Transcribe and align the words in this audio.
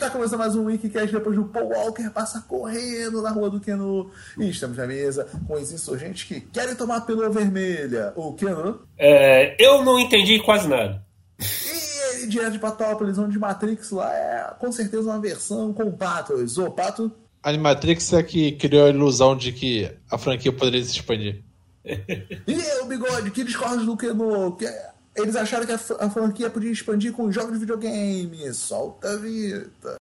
tá 0.00 0.08
começando 0.08 0.38
mais 0.38 0.56
um 0.56 0.64
Wikicast 0.64 1.12
depois 1.12 1.36
do 1.36 1.44
Paul 1.44 1.68
Walker 1.68 2.08
passa 2.08 2.40
correndo 2.48 3.20
na 3.20 3.30
rua 3.30 3.50
do 3.50 3.60
Keno. 3.60 4.10
E 4.38 4.48
estamos 4.48 4.78
na 4.78 4.86
mesa 4.86 5.28
com 5.46 5.52
os 5.52 5.70
insurgentes 5.70 6.24
que 6.24 6.40
querem 6.40 6.74
tomar 6.74 6.96
a 6.96 7.00
pílula 7.02 7.28
vermelha. 7.28 8.10
O 8.16 8.32
Keno. 8.32 8.80
É, 8.96 9.54
eu 9.62 9.84
não 9.84 10.00
entendi 10.00 10.40
quase 10.40 10.66
nada. 10.66 11.04
E 11.38 12.16
ele 12.16 12.28
direto 12.28 12.52
de 12.52 12.58
Patópolis, 12.58 13.18
onde 13.18 13.38
Matrix 13.38 13.90
lá 13.90 14.10
é 14.10 14.54
com 14.58 14.72
certeza 14.72 15.02
uma 15.02 15.20
versão 15.20 15.70
com 15.74 15.92
patos. 15.92 16.56
Ô, 16.56 16.70
Pato. 16.70 17.12
Animatrix 17.42 18.14
é 18.14 18.22
que 18.22 18.52
criou 18.52 18.86
a 18.86 18.90
ilusão 18.90 19.36
de 19.36 19.52
que 19.52 19.90
a 20.10 20.16
franquia 20.16 20.50
poderia 20.50 20.82
se 20.82 20.92
expandir. 20.92 21.42
E 21.84 22.82
o 22.82 22.86
Bigode, 22.86 23.30
que 23.30 23.44
discorda 23.44 23.84
do 23.84 23.96
Keno. 23.98 24.56
Que 24.56 24.66
eles 25.16 25.36
acharam 25.36 25.66
que 25.66 25.72
a, 25.72 25.80
a 26.00 26.10
franquia 26.10 26.50
podia 26.50 26.70
expandir 26.70 27.12
com 27.12 27.30
jogos 27.30 27.52
de 27.52 27.58
videogame. 27.58 28.52
Solta 28.54 29.10
a 29.10 29.16
vida. 29.16 29.96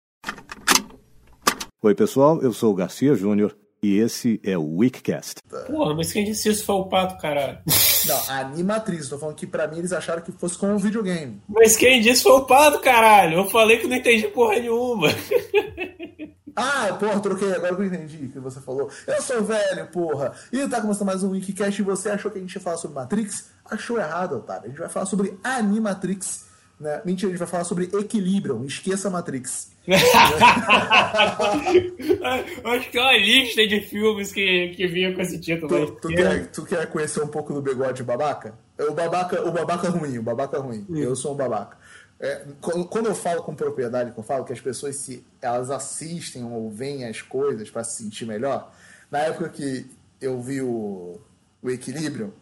Oi, 1.81 1.95
pessoal, 1.95 2.41
eu 2.41 2.51
sou 2.51 2.71
o 2.71 2.75
Garcia 2.75 3.15
Júnior 3.15 3.55
e 3.81 3.97
esse 3.97 4.41
é 4.43 4.57
o 4.57 4.77
Weekcast. 4.77 5.35
Porra, 5.67 5.93
mas 5.93 6.11
quem 6.11 6.25
disse 6.25 6.49
isso 6.49 6.65
foi 6.65 6.75
o 6.75 6.85
Pato, 6.85 7.17
caralho. 7.21 7.59
Não, 8.07 8.17
a 8.29 8.39
Animatrix, 8.39 9.09
tô 9.09 9.17
falando 9.17 9.35
que 9.35 9.47
pra 9.47 9.67
mim 9.67 9.77
eles 9.77 9.93
acharam 9.93 10.21
que 10.21 10.31
fosse 10.31 10.57
como 10.57 10.73
um 10.73 10.77
videogame. 10.77 11.41
Mas 11.47 11.77
quem 11.77 12.01
disse 12.01 12.23
foi 12.23 12.33
o 12.33 12.45
Pato, 12.45 12.79
caralho. 12.79 13.37
Eu 13.37 13.49
falei 13.49 13.77
que 13.77 13.87
não 13.87 13.95
entendi 13.95 14.27
porra 14.27 14.59
nenhuma. 14.59 15.09
Ah, 16.59 16.91
porra, 16.99 17.19
troquei, 17.19 17.53
agora 17.53 17.75
que 17.75 17.83
eu 17.83 17.85
entendi 17.85 18.25
o 18.25 18.29
que 18.29 18.39
você 18.39 18.59
falou. 18.59 18.89
Eu 19.05 19.21
sou 19.21 19.43
velho, 19.43 19.85
porra. 19.91 20.33
E 20.51 20.67
tá 20.67 20.81
começando 20.81 21.05
mais 21.05 21.23
um 21.23 21.29
Wikicast 21.29 21.79
e 21.79 21.85
você 21.85 22.09
achou 22.09 22.31
que 22.31 22.39
a 22.39 22.41
gente 22.41 22.55
ia 22.55 22.59
falar 22.59 22.77
sobre 22.77 22.95
Matrix? 22.95 23.51
Achou 23.63 23.99
errado, 23.99 24.37
otário. 24.37 24.65
A 24.65 24.67
gente 24.69 24.79
vai 24.79 24.89
falar 24.89 25.05
sobre 25.05 25.37
Animatrix. 25.43 26.47
Né? 26.79 26.99
Mentira, 27.05 27.29
a 27.29 27.31
gente 27.31 27.39
vai 27.39 27.47
falar 27.47 27.63
sobre 27.63 27.85
Equilibrium. 27.85 28.65
Esqueça 28.65 29.07
Matrix. 29.07 29.71
Acho 32.63 32.89
que 32.89 32.97
é 32.97 33.01
uma 33.01 33.17
lista 33.17 33.67
de 33.67 33.81
filmes 33.81 34.31
que, 34.31 34.69
que 34.69 34.87
vinha 34.87 35.13
com 35.13 35.21
esse 35.21 35.39
título. 35.39 35.69
Tu, 35.69 35.91
tu, 36.01 36.07
quer, 36.07 36.47
tu 36.47 36.65
quer 36.65 36.87
conhecer 36.87 37.21
um 37.21 37.27
pouco 37.27 37.53
do 37.53 37.61
bigode 37.61 38.01
babaca? 38.01 38.55
O 38.79 38.93
babaca, 38.93 39.47
o 39.47 39.51
babaca 39.51 39.89
ruim, 39.89 40.17
o 40.17 40.23
babaca 40.23 40.57
ruim. 40.59 40.83
Hum. 40.89 40.97
Eu 40.97 41.15
sou 41.15 41.33
um 41.33 41.37
babaca. 41.37 41.77
É, 42.19 42.45
quando 42.61 43.05
eu 43.05 43.15
falo 43.15 43.43
com 43.43 43.53
propriedade, 43.53 44.11
eu 44.15 44.23
falo 44.23 44.43
que 44.43 44.51
as 44.51 44.59
pessoas 44.59 44.95
se 44.95 45.25
elas 45.39 45.69
assistem 45.69 46.43
ou 46.43 46.69
veem 46.69 47.05
as 47.05 47.21
coisas 47.21 47.69
para 47.69 47.83
se 47.83 48.03
sentir 48.03 48.25
melhor, 48.25 48.73
na 49.11 49.19
época 49.19 49.49
que 49.49 49.89
eu 50.19 50.41
vi 50.41 50.61
o, 50.61 51.19
o 51.61 51.69
Equilíbrio, 51.69 52.33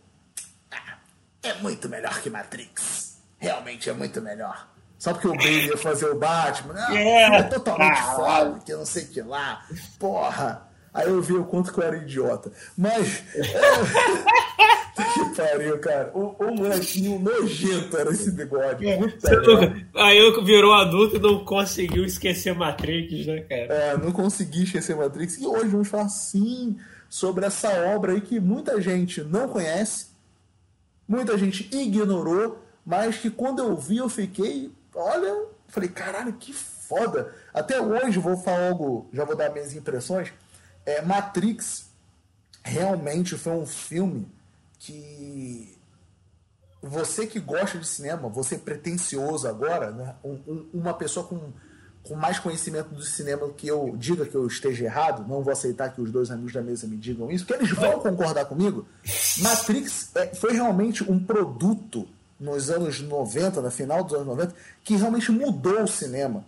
ah, 0.71 0.97
é 1.43 1.53
muito 1.55 1.89
melhor 1.89 2.21
que 2.21 2.29
Matrix. 2.29 3.17
Realmente 3.37 3.89
é 3.89 3.93
muito 3.93 4.21
melhor. 4.21 4.69
Só 4.97 5.11
porque 5.11 5.27
o 5.27 5.35
Bale 5.35 5.67
ia 5.67 5.77
fazer 5.77 6.05
o 6.05 6.17
Batman, 6.17 6.73
não, 6.73 6.95
é, 6.95 7.39
é 7.39 7.43
totalmente 7.43 7.99
ah, 7.99 8.15
foda, 8.15 8.59
que 8.61 8.71
eu 8.71 8.77
não 8.77 8.85
sei 8.85 9.03
o 9.03 9.07
que 9.09 9.21
lá. 9.21 9.65
Porra! 9.99 10.64
Aí 10.95 11.09
eu 11.09 11.21
vi 11.21 11.33
o 11.33 11.43
quanto 11.43 11.73
que 11.73 11.79
eu 11.79 11.83
era 11.83 11.97
idiota. 11.97 12.49
Mas. 12.77 13.21
É... 13.35 13.43
que 14.95 15.35
pariu, 15.35 15.77
cara. 15.79 16.09
O, 16.13 16.33
o 16.41 16.55
molequinho 16.55 17.19
nojento 17.19 17.97
era 17.97 18.11
esse 18.11 18.31
bigode. 18.31 18.87
É, 18.87 18.97
aí 19.95 20.17
eu 20.17 20.41
virou 20.41 20.73
adulto 20.73 21.17
e 21.17 21.19
não 21.19 21.43
conseguiu 21.43 22.05
esquecer 22.05 22.55
Matrix, 22.55 23.25
né, 23.25 23.41
cara? 23.41 23.73
É, 23.73 23.97
não 23.97 24.13
consegui 24.13 24.63
esquecer 24.63 24.95
Matrix. 24.95 25.37
E 25.37 25.45
hoje 25.45 25.67
vamos 25.67 25.89
falar 25.89 26.07
sim 26.07 26.77
sobre 27.09 27.45
essa 27.45 27.69
obra 27.93 28.13
aí 28.13 28.21
que 28.21 28.39
muita 28.39 28.79
gente 28.79 29.21
não 29.21 29.49
conhece, 29.49 30.07
muita 31.05 31.37
gente 31.37 31.69
ignorou, 31.75 32.63
mas 32.85 33.17
que 33.17 33.29
quando 33.29 33.59
eu 33.59 33.75
vi 33.75 33.97
eu 33.97 34.07
fiquei, 34.07 34.71
olha, 34.93 35.45
falei, 35.67 35.89
caralho, 35.89 36.31
que 36.33 36.53
foda. 36.53 37.33
Até 37.53 37.81
hoje 37.81 38.17
vou 38.17 38.37
falar 38.37 38.69
algo, 38.69 39.09
já 39.11 39.25
vou 39.25 39.35
dar 39.35 39.51
minhas 39.51 39.75
impressões 39.75 40.31
é, 40.85 41.01
Matrix 41.01 41.89
realmente 42.63 43.37
foi 43.37 43.53
um 43.53 43.65
filme 43.65 44.27
que 44.79 45.75
você 46.81 47.25
que 47.25 47.39
gosta 47.39 47.79
de 47.79 47.87
cinema, 47.87 48.29
você 48.29 48.57
pretencioso 48.57 49.47
agora, 49.47 49.91
né? 49.91 50.15
Um, 50.23 50.39
um, 50.47 50.69
uma 50.73 50.93
pessoa 50.93 51.25
com, 51.25 51.51
com 52.03 52.15
mais 52.15 52.37
conhecimento 52.37 52.89
do 52.89 53.01
cinema 53.01 53.49
que 53.49 53.67
eu 53.67 53.95
diga 53.97 54.25
que 54.25 54.35
eu 54.35 54.45
esteja 54.45 54.85
errado, 54.85 55.27
não 55.27 55.41
vou 55.41 55.51
aceitar 55.51 55.89
que 55.89 56.01
os 56.01 56.11
dois 56.11 56.29
amigos 56.29 56.53
da 56.53 56.61
mesa 56.61 56.85
me 56.85 56.95
digam 56.95 57.31
isso, 57.31 57.45
porque 57.45 57.63
eles 57.63 57.75
vão 57.75 57.99
concordar 57.99 58.45
comigo. 58.45 58.85
Matrix 59.39 60.11
é, 60.15 60.27
foi 60.35 60.53
realmente 60.53 61.03
um 61.03 61.23
produto 61.23 62.07
nos 62.39 62.69
anos 62.69 63.01
90, 63.01 63.61
no 63.61 63.71
final 63.71 64.03
dos 64.03 64.13
anos 64.13 64.27
90, 64.27 64.55
que 64.83 64.95
realmente 64.95 65.31
mudou 65.31 65.83
o 65.83 65.87
cinema. 65.87 66.45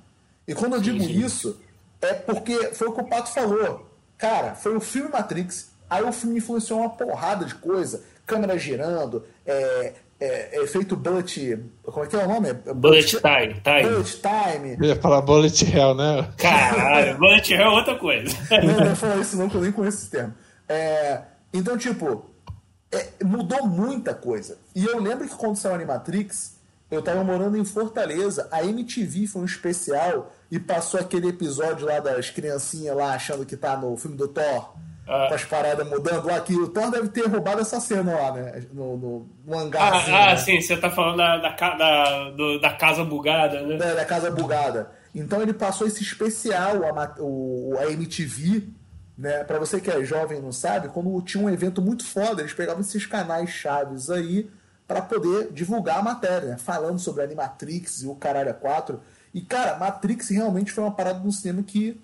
E 0.47 0.53
quando 0.53 0.75
eu 0.75 0.81
digo 0.81 1.01
isso, 1.03 1.59
é 2.01 2.13
porque 2.13 2.73
foi 2.73 2.87
o 2.89 2.93
que 2.93 3.01
o 3.01 3.05
Pato 3.05 3.31
falou. 3.31 3.86
Cara, 4.17 4.55
foi 4.55 4.75
o 4.75 4.79
filme 4.79 5.09
Matrix. 5.09 5.71
Aí 5.89 6.03
o 6.03 6.11
filme 6.11 6.37
influenciou 6.37 6.79
uma 6.79 6.89
porrada 6.89 7.45
de 7.45 7.55
coisa. 7.55 8.03
Câmera 8.25 8.57
girando, 8.57 9.23
é, 9.45 9.93
é, 10.19 10.61
efeito 10.63 10.95
bullet. 10.95 11.63
Como 11.83 12.05
é 12.05 12.07
que 12.07 12.15
é 12.15 12.25
o 12.25 12.27
nome? 12.27 12.53
Bullet, 12.53 12.75
bullet 12.75 13.07
time, 13.07 13.61
time. 13.61 13.89
Bullet 13.89 14.21
time. 14.21 14.77
Eu 14.79 14.85
ia 14.85 14.95
falar 14.95 15.21
bullet 15.21 15.65
hell, 15.65 15.95
né? 15.95 16.27
Caralho, 16.37 17.17
bullet 17.19 17.53
hell 17.53 17.61
é 17.61 17.69
outra 17.69 17.95
coisa. 17.95 18.35
Não, 18.63 18.85
não 18.85 18.95
falar 18.95 19.17
isso 19.17 19.37
não, 19.37 19.47
que 19.47 19.55
eu 19.55 19.61
nem 19.61 19.71
conheço 19.71 19.99
esse 19.99 20.09
termo. 20.09 20.33
É, 20.67 21.21
então, 21.53 21.77
tipo, 21.77 22.25
é, 22.91 23.23
mudou 23.23 23.67
muita 23.67 24.13
coisa. 24.13 24.57
E 24.75 24.85
eu 24.85 24.99
lembro 24.99 25.27
que 25.27 25.35
quando 25.35 25.55
saiu 25.55 25.75
Animatrix, 25.75 26.57
eu 26.89 27.01
tava 27.01 27.23
morando 27.23 27.57
em 27.57 27.65
Fortaleza, 27.65 28.47
a 28.51 28.63
MTV 28.63 29.27
foi 29.27 29.41
um 29.41 29.45
especial 29.45 30.33
e 30.49 30.59
passou 30.59 30.99
aquele 30.99 31.29
episódio 31.29 31.85
lá 31.85 31.99
das 31.99 32.29
criancinhas 32.29 32.95
lá 32.95 33.13
achando 33.13 33.45
que 33.45 33.57
tá 33.57 33.75
no 33.75 33.95
filme 33.97 34.15
do 34.15 34.27
Thor, 34.27 34.73
ah. 35.07 35.27
com 35.27 35.33
as 35.33 35.43
paradas 35.43 35.87
mudando 35.87 36.25
lá, 36.25 36.39
que 36.39 36.55
o 36.55 36.67
Thor 36.67 36.89
deve 36.89 37.09
ter 37.09 37.27
roubado 37.27 37.61
essa 37.61 37.79
cena 37.79 38.13
lá, 38.13 38.31
né? 38.31 38.63
No, 38.73 38.97
no, 38.97 39.29
no 39.45 39.57
hangar. 39.57 39.93
Ah, 39.93 40.05
ah 40.05 40.25
né? 40.27 40.37
sim, 40.37 40.61
você 40.61 40.77
tá 40.77 40.89
falando 40.89 41.17
da, 41.17 41.37
da, 41.37 41.49
da, 41.49 42.29
do, 42.31 42.59
da 42.59 42.73
casa 42.73 43.03
bugada, 43.03 43.61
né? 43.61 43.75
É, 43.75 43.95
da 43.95 44.05
casa 44.05 44.31
bugada. 44.31 44.91
Então 45.13 45.41
ele 45.41 45.53
passou 45.53 45.87
esse 45.87 46.01
especial, 46.01 46.83
a, 46.85 47.15
o, 47.19 47.75
a 47.79 47.91
MTV, 47.91 48.67
né? 49.17 49.43
Pra 49.43 49.59
você 49.59 49.81
que 49.81 49.89
é 49.89 50.03
jovem 50.03 50.37
e 50.37 50.41
não 50.41 50.51
sabe, 50.51 50.89
quando 50.89 51.21
tinha 51.21 51.43
um 51.43 51.49
evento 51.49 51.81
muito 51.81 52.05
foda, 52.05 52.41
eles 52.41 52.53
pegavam 52.53 52.81
esses 52.81 53.05
canais 53.05 53.49
chaves 53.49 54.09
aí 54.09 54.49
para 54.87 55.01
poder 55.01 55.51
divulgar 55.51 55.99
a 55.99 56.01
matéria, 56.01 56.49
né? 56.49 56.57
falando 56.57 56.97
sobre 56.97 57.21
a 57.21 57.25
Animatrix 57.25 58.03
e 58.03 58.07
o 58.07 58.15
Caralho 58.15 58.53
4. 58.53 59.01
E, 59.33 59.41
cara, 59.41 59.77
Matrix 59.77 60.29
realmente 60.29 60.71
foi 60.71 60.83
uma 60.83 60.93
parada 60.93 61.19
no 61.19 61.31
cinema 61.31 61.63
que 61.63 61.99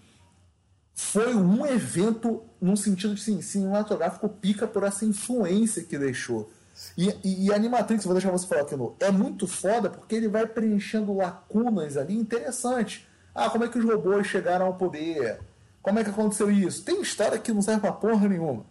foi 0.94 1.36
um 1.36 1.66
evento 1.66 2.44
num 2.62 2.76
sentido 2.76 3.16
de 3.16 3.22
sim, 3.22 3.42
cinematográfico 3.42 4.30
pica 4.30 4.68
por 4.68 4.84
essa 4.84 5.06
influência 5.06 5.84
que 5.84 5.98
deixou. 5.98 6.50
E, 6.98 7.10
e, 7.24 7.46
e 7.46 7.54
Animatrix, 7.54 8.04
vou 8.04 8.14
deixar 8.14 8.32
você 8.32 8.48
falar 8.48 8.62
aqui 8.62 8.76
no. 8.76 8.96
É 9.00 9.12
muito 9.12 9.48
foda 9.48 9.90
porque 9.90 10.16
ele 10.16 10.28
vai 10.28 10.46
preenchendo 10.46 11.16
lacunas 11.16 11.98
ali 11.98 12.16
interessantes. 12.16 13.06
Ah, 13.34 13.50
como 13.50 13.64
é 13.64 13.68
que 13.68 13.78
os 13.78 13.86
robôs 13.86 14.28
chegaram 14.28 14.68
ao 14.68 14.76
poder? 14.76 15.40
Como 15.82 16.00
é 16.00 16.04
que 16.04 16.10
aconteceu 16.10 16.50
isso? 16.50 16.84
Tem 16.84 17.02
história 17.02 17.38
que 17.38 17.52
não 17.52 17.62
serve 17.62 17.82
pra 17.82 17.92
porra 17.92 18.28
nenhuma. 18.28 18.66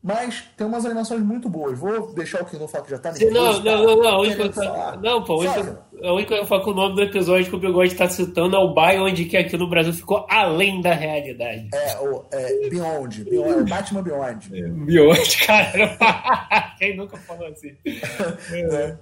Mas 0.00 0.44
tem 0.56 0.64
umas 0.64 0.86
animações 0.86 1.20
muito 1.22 1.48
boas. 1.48 1.76
Vou 1.76 2.14
deixar 2.14 2.40
o 2.42 2.44
que 2.44 2.56
não 2.56 2.68
falar 2.68 2.84
que 2.84 2.90
já 2.90 2.98
tá 2.98 3.12
nervoso. 3.12 3.34
Não, 3.34 3.62
não, 3.62 3.82
não, 3.84 4.02
não. 4.02 4.20
Única, 4.20 4.96
não, 5.02 5.24
pô. 5.24 5.42
A 5.42 6.12
única 6.12 6.34
que 6.34 6.40
eu 6.40 6.46
falo 6.46 6.62
que 6.62 6.70
o 6.70 6.74
nome 6.74 6.94
do 6.94 7.02
episódio 7.02 7.50
que 7.50 7.56
o 7.56 7.58
Bigode 7.58 7.92
está 7.92 8.08
citando 8.08 8.54
é 8.54 8.58
o 8.60 8.72
bairro 8.72 9.06
onde 9.06 9.24
que 9.24 9.36
aqui 9.36 9.56
no 9.56 9.68
Brasil 9.68 9.92
ficou 9.92 10.24
além 10.30 10.80
da 10.80 10.94
realidade. 10.94 11.68
É, 11.74 11.98
o 11.98 12.24
é, 12.30 12.68
Beyond. 12.68 13.24
Beyond 13.24 13.60
é 13.60 13.64
Batman 13.64 14.02
Beyond. 14.02 14.50
É, 14.52 14.68
Beyond, 14.68 15.38
cara. 15.44 16.76
Quem 16.78 16.96
nunca 16.96 17.16
falou 17.16 17.48
assim? 17.48 17.74
é. 17.84 18.96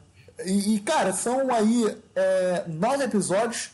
E, 0.47 0.81
cara, 0.81 1.13
são 1.13 1.53
aí 1.53 1.95
é, 2.15 2.65
nove 2.69 3.05
episódios. 3.05 3.71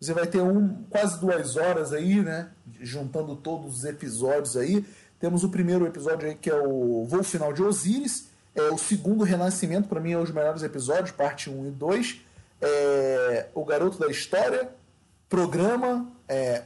Você 0.00 0.14
vai 0.14 0.26
ter 0.26 0.40
um 0.40 0.84
quase 0.88 1.20
duas 1.20 1.56
horas 1.56 1.92
aí, 1.92 2.22
né? 2.22 2.48
Juntando 2.80 3.36
todos 3.36 3.78
os 3.78 3.84
episódios 3.84 4.56
aí. 4.56 4.84
Temos 5.20 5.44
o 5.44 5.50
primeiro 5.50 5.86
episódio 5.86 6.26
aí 6.26 6.34
que 6.34 6.48
é 6.48 6.56
o 6.56 7.04
Voo 7.04 7.22
Final 7.22 7.52
de 7.52 7.62
Osiris. 7.62 8.30
É 8.54 8.62
o 8.62 8.78
segundo 8.78 9.22
Renascimento, 9.22 9.86
para 9.86 10.00
mim 10.00 10.12
é 10.12 10.18
um 10.18 10.22
dos 10.22 10.32
melhores 10.32 10.62
episódios, 10.62 11.10
parte 11.10 11.50
1 11.50 11.68
e 11.68 11.70
2. 11.70 12.20
É, 12.62 13.48
o 13.54 13.64
Garoto 13.64 13.98
da 13.98 14.08
História, 14.08 14.70
Programa, 15.28 16.10
é, 16.26 16.64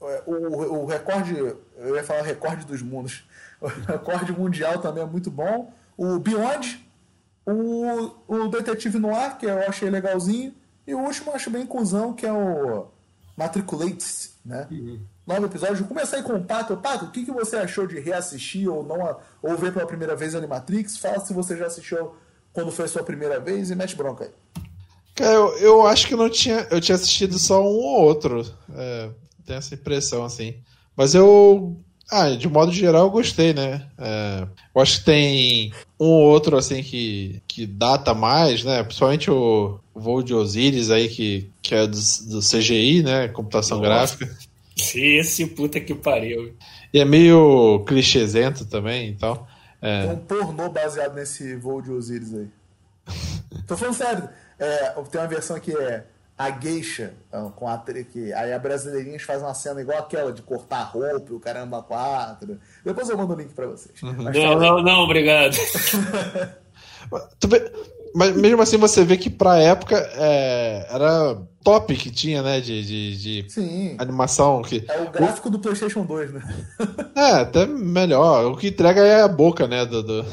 é, 0.00 0.22
o, 0.26 0.80
o 0.80 0.86
recorde, 0.86 1.36
eu 1.36 1.94
ia 1.94 2.02
falar 2.02 2.22
recorde 2.22 2.66
dos 2.66 2.82
mundos, 2.82 3.24
o 3.60 3.68
recorde 3.68 4.32
mundial 4.32 4.80
também 4.80 5.04
é 5.04 5.06
muito 5.06 5.30
bom. 5.30 5.72
O 5.96 6.18
Beyond, 6.18 6.84
o, 7.46 8.10
o 8.26 8.48
Detetive 8.48 8.98
Noir, 8.98 9.36
que 9.38 9.46
eu 9.46 9.58
achei 9.68 9.88
legalzinho, 9.88 10.52
e 10.86 10.94
o 10.94 10.98
último 10.98 11.30
eu 11.30 11.36
acho 11.36 11.50
bem 11.50 11.64
cuzão, 11.64 12.12
que 12.12 12.26
é 12.26 12.32
o 12.32 12.88
Matriculates, 13.36 14.34
né? 14.44 14.66
Uhum 14.70 15.11
nove 15.26 15.46
episódios. 15.46 15.78
Vou 15.80 15.88
começar 15.88 16.16
aí 16.16 16.22
com 16.22 16.34
o 16.34 16.44
Pato. 16.44 16.76
Pato, 16.76 17.06
o 17.06 17.10
que, 17.10 17.24
que 17.24 17.32
você 17.32 17.56
achou 17.56 17.86
de 17.86 17.98
reassistir 18.00 18.68
ou 18.68 18.84
não 18.84 19.16
ou 19.42 19.56
ver 19.56 19.72
pela 19.72 19.86
primeira 19.86 20.16
vez 20.16 20.34
Animatrix? 20.34 20.96
Fala 20.96 21.20
se 21.20 21.32
você 21.32 21.56
já 21.56 21.66
assistiu 21.66 22.14
quando 22.52 22.70
foi 22.70 22.84
a 22.84 22.88
sua 22.88 23.02
primeira 23.02 23.40
vez 23.40 23.70
e 23.70 23.74
mete 23.74 23.96
bronca 23.96 24.24
aí. 24.24 24.30
Eu, 25.20 25.56
eu 25.58 25.86
acho 25.86 26.06
que 26.06 26.16
não 26.16 26.28
tinha. 26.28 26.66
Eu 26.70 26.80
tinha 26.80 26.96
assistido 26.96 27.38
só 27.38 27.62
um 27.62 27.66
ou 27.66 28.02
outro. 28.02 28.44
É, 28.74 29.10
tenho 29.44 29.58
essa 29.58 29.74
impressão, 29.74 30.24
assim. 30.24 30.54
Mas 30.96 31.14
eu. 31.14 31.76
Ah, 32.10 32.28
de 32.30 32.46
modo 32.46 32.70
geral 32.72 33.04
eu 33.04 33.10
gostei, 33.10 33.54
né? 33.54 33.86
É, 33.96 34.46
eu 34.74 34.82
acho 34.82 34.98
que 34.98 35.04
tem 35.04 35.72
um 35.98 36.06
ou 36.06 36.24
outro, 36.24 36.58
assim, 36.58 36.82
que, 36.82 37.40
que 37.48 37.66
data 37.66 38.12
mais, 38.12 38.64
né? 38.64 38.82
Principalmente 38.82 39.30
o, 39.30 39.78
o 39.94 40.00
voo 40.00 40.22
de 40.22 40.34
Osiris 40.34 40.90
aí, 40.90 41.08
que, 41.08 41.50
que 41.62 41.74
é 41.74 41.86
do, 41.86 41.96
do 41.96 42.40
CGI, 42.40 43.02
né? 43.02 43.28
Computação 43.28 43.78
Nossa. 43.78 43.88
gráfica. 43.88 44.51
Esse 44.76 45.46
puta 45.46 45.80
que 45.80 45.94
pariu. 45.94 46.54
E 46.92 47.00
é 47.00 47.04
meio 47.04 47.84
clichêzento 47.86 48.64
também 48.66 49.10
e 49.10 49.14
tal. 49.14 49.46
É. 49.80 50.06
Tem 50.06 50.12
um 50.12 50.18
pornô 50.18 50.68
baseado 50.68 51.14
nesse 51.14 51.56
voo 51.56 51.82
de 51.82 51.90
Osiris 51.90 52.34
aí. 52.34 52.48
Tô 53.66 53.76
falando 53.76 53.94
sério. 53.94 54.28
É, 54.58 54.90
tem 55.10 55.20
uma 55.20 55.26
versão 55.26 55.58
que 55.58 55.76
é 55.76 56.04
a 56.38 56.50
geisha, 56.50 57.14
com 57.56 57.68
a 57.68 57.78
que 58.10 58.32
aí 58.32 58.52
a 58.52 58.58
brasileirinha 58.58 59.18
faz 59.20 59.42
uma 59.42 59.54
cena 59.54 59.80
igual 59.80 59.98
aquela 59.98 60.32
de 60.32 60.42
cortar 60.42 60.78
a 60.78 60.84
roupa, 60.84 61.32
o 61.32 61.40
caramba 61.40 61.82
quatro. 61.82 62.58
Depois 62.84 63.08
eu 63.08 63.16
mando 63.16 63.34
o 63.34 63.36
link 63.36 63.52
pra 63.52 63.66
vocês. 63.66 64.02
Uhum. 64.02 64.24
Não, 64.24 64.58
não, 64.58 64.82
não, 64.82 65.00
obrigado. 65.00 65.56
Mas 68.14 68.36
mesmo 68.36 68.60
assim 68.60 68.76
você 68.76 69.04
vê 69.04 69.16
que 69.16 69.30
pra 69.30 69.58
época 69.58 69.96
é, 70.14 70.86
era 70.90 71.42
top 71.64 71.94
que 71.96 72.10
tinha, 72.10 72.42
né? 72.42 72.60
De, 72.60 72.84
de, 72.84 73.16
de 73.16 73.50
Sim. 73.50 73.96
animação. 73.98 74.62
Que... 74.62 74.84
É 74.88 75.00
o 75.00 75.10
gráfico 75.10 75.48
o... 75.48 75.50
do 75.50 75.58
Playstation 75.58 76.04
2, 76.04 76.32
né? 76.32 76.66
é, 77.16 77.30
até 77.40 77.66
melhor. 77.66 78.52
O 78.52 78.56
que 78.56 78.68
entrega 78.68 79.00
é 79.00 79.22
a 79.22 79.28
boca, 79.28 79.66
né? 79.66 79.86
Do, 79.86 80.02
do... 80.02 80.24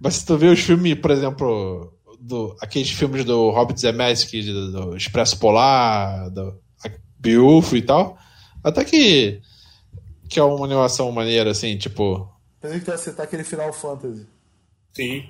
Mas 0.00 0.16
se 0.16 0.26
tu 0.26 0.36
vê 0.38 0.46
os 0.46 0.60
filmes, 0.60 0.94
por 0.94 1.10
exemplo, 1.10 1.92
do, 2.18 2.56
aqueles 2.60 2.90
filmes 2.90 3.24
do 3.24 3.50
Hobbit 3.50 3.80
Zemeckis, 3.80 4.46
do, 4.46 4.72
do 4.72 4.96
Expresso 4.96 5.38
Polar, 5.38 6.30
do 6.30 6.54
Biufo 7.18 7.76
e 7.76 7.82
tal, 7.82 8.16
até 8.64 8.84
que 8.84 9.42
que 10.30 10.38
é 10.38 10.44
uma 10.44 10.64
animação 10.64 11.10
maneira, 11.10 11.50
assim, 11.50 11.76
tipo... 11.76 12.32
Pensei 12.60 12.78
que 12.78 12.84
tu 12.84 12.92
ia 12.92 12.98
citar 12.98 13.26
aquele 13.26 13.42
Final 13.42 13.72
Fantasy. 13.72 14.28
Sim. 14.92 15.28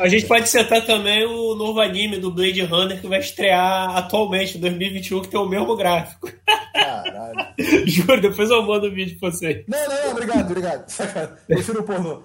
A 0.00 0.08
gente 0.08 0.26
pode 0.26 0.48
citar 0.48 0.84
também 0.84 1.24
o 1.26 1.54
novo 1.54 1.80
anime 1.80 2.18
do 2.18 2.30
Blade 2.30 2.62
Runner 2.62 3.00
que 3.00 3.06
vai 3.06 3.20
estrear 3.20 3.96
atualmente, 3.96 4.56
em 4.56 4.60
2021, 4.60 5.22
que 5.22 5.28
tem 5.28 5.38
o 5.38 5.48
mesmo 5.48 5.76
gráfico. 5.76 6.30
Caralho. 6.72 7.46
Juro, 7.86 8.20
depois 8.20 8.50
eu 8.50 8.62
mando 8.62 8.86
o 8.86 8.92
vídeo 8.92 9.18
pra 9.18 9.30
você. 9.30 9.64
Não, 9.68 9.78
não, 9.78 10.04
não, 10.04 10.10
obrigado, 10.12 10.50
obrigado. 10.50 10.86
Prefiro 11.46 11.80
o 11.80 11.84
pornô. 11.84 12.22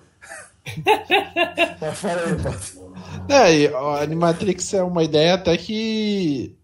Mas 1.81 2.00
fala 2.00 2.22
aí, 2.25 2.42
Pato. 2.42 2.86
É, 3.30 3.68
a 3.68 4.04
Animatrix 4.04 4.74
é 4.74 4.81
uma 4.81 5.04
ideia 5.04 5.36
até 5.36 5.56
que 5.57 6.56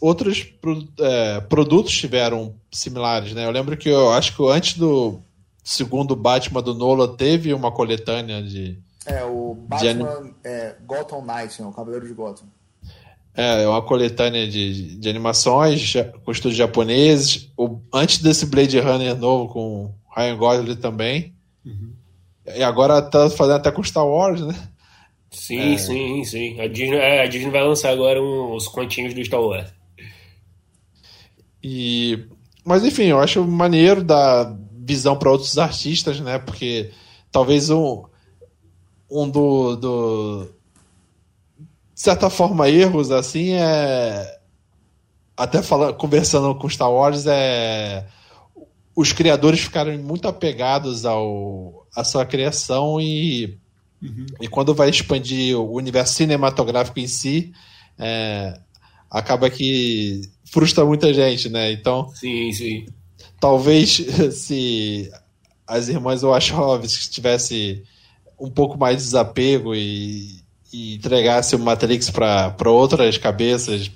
outros 0.00 0.46
é, 1.00 1.40
produtos 1.42 1.92
tiveram 1.92 2.54
similares, 2.70 3.32
né? 3.32 3.44
Eu 3.44 3.50
lembro 3.50 3.76
que 3.76 3.88
eu 3.88 4.10
acho 4.12 4.34
que 4.34 4.42
antes 4.48 4.76
do 4.76 5.20
segundo 5.62 6.16
Batman 6.16 6.62
do 6.62 6.74
Nolan 6.74 7.14
teve 7.16 7.52
uma 7.52 7.70
coletânea 7.70 8.42
de. 8.42 8.78
É, 9.06 9.24
o 9.24 9.54
Batman 9.54 10.34
é, 10.44 10.74
Gotham 10.84 11.22
Knight, 11.22 11.62
né? 11.62 11.68
o 11.68 11.72
Cavaleiro 11.72 12.06
de 12.06 12.12
Gotham. 12.12 12.46
É, 13.34 13.68
uma 13.68 13.82
coletânea 13.82 14.48
de, 14.48 14.96
de 14.96 15.08
animações 15.08 15.92
com 16.24 16.32
estúdios 16.32 16.56
japoneses. 16.56 17.52
O, 17.56 17.80
antes 17.92 18.18
desse 18.18 18.46
Blade 18.46 18.80
Runner 18.80 19.14
novo 19.14 19.52
com 19.52 19.94
Ryan 20.16 20.36
Gosling 20.36 20.76
também. 20.76 21.34
Uhum. 21.64 21.92
E 22.56 22.62
agora 22.62 23.02
tá 23.02 23.28
fazendo 23.28 23.56
até 23.56 23.70
com 23.70 23.82
Star 23.82 24.06
Wars, 24.06 24.40
né? 24.40 24.54
Sim, 25.30 25.74
é... 25.74 25.78
sim, 25.78 26.24
sim. 26.24 26.60
A 26.60 26.66
Disney, 26.66 26.96
é, 26.96 27.22
a 27.22 27.26
Disney 27.26 27.50
vai 27.50 27.62
lançar 27.62 27.90
agora 27.90 28.22
uns 28.22 28.66
continhos 28.68 29.12
do 29.12 29.24
Star 29.24 29.40
Wars. 29.40 29.68
E... 31.62 32.26
Mas 32.64 32.84
enfim, 32.84 33.04
eu 33.04 33.20
acho 33.20 33.44
maneiro 33.44 34.02
dar 34.02 34.56
visão 34.72 35.16
para 35.16 35.30
outros 35.30 35.58
artistas, 35.58 36.20
né? 36.20 36.38
Porque 36.38 36.90
talvez 37.30 37.70
um, 37.70 38.04
um 39.10 39.28
do, 39.28 39.76
do. 39.76 40.48
De 41.94 42.00
certa 42.00 42.28
forma, 42.28 42.68
erros 42.68 43.10
assim 43.10 43.52
é. 43.52 44.38
Até 45.36 45.62
falando, 45.62 45.94
conversando 45.94 46.54
com 46.54 46.68
Star 46.68 46.90
Wars, 46.90 47.26
é. 47.26 48.06
Os 48.94 49.12
criadores 49.12 49.60
ficaram 49.60 49.96
muito 49.98 50.26
apegados 50.26 51.04
ao, 51.04 51.86
à 51.94 52.02
sua 52.02 52.24
criação 52.24 52.98
e 52.98 53.58
Uhum. 54.02 54.26
E 54.40 54.48
quando 54.48 54.74
vai 54.74 54.90
expandir 54.90 55.58
o 55.58 55.72
universo 55.72 56.14
cinematográfico 56.14 57.00
em 57.00 57.06
si, 57.06 57.52
é, 57.98 58.58
acaba 59.10 59.50
que 59.50 60.22
frustra 60.44 60.84
muita 60.84 61.12
gente, 61.12 61.48
né? 61.48 61.72
Então, 61.72 62.08
sim, 62.14 62.52
sim. 62.52 62.86
Talvez 63.40 63.96
se 64.32 65.10
as 65.66 65.88
irmãs 65.88 66.22
Wachowski 66.22 67.10
tivesse 67.10 67.82
um 68.38 68.50
pouco 68.50 68.78
mais 68.78 68.98
de 68.98 69.02
desapego 69.04 69.74
e, 69.74 70.40
e 70.72 70.94
entregasse 70.96 71.56
o 71.56 71.58
Matrix 71.58 72.10
para 72.10 72.54
outras 72.66 73.18
cabeças 73.18 73.90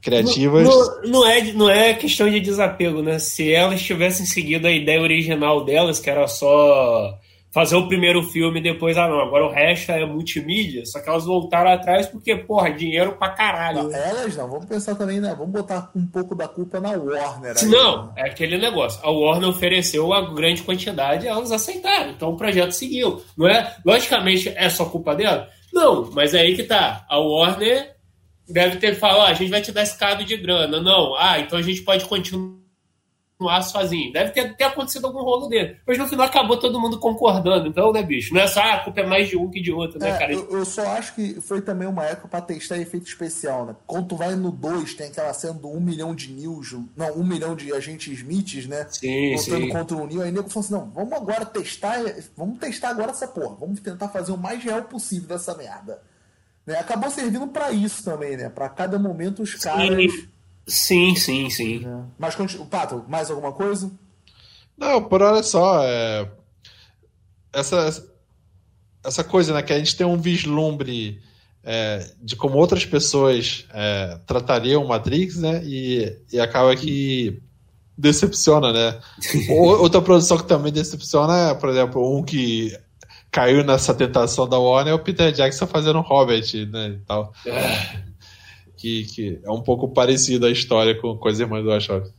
criativas. 0.00 0.64
Não, 0.64 1.02
não, 1.10 1.26
é, 1.26 1.52
não 1.52 1.70
é 1.70 1.94
questão 1.94 2.30
de 2.30 2.40
desapego, 2.40 3.02
né? 3.02 3.18
Se 3.18 3.52
elas 3.52 3.82
tivessem 3.82 4.26
seguido 4.26 4.66
a 4.66 4.72
ideia 4.72 5.00
original 5.00 5.64
delas, 5.64 5.98
que 5.98 6.10
era 6.10 6.26
só 6.26 7.18
fazer 7.50 7.76
o 7.76 7.88
primeiro 7.88 8.22
filme 8.22 8.60
e 8.60 8.62
depois, 8.62 8.96
ah 8.96 9.08
não, 9.08 9.20
agora 9.20 9.46
o 9.46 9.50
resto 9.50 9.90
é 9.90 10.04
multimídia, 10.04 10.84
só 10.84 11.00
que 11.00 11.08
elas 11.08 11.24
voltaram 11.24 11.70
atrás 11.70 12.06
porque, 12.06 12.36
porra, 12.36 12.70
dinheiro 12.70 13.12
pra 13.12 13.30
caralho. 13.30 13.84
Não, 13.84 13.94
elas 13.94 14.36
não, 14.36 14.48
vamos 14.48 14.66
pensar 14.66 14.94
também, 14.94 15.20
né? 15.20 15.34
Vamos 15.36 15.52
botar 15.52 15.90
um 15.94 16.06
pouco 16.06 16.34
da 16.34 16.46
culpa 16.46 16.78
na 16.80 16.90
Warner. 16.90 17.54
Aí, 17.58 17.66
não, 17.66 18.06
né? 18.06 18.12
é 18.16 18.22
aquele 18.30 18.58
negócio. 18.58 19.00
A 19.02 19.10
Warner 19.10 19.48
ofereceu 19.48 20.12
a 20.12 20.32
grande 20.32 20.62
quantidade 20.62 21.24
e 21.24 21.28
elas 21.28 21.50
aceitaram. 21.50 22.10
Então 22.10 22.30
o 22.30 22.36
projeto 22.36 22.72
seguiu. 22.72 23.22
Não 23.36 23.48
é? 23.48 23.76
Logicamente, 23.84 24.48
é 24.50 24.68
só 24.68 24.84
culpa 24.84 25.14
dela? 25.14 25.48
Não, 25.72 26.10
mas 26.12 26.34
é 26.34 26.40
aí 26.40 26.54
que 26.54 26.64
tá. 26.64 27.04
A 27.08 27.18
Warner 27.18 27.94
deve 28.48 28.76
ter 28.76 28.94
falado, 28.94 29.28
ah, 29.28 29.30
a 29.30 29.34
gente 29.34 29.50
vai 29.50 29.60
te 29.60 29.72
dar 29.72 29.82
esse 29.82 29.98
cado 29.98 30.24
de 30.24 30.36
grana. 30.36 30.80
Não, 30.80 31.14
ah, 31.16 31.38
então 31.38 31.58
a 31.58 31.62
gente 31.62 31.82
pode 31.82 32.04
continuar 32.04 32.67
continuar 33.38 33.62
sozinho. 33.62 34.12
Deve 34.12 34.32
ter, 34.32 34.54
ter 34.56 34.64
acontecido 34.64 35.06
algum 35.06 35.22
rolo 35.22 35.48
dele. 35.48 35.76
Mas 35.86 35.96
no 35.96 36.08
final 36.08 36.26
acabou 36.26 36.58
todo 36.58 36.80
mundo 36.80 36.98
concordando. 36.98 37.68
Então, 37.68 37.92
né, 37.92 38.02
bicho? 38.02 38.34
Não 38.34 38.40
é 38.40 38.48
só 38.48 38.60
ah, 38.60 38.74
a 38.74 38.84
culpa 38.84 39.00
é 39.00 39.06
mais 39.06 39.28
de 39.28 39.36
um 39.36 39.48
que 39.48 39.60
de 39.60 39.72
outro, 39.72 39.98
né, 39.98 40.10
é, 40.10 40.18
cara? 40.18 40.32
Eu, 40.32 40.50
eu, 40.50 40.64
só 40.64 40.84
acho 40.88 41.14
que 41.14 41.40
foi 41.40 41.62
também 41.62 41.86
uma 41.86 42.04
época 42.04 42.28
pra 42.28 42.40
testar 42.40 42.78
efeito 42.78 43.06
especial, 43.06 43.64
né? 43.64 43.76
Quando 43.86 44.08
tu 44.08 44.16
vai 44.16 44.34
no 44.34 44.50
2, 44.50 44.94
tem 44.94 45.06
aquela 45.06 45.32
cena 45.32 45.54
do 45.54 45.68
1 45.68 45.76
um 45.76 45.80
milhão 45.80 46.14
de 46.14 46.32
News, 46.32 46.76
não, 46.96 47.16
1 47.16 47.20
um 47.20 47.24
milhão 47.24 47.54
de 47.54 47.72
agentes 47.72 48.18
Smiths, 48.18 48.66
né? 48.66 48.86
Sim, 48.90 49.36
Lutando 49.36 49.66
sim. 49.66 49.68
contra 49.68 49.96
o 49.96 50.06
Neil. 50.06 50.22
Aí 50.22 50.30
o 50.30 50.32
nego 50.32 50.50
falou 50.50 50.64
assim: 50.64 50.74
não, 50.74 50.90
vamos 50.90 51.12
agora 51.12 51.46
testar, 51.46 51.98
vamos 52.36 52.58
testar 52.58 52.90
agora 52.90 53.12
essa 53.12 53.28
porra. 53.28 53.56
Vamos 53.60 53.80
tentar 53.80 54.08
fazer 54.08 54.32
o 54.32 54.36
mais 54.36 54.62
real 54.62 54.82
possível 54.82 55.28
dessa 55.28 55.54
merda. 55.56 56.02
Né? 56.66 56.78
Acabou 56.78 57.10
servindo 57.10 57.46
para 57.48 57.70
isso 57.72 58.04
também, 58.04 58.36
né? 58.36 58.48
Para 58.48 58.68
cada 58.68 58.98
momento 58.98 59.42
os 59.42 59.54
caras. 59.54 60.12
Sim. 60.68 61.16
Sim, 61.16 61.48
sim. 61.48 61.86
É. 61.86 62.02
Mas, 62.18 62.36
Pato, 62.70 63.04
mais 63.08 63.30
alguma 63.30 63.52
coisa? 63.52 63.90
Não, 64.76 65.02
por 65.02 65.22
hora 65.22 65.42
só. 65.42 65.82
É... 65.82 66.28
Essa, 67.52 68.04
essa 69.02 69.24
coisa, 69.24 69.54
né? 69.54 69.62
Que 69.62 69.72
a 69.72 69.78
gente 69.78 69.96
tem 69.96 70.06
um 70.06 70.18
vislumbre 70.18 71.20
é, 71.64 72.12
de 72.22 72.36
como 72.36 72.58
outras 72.58 72.84
pessoas 72.84 73.66
é, 73.72 74.18
tratariam 74.26 74.86
Matrix, 74.86 75.38
né? 75.38 75.62
E, 75.64 76.14
e 76.30 76.38
acaba 76.38 76.76
que 76.76 77.42
decepciona, 77.96 78.72
né? 78.72 79.00
Outra 79.50 80.02
produção 80.02 80.36
que 80.36 80.46
também 80.46 80.72
decepciona 80.72 81.50
é, 81.50 81.54
por 81.54 81.70
exemplo, 81.70 82.16
um 82.16 82.22
que 82.22 82.78
caiu 83.30 83.64
nessa 83.64 83.94
tentação 83.94 84.48
da 84.48 84.58
Warner 84.58 84.92
é 84.92 84.94
o 84.94 85.02
Peter 85.02 85.32
Jackson 85.32 85.66
fazendo 85.66 86.00
Hobbit, 86.00 86.66
né? 86.66 86.88
E 86.90 86.98
tal. 87.06 87.32
É 87.46 88.07
que, 88.78 89.04
que 89.04 89.40
é 89.44 89.50
um 89.50 89.60
pouco 89.60 89.88
parecida 89.88 90.46
a 90.46 90.50
história 90.50 90.98
com, 90.98 91.16
com 91.16 91.28
as 91.28 91.38
irmãs 91.38 91.62
do 91.62 91.68
Wachowski. 91.68 92.14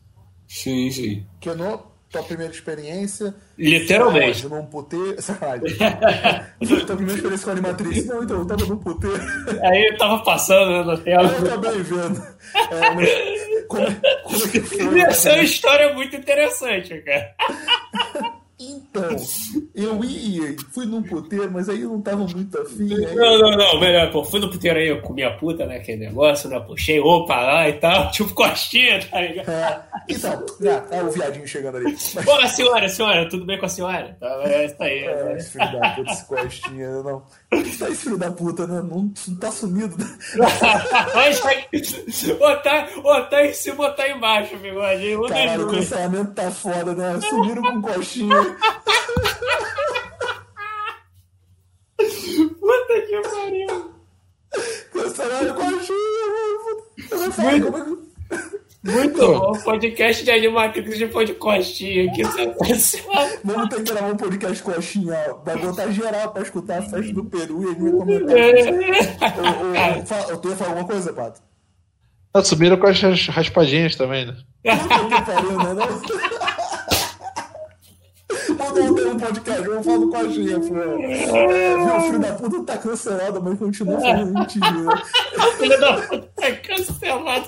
Sim, 0.47 0.91
sim. 0.91 1.25
Que 1.39 1.49
no 1.55 1.89
tua 2.11 2.23
primeira 2.23 2.51
experiência. 2.51 3.35
Literalmente. 3.57 4.47
Num 4.47 4.65
puteiro. 4.65 5.21
Sacanagem. 5.21 5.77
tua 6.85 6.95
primeira 6.95 7.15
experiência 7.15 7.43
com 7.45 7.49
a 7.49 7.53
animatriz. 7.53 8.05
Não, 8.05 8.23
então, 8.23 8.39
eu 8.39 8.45
tava 8.45 8.65
num 8.65 8.77
puteiro. 8.77 9.21
Aí 9.63 9.87
eu 9.91 9.97
tava 9.97 10.23
passando 10.23 10.71
né, 10.71 10.83
na 10.83 10.97
tela. 10.97 11.29
Eu 11.29 11.43
também 11.43 11.83
vendo. 11.83 12.19
É, 12.71 12.95
mas, 12.95 13.09
como, 13.67 13.85
como 14.23 14.45
é 14.45 14.47
que 14.49 14.59
foi? 14.61 14.99
Essa 15.01 15.29
é 15.29 15.33
uma 15.35 15.43
história 15.43 15.93
muito 15.93 16.15
interessante, 16.15 16.99
cara. 17.01 17.35
Então, 18.59 19.15
Eu 19.79 20.03
ia, 20.03 20.57
fui 20.73 20.85
num 20.85 21.01
puteiro, 21.01 21.49
mas 21.49 21.69
aí 21.69 21.81
eu 21.81 21.89
não 21.89 22.01
tava 22.01 22.27
muito 22.27 22.59
afim. 22.59 22.93
Aí... 22.93 23.15
Não, 23.15 23.39
não, 23.39 23.51
não, 23.51 23.79
melhor, 23.79 24.11
pô, 24.11 24.25
fui 24.25 24.39
no 24.41 24.49
puteiro 24.49 24.77
aí, 24.77 24.89
eu 24.89 25.01
comi 25.01 25.23
a 25.23 25.31
puta, 25.31 25.65
né, 25.65 25.77
aquele 25.77 26.05
negócio, 26.05 26.49
né, 26.49 26.59
puxei 26.59 26.99
opa 26.99 27.39
lá 27.39 27.69
e 27.69 27.73
tal, 27.73 28.11
tipo 28.11 28.33
costinha, 28.33 28.99
tá 29.09 29.21
ligado? 29.21 29.49
É, 29.49 29.81
então, 30.09 30.45
já, 30.59 30.85
é 30.91 31.01
o 31.01 31.09
viadinho 31.09 31.47
chegando 31.47 31.77
ali. 31.77 31.95
Mas... 32.13 32.51
Senhora, 32.51 32.89
senhora, 32.89 33.29
tudo 33.29 33.45
bem 33.45 33.57
com 33.57 33.67
a 33.67 33.69
senhora? 33.69 34.17
Tá, 34.19 34.27
é, 34.43 34.67
tá 34.67 34.83
aí. 34.83 34.99
É, 34.99 35.37
esse 35.37 35.51
filho 35.51 35.71
da 35.79 35.89
puta, 35.91 36.11
esse 36.11 36.25
costinha, 36.27 37.03
não. 37.03 37.23
Tá 37.79 37.89
esse 37.89 38.03
filho 38.03 38.17
da 38.17 38.31
puta, 38.31 38.67
né? 38.67 38.81
Não, 38.81 39.13
não 39.27 39.35
tá 39.37 39.51
sumido. 39.51 39.95
Né? 39.97 40.17
ou, 42.39 42.57
tá, 42.57 42.89
ou 43.01 43.23
tá 43.25 43.45
em 43.45 43.53
cima 43.53 43.85
ou 43.85 43.93
tá 43.93 44.09
embaixo, 44.09 44.57
bigode. 44.57 45.17
Caralho, 45.29 45.67
o 45.67 45.71
cancelamento 45.71 46.33
tá 46.33 46.51
foda, 46.51 46.93
né? 46.93 47.19
Sumiram 47.21 47.61
com 47.61 47.81
costinha. 47.81 48.35
Puta 52.59 53.01
que 53.01 53.21
pariu! 53.21 53.93
Cancelaram 54.91 55.55
coxinha, 55.55 56.25
mano. 56.31 57.29
Muito, 57.29 57.71
como 57.71 58.09
muito 58.83 59.17
bom. 59.17 59.53
Podcast 59.63 60.23
de 60.23 60.31
Animatrix 60.31 60.97
de 60.97 61.07
pôr 61.07 61.25
de 61.25 61.33
coxinha 61.33 62.09
aqui. 62.09 62.23
Vamos 63.43 63.69
ter 63.69 63.83
que 63.83 63.91
gravar 63.91 64.11
um 64.11 64.17
podcast 64.17 64.63
coxinha, 64.63 65.17
ó. 65.29 65.43
Vai 65.43 65.57
botar 65.57 65.91
geral 65.91 66.31
pra 66.31 66.43
escutar 66.43 66.79
a 66.79 66.81
festa 66.81 67.13
do 67.13 67.25
Peru 67.25 67.63
e 67.63 67.65
ele 67.71 67.81
vai 67.81 67.91
comentar. 67.91 68.37
É. 68.37 68.69
Eu, 68.69 68.75
eu, 68.75 68.85
eu, 69.75 70.29
eu, 70.29 70.37
tu 70.37 70.49
ia 70.49 70.55
falar 70.55 70.69
alguma 70.71 70.87
coisa, 70.87 71.13
Pato? 71.13 71.41
Subiram 72.43 72.77
com 72.77 72.87
as 72.87 73.27
raspadinhas 73.27 73.95
também, 73.95 74.27
né? 74.27 74.35
que 74.63 75.21
pariu, 75.25 75.57
né? 75.57 76.38
Vamos 78.59 78.73
ter 78.73 79.07
um 79.07 79.17
podcast, 79.17 79.61
vamos 79.61 79.85
falar 79.85 79.97
do 79.97 80.09
Coxinha, 80.09 80.59
pô. 80.59 80.75
É, 80.75 81.77
meu 81.77 82.01
filho 82.01 82.19
da 82.19 82.33
puta 82.33 82.63
tá 82.63 82.77
cancelado, 82.77 83.41
mas 83.41 83.57
continua 83.57 84.01
falando 84.01 84.33
mentira. 84.33 84.71
Né? 84.71 85.01
filho 85.57 85.79
da 85.79 86.01
puta 86.01 86.29
tá 86.35 86.51
cancelado. 86.57 87.47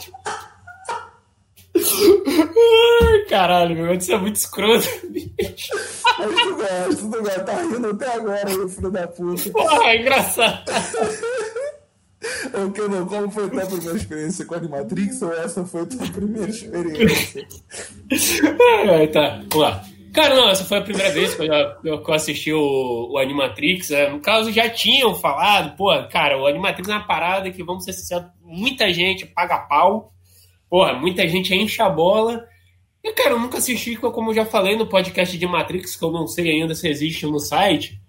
Caralho, 3.30 3.76
meu, 3.76 3.94
isso 3.94 4.14
é 4.14 4.18
muito 4.18 4.38
escroto, 4.38 4.88
bicho. 5.10 5.74
Mas 6.18 6.42
tu 6.44 6.56
gosta, 6.56 6.96
tu 6.96 7.10
gosta, 7.10 7.40
tá 7.42 7.62
rindo 7.62 7.90
até 7.90 8.14
agora, 8.14 8.50
meu 8.50 8.70
filho 8.70 8.92
da 8.92 9.08
puta. 9.08 9.50
Porra, 9.52 9.84
é 9.84 10.02
engraçado. 10.02 10.64
O 12.54 12.72
que 12.72 12.82
não, 12.82 13.06
como 13.06 13.32
foi 13.32 13.46
a 13.46 13.50
tua 13.50 13.66
primeira 13.66 13.98
experiência 13.98 14.46
com 14.46 14.54
a 14.54 14.58
Animatrix 14.58 15.22
ou 15.24 15.34
essa 15.34 15.66
foi 15.66 15.82
a 15.82 15.86
tua 15.86 16.08
primeira 16.08 16.50
experiência? 16.50 17.48
É, 18.86 19.08
tá, 19.08 19.42
vamos 19.50 19.56
lá. 19.56 19.84
Cara, 20.14 20.36
não, 20.36 20.50
essa 20.50 20.66
foi 20.66 20.78
a 20.78 20.82
primeira 20.82 21.10
vez 21.12 21.36
que 21.36 21.44
eu, 21.44 21.48
já, 21.48 21.78
eu 21.86 22.14
assisti 22.14 22.52
o, 22.52 23.12
o 23.12 23.18
Animatrix. 23.18 23.90
Né? 23.90 24.10
No 24.10 24.20
caso, 24.20 24.52
já 24.52 24.70
tinham 24.70 25.16
falado, 25.16 25.76
pô, 25.78 25.88
cara, 26.10 26.38
o 26.38 26.46
Animatrix 26.46 26.90
é 26.90 26.94
uma 26.94 27.08
parada 27.08 27.50
que, 27.50 27.64
vamos 27.64 27.86
ser 27.86 27.94
sinceros, 27.94 28.26
muita 28.44 28.92
gente 28.92 29.26
paga 29.26 29.58
pau, 29.60 30.12
porra, 30.70 30.94
muita 30.94 31.26
gente 31.28 31.56
enche 31.56 31.82
a 31.82 31.90
bola. 31.90 32.46
E, 33.04 33.14
cara, 33.14 33.32
eu 33.32 33.40
nunca 33.40 33.58
assisti, 33.58 33.96
como 33.96 34.32
eu 34.32 34.36
já 34.36 34.46
falei 34.46 34.76
no 34.76 34.86
podcast 34.86 35.38
de 35.38 35.48
Matrix, 35.48 35.96
que 35.96 36.04
eu 36.04 36.12
não 36.12 36.28
sei 36.28 36.52
ainda 36.52 36.76
se 36.76 36.88
existe 36.90 37.26
no 37.26 37.40
site. 37.40 38.00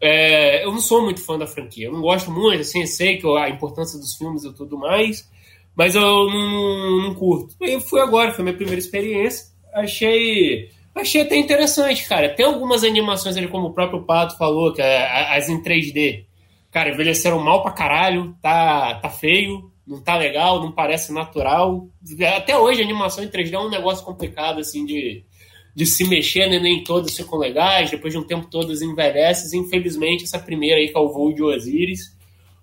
É, 0.00 0.64
eu 0.64 0.72
não 0.72 0.80
sou 0.80 1.02
muito 1.02 1.24
fã 1.24 1.38
da 1.38 1.46
franquia, 1.46 1.86
eu 1.86 1.92
não 1.92 2.02
gosto 2.02 2.30
muito, 2.30 2.60
assim, 2.60 2.84
sei 2.84 3.16
que 3.16 3.26
a 3.38 3.48
importância 3.48 3.98
dos 3.98 4.14
filmes 4.16 4.44
e 4.44 4.52
tudo 4.52 4.76
mais, 4.76 5.26
mas 5.74 5.94
eu 5.94 6.02
não, 6.02 7.02
não 7.04 7.14
curto. 7.14 7.54
Eu 7.60 7.80
fui 7.80 8.00
agora, 8.00 8.32
foi 8.32 8.44
minha 8.44 8.56
primeira 8.56 8.78
experiência, 8.78 9.46
achei 9.72 10.68
Achei 10.94 11.22
até 11.22 11.36
interessante, 11.36 12.08
cara. 12.08 12.28
Tem 12.28 12.46
algumas 12.46 12.84
animações 12.84 13.36
ali, 13.36 13.48
como 13.48 13.68
o 13.68 13.74
próprio 13.74 14.04
Pato 14.04 14.38
falou, 14.38 14.72
que 14.72 14.80
é 14.80 15.36
as 15.36 15.48
em 15.48 15.60
3D. 15.60 16.24
Cara, 16.70 16.90
envelheceram 16.90 17.40
mal 17.40 17.62
pra 17.62 17.72
caralho, 17.72 18.36
tá, 18.40 18.94
tá 18.94 19.10
feio, 19.10 19.70
não 19.86 20.00
tá 20.00 20.16
legal, 20.16 20.60
não 20.60 20.70
parece 20.70 21.12
natural. 21.12 21.88
Até 22.36 22.56
hoje 22.56 22.80
a 22.80 22.84
animação 22.84 23.24
em 23.24 23.28
3D 23.28 23.52
é 23.54 23.58
um 23.58 23.70
negócio 23.70 24.04
complicado, 24.04 24.60
assim, 24.60 24.84
de, 24.84 25.24
de 25.74 25.86
se 25.86 26.04
mexer, 26.08 26.48
né? 26.48 26.60
nem 26.60 26.84
todas 26.84 27.16
ficam 27.16 27.38
legais, 27.38 27.90
depois 27.90 28.12
de 28.12 28.18
um 28.18 28.24
tempo 28.24 28.46
todas 28.48 28.80
envelhecem. 28.80 29.60
Infelizmente, 29.60 30.24
essa 30.24 30.38
primeira 30.38 30.76
aí, 30.76 30.88
que 30.88 30.96
é 30.96 31.00
o 31.00 31.12
voo 31.12 31.32
de 31.32 31.42
Osiris, 31.42 32.16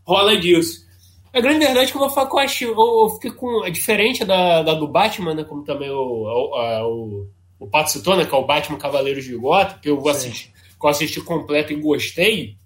rola 0.05 0.37
disso. 0.37 0.89
A 1.33 1.39
grande 1.39 1.65
verdade 1.65 1.87
é 1.87 1.91
que 1.91 1.95
eu 1.95 2.01
vou 2.01 2.09
falar 2.09 2.29
que 2.29 2.35
eu, 2.35 2.39
acho, 2.39 2.63
eu, 2.63 2.75
eu 2.75 3.09
fiquei 3.11 3.31
com. 3.31 3.65
É 3.65 3.69
diferente 3.69 4.25
da, 4.25 4.61
da 4.63 4.73
do 4.73 4.87
Batman, 4.87 5.33
né? 5.33 5.43
Como 5.43 5.63
também 5.63 5.89
o, 5.89 5.95
o, 5.95 6.87
o 6.87 7.27
o 7.61 7.67
Pato 7.67 7.91
citou, 7.91 8.17
né, 8.17 8.25
que 8.25 8.33
é 8.33 8.37
o 8.37 8.43
Batman 8.43 8.79
Cavaleiros 8.79 9.23
de 9.23 9.35
Gotham, 9.35 9.77
que 9.79 9.87
eu 9.87 10.09
assisti, 10.09 10.51
que 10.79 10.85
eu 10.85 10.89
assisti 10.89 11.21
completo 11.21 11.71
e 11.71 11.75
gostei. 11.75 12.57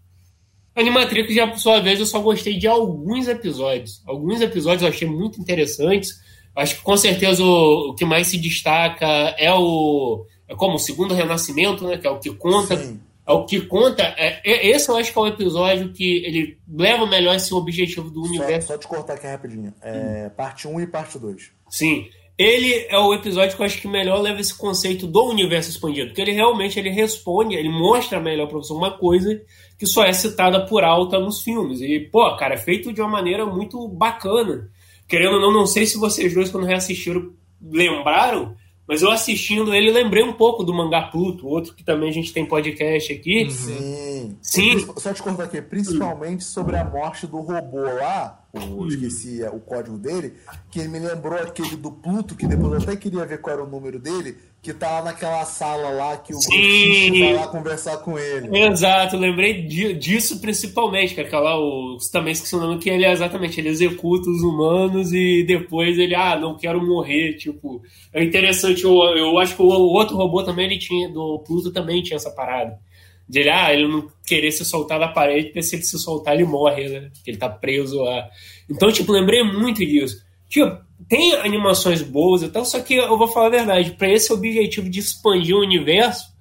Animatrix, 0.73 1.33
já 1.33 1.45
por 1.45 1.59
sua 1.59 1.81
vez, 1.81 1.99
eu 1.99 2.05
só 2.05 2.21
gostei 2.21 2.57
de 2.57 2.65
alguns 2.65 3.27
episódios. 3.27 4.01
Alguns 4.05 4.39
episódios 4.39 4.83
eu 4.83 4.87
achei 4.87 5.07
muito 5.07 5.39
interessantes. 5.41 6.21
Acho 6.55 6.77
que 6.77 6.81
com 6.81 6.95
certeza 6.95 7.43
o, 7.43 7.89
o 7.89 7.93
que 7.93 8.05
mais 8.05 8.27
se 8.27 8.37
destaca 8.37 9.05
é 9.37 9.53
o. 9.53 10.25
É 10.47 10.55
como 10.55 10.75
o 10.75 10.79
segundo 10.79 11.13
renascimento, 11.13 11.85
né? 11.85 11.97
Que 11.97 12.07
é 12.07 12.09
o 12.09 12.19
que 12.19 12.33
conta. 12.33 12.77
Sim. 12.77 12.99
É 13.27 13.33
o 13.33 13.45
que 13.45 13.61
conta. 13.61 14.01
É, 14.17 14.39
é, 14.45 14.67
esse 14.67 14.87
eu 14.87 14.95
acho 14.95 15.11
que 15.11 15.19
é 15.19 15.21
o 15.21 15.27
episódio 15.27 15.91
que 15.91 16.23
ele 16.25 16.57
leva 16.69 17.05
melhor 17.05 17.35
esse 17.35 17.53
objetivo 17.53 18.09
do 18.09 18.23
universo. 18.23 18.67
Só, 18.67 18.73
só 18.73 18.79
te 18.79 18.87
cortar 18.87 19.15
aqui 19.15 19.27
rapidinho. 19.27 19.73
É, 19.81 20.27
hum. 20.27 20.35
Parte 20.37 20.67
1 20.69 20.79
e 20.79 20.87
parte 20.87 21.19
2. 21.19 21.51
Sim. 21.69 22.07
Ele 22.37 22.85
é 22.89 22.99
o 22.99 23.13
episódio 23.13 23.55
que 23.55 23.61
eu 23.61 23.65
acho 23.65 23.79
que 23.79 23.87
melhor 23.87 24.19
leva 24.21 24.41
esse 24.41 24.53
conceito 24.53 25.07
do 25.07 25.23
universo 25.23 25.69
expandido, 25.69 26.07
porque 26.07 26.21
ele 26.21 26.33
realmente 26.33 26.77
ele 26.77 26.89
responde, 26.89 27.55
ele 27.55 27.69
mostra 27.69 28.19
melhor 28.19 28.47
para 28.47 28.57
você 28.57 28.73
uma 28.73 28.97
coisa 28.97 29.41
que 29.79 29.85
só 29.85 30.03
é 30.03 30.11
citada 30.11 30.65
por 30.65 30.83
alta 30.83 31.17
nos 31.17 31.41
filmes. 31.41 31.79
E, 31.81 31.99
pô, 31.99 32.35
cara, 32.35 32.55
é 32.55 32.57
feito 32.57 32.91
de 32.91 33.01
uma 33.01 33.09
maneira 33.09 33.45
muito 33.45 33.87
bacana. 33.87 34.69
Querendo 35.07 35.35
ou 35.35 35.41
não, 35.41 35.53
não 35.53 35.65
sei 35.65 35.85
se 35.85 35.97
vocês 35.97 36.33
dois, 36.33 36.49
quando 36.49 36.65
reassistiram, 36.65 37.31
lembraram, 37.61 38.55
mas 38.87 39.01
eu 39.01 39.09
assistindo 39.09 39.73
ele, 39.73 39.91
lembrei 39.91 40.23
um 40.23 40.33
pouco 40.33 40.63
do 40.63 40.73
Mangá 40.73 41.03
Pluto, 41.03 41.47
outro 41.47 41.73
que 41.73 41.83
também 41.83 42.09
a 42.09 42.13
gente 42.13 42.31
tem 42.31 42.45
podcast 42.45 43.13
aqui. 43.13 43.49
Sim. 43.49 44.37
Sim. 44.41 44.87
Só 44.97 45.13
te 45.13 45.23
contar 45.23 45.45
aqui, 45.45 45.61
principalmente 45.61 46.43
sobre 46.43 46.77
a 46.77 46.83
morte 46.83 47.25
do 47.25 47.37
robô 47.37 47.81
lá, 47.81 48.44
o, 48.57 48.87
esqueci 48.87 49.43
o 49.43 49.59
código 49.59 49.97
dele, 49.97 50.33
que 50.71 50.87
me 50.87 50.99
lembrou 50.99 51.37
aquele 51.37 51.75
do 51.75 51.91
Pluto, 51.91 52.35
que 52.35 52.47
depois 52.47 52.73
eu 52.73 52.79
até 52.79 52.95
queria 52.95 53.25
ver 53.25 53.41
qual 53.41 53.55
era 53.55 53.63
o 53.63 53.69
número 53.69 53.99
dele, 53.99 54.37
que 54.61 54.73
tá 54.73 54.99
lá 54.99 55.05
naquela 55.05 55.45
sala 55.45 55.89
lá 55.89 56.17
que 56.17 56.33
o 56.33 56.39
Sim. 56.39 57.19
vai 57.19 57.33
lá 57.33 57.47
conversar 57.47 57.97
com 57.97 58.17
ele. 58.17 58.57
Exato, 58.57 59.17
lembrei 59.17 59.61
disso 59.63 60.39
principalmente, 60.39 61.13
que 61.13 61.21
aquela, 61.21 61.59
o, 61.59 61.97
também 62.11 62.33
esqueci 62.33 62.55
o 62.55 62.59
nome, 62.59 62.79
que 62.79 62.89
ele 62.89 63.05
é 63.05 63.11
exatamente, 63.11 63.59
ele 63.59 63.69
executa 63.69 64.29
os 64.29 64.41
humanos 64.41 65.13
e 65.13 65.43
depois 65.45 65.97
ele, 65.99 66.15
ah, 66.15 66.39
não 66.39 66.57
quero 66.57 66.83
morrer, 66.83 67.33
tipo, 67.35 67.81
é 68.13 68.23
interessante, 68.23 68.83
eu, 68.83 68.95
eu 69.15 69.37
acho 69.37 69.55
que 69.55 69.61
o, 69.61 69.65
o 69.65 69.93
outro 69.93 70.15
robô 70.15 70.43
também, 70.43 70.65
ele 70.65 70.79
tinha, 70.79 71.09
do 71.09 71.43
Pluto 71.45 71.71
também 71.71 72.01
tinha 72.01 72.17
essa 72.17 72.31
parada. 72.31 72.79
De 73.27 73.39
ele, 73.39 73.49
ah, 73.49 73.73
ele 73.73 73.87
não 73.87 74.07
querer 74.25 74.51
se 74.51 74.63
soltar 74.63 74.99
da 74.99 75.07
parede, 75.07 75.47
porque 75.47 75.63
se 75.63 75.75
ele 75.75 75.83
se 75.83 75.97
soltar, 75.97 76.35
ele 76.35 76.45
morre, 76.45 76.87
né? 76.87 77.09
Porque 77.13 77.31
ele 77.31 77.37
tá 77.37 77.49
preso 77.49 78.01
lá. 78.01 78.29
Então, 78.69 78.91
tipo, 78.91 79.11
lembrei 79.11 79.43
muito 79.43 79.79
disso. 79.85 80.23
Tipo, 80.47 80.77
tem 81.09 81.33
animações 81.35 82.01
boas 82.01 82.43
e 82.43 82.49
tal, 82.49 82.63
só 82.63 82.79
que 82.79 82.95
eu 82.95 83.17
vou 83.17 83.27
falar 83.27 83.47
a 83.47 83.49
verdade, 83.49 83.91
para 83.91 84.09
esse 84.09 84.31
objetivo 84.31 84.89
de 84.89 84.99
expandir 84.99 85.55
o 85.55 85.61
universo, 85.61 86.33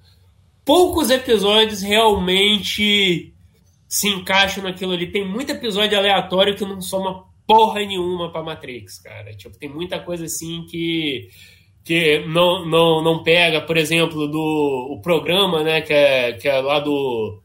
poucos 0.63 1.09
episódios 1.09 1.81
realmente 1.81 3.33
se 3.87 4.07
encaixam 4.07 4.63
naquilo 4.63 4.93
ali. 4.93 5.11
Tem 5.11 5.27
muito 5.27 5.51
episódio 5.51 5.97
aleatório 5.97 6.55
que 6.55 6.65
não 6.65 6.81
soma 6.81 7.25
porra 7.47 7.79
nenhuma 7.81 8.31
pra 8.31 8.43
Matrix, 8.43 8.99
cara. 8.99 9.31
Tipo, 9.35 9.57
tem 9.57 9.69
muita 9.69 9.99
coisa 9.99 10.25
assim 10.25 10.65
que 10.69 11.29
que 11.85 12.25
não, 12.25 12.65
não, 12.65 13.03
não 13.03 13.23
pega, 13.23 13.61
por 13.61 13.77
exemplo, 13.77 14.27
do 14.27 14.87
o 14.91 14.99
programa, 15.03 15.63
né, 15.63 15.81
que 15.81 15.93
é, 15.93 16.33
que 16.33 16.49
é 16.49 16.59
lá 16.59 16.79
do 16.79 17.39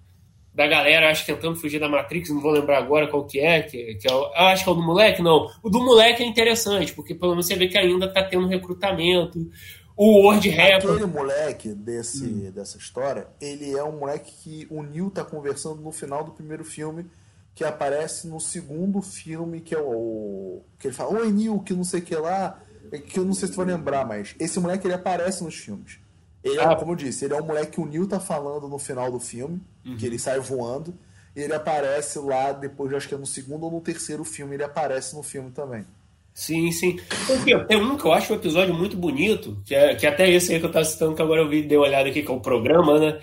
da 0.52 0.66
galera, 0.66 1.10
acho 1.10 1.24
que 1.24 1.32
tentando 1.32 1.56
fugir 1.56 1.78
da 1.78 1.88
Matrix, 1.88 2.30
não 2.30 2.40
vou 2.40 2.50
lembrar 2.50 2.78
agora 2.78 3.06
qual 3.06 3.24
que 3.24 3.38
é, 3.38 3.62
que, 3.62 3.94
que 3.94 4.10
é 4.10 4.12
o, 4.12 4.26
acho 4.34 4.64
que 4.64 4.68
é 4.68 4.72
o 4.72 4.76
do 4.76 4.82
moleque, 4.82 5.22
não. 5.22 5.46
O 5.62 5.68
do 5.68 5.78
moleque 5.78 6.22
é 6.22 6.26
interessante, 6.26 6.92
porque 6.92 7.14
pelo 7.14 7.32
menos 7.32 7.46
você 7.46 7.54
vê 7.54 7.68
que 7.68 7.78
ainda 7.78 8.12
tá 8.12 8.24
tendo 8.24 8.48
recrutamento. 8.48 9.38
O 9.96 10.26
Word 10.26 10.48
Rap. 10.48 10.86
Aquele 10.86 11.06
moleque 11.06 11.68
desse, 11.74 12.24
hum. 12.24 12.50
dessa 12.50 12.78
história, 12.78 13.28
ele 13.40 13.76
é 13.76 13.84
um 13.84 14.00
moleque 14.00 14.32
que 14.42 14.66
o 14.70 14.82
Neil 14.82 15.10
tá 15.10 15.22
conversando 15.22 15.82
no 15.82 15.92
final 15.92 16.24
do 16.24 16.32
primeiro 16.32 16.64
filme, 16.64 17.06
que 17.54 17.62
aparece 17.62 18.26
no 18.26 18.40
segundo 18.40 19.00
filme, 19.02 19.60
que 19.60 19.74
é 19.74 19.78
o. 19.78 20.62
que 20.78 20.88
ele 20.88 20.94
fala, 20.94 21.20
oi 21.20 21.30
Neil, 21.30 21.60
que 21.60 21.74
não 21.74 21.84
sei 21.84 22.00
o 22.00 22.02
que 22.02 22.16
lá 22.16 22.58
que 22.98 23.18
eu 23.18 23.24
não 23.24 23.32
sei 23.32 23.48
se 23.48 23.54
tu 23.54 23.58
vai 23.58 23.66
lembrar, 23.66 24.06
mas 24.06 24.34
esse 24.38 24.58
moleque 24.58 24.86
ele 24.86 24.94
aparece 24.94 25.44
nos 25.44 25.54
filmes. 25.54 25.98
Ele 26.42 26.58
é, 26.58 26.64
ah. 26.64 26.74
como 26.74 26.92
eu 26.92 26.96
disse, 26.96 27.24
ele 27.24 27.34
é 27.34 27.40
um 27.40 27.44
moleque 27.44 27.72
que 27.72 27.80
o 27.80 27.86
Neil 27.86 28.06
tá 28.06 28.18
falando 28.18 28.68
no 28.68 28.78
final 28.78 29.10
do 29.10 29.20
filme, 29.20 29.60
uhum. 29.84 29.96
que 29.96 30.06
ele 30.06 30.18
sai 30.18 30.40
voando, 30.40 30.94
e 31.36 31.40
ele 31.40 31.52
aparece 31.52 32.18
lá 32.18 32.52
depois, 32.52 32.92
acho 32.94 33.08
que 33.08 33.14
é 33.14 33.18
no 33.18 33.26
segundo 33.26 33.64
ou 33.64 33.70
no 33.70 33.80
terceiro 33.80 34.24
filme, 34.24 34.56
ele 34.56 34.64
aparece 34.64 35.14
no 35.14 35.22
filme 35.22 35.50
também. 35.50 35.84
Sim, 36.32 36.70
sim. 36.72 36.98
Porque 37.26 37.58
tem 37.64 37.76
um 37.76 37.96
que 37.96 38.04
eu 38.04 38.12
acho 38.12 38.32
um 38.32 38.36
episódio 38.36 38.72
muito 38.72 38.96
bonito, 38.96 39.58
que 39.64 39.74
é, 39.74 39.94
que 39.94 40.06
é 40.06 40.08
até 40.08 40.30
esse 40.30 40.52
aí 40.52 40.60
que 40.60 40.66
eu 40.66 40.72
tava 40.72 40.84
citando, 40.84 41.14
que 41.14 41.22
agora 41.22 41.42
eu 41.42 41.48
vi, 41.48 41.62
dei 41.62 41.76
uma 41.76 41.86
olhada 41.86 42.08
aqui, 42.08 42.22
que 42.22 42.30
é 42.30 42.34
o 42.34 42.40
programa, 42.40 42.98
né? 42.98 43.20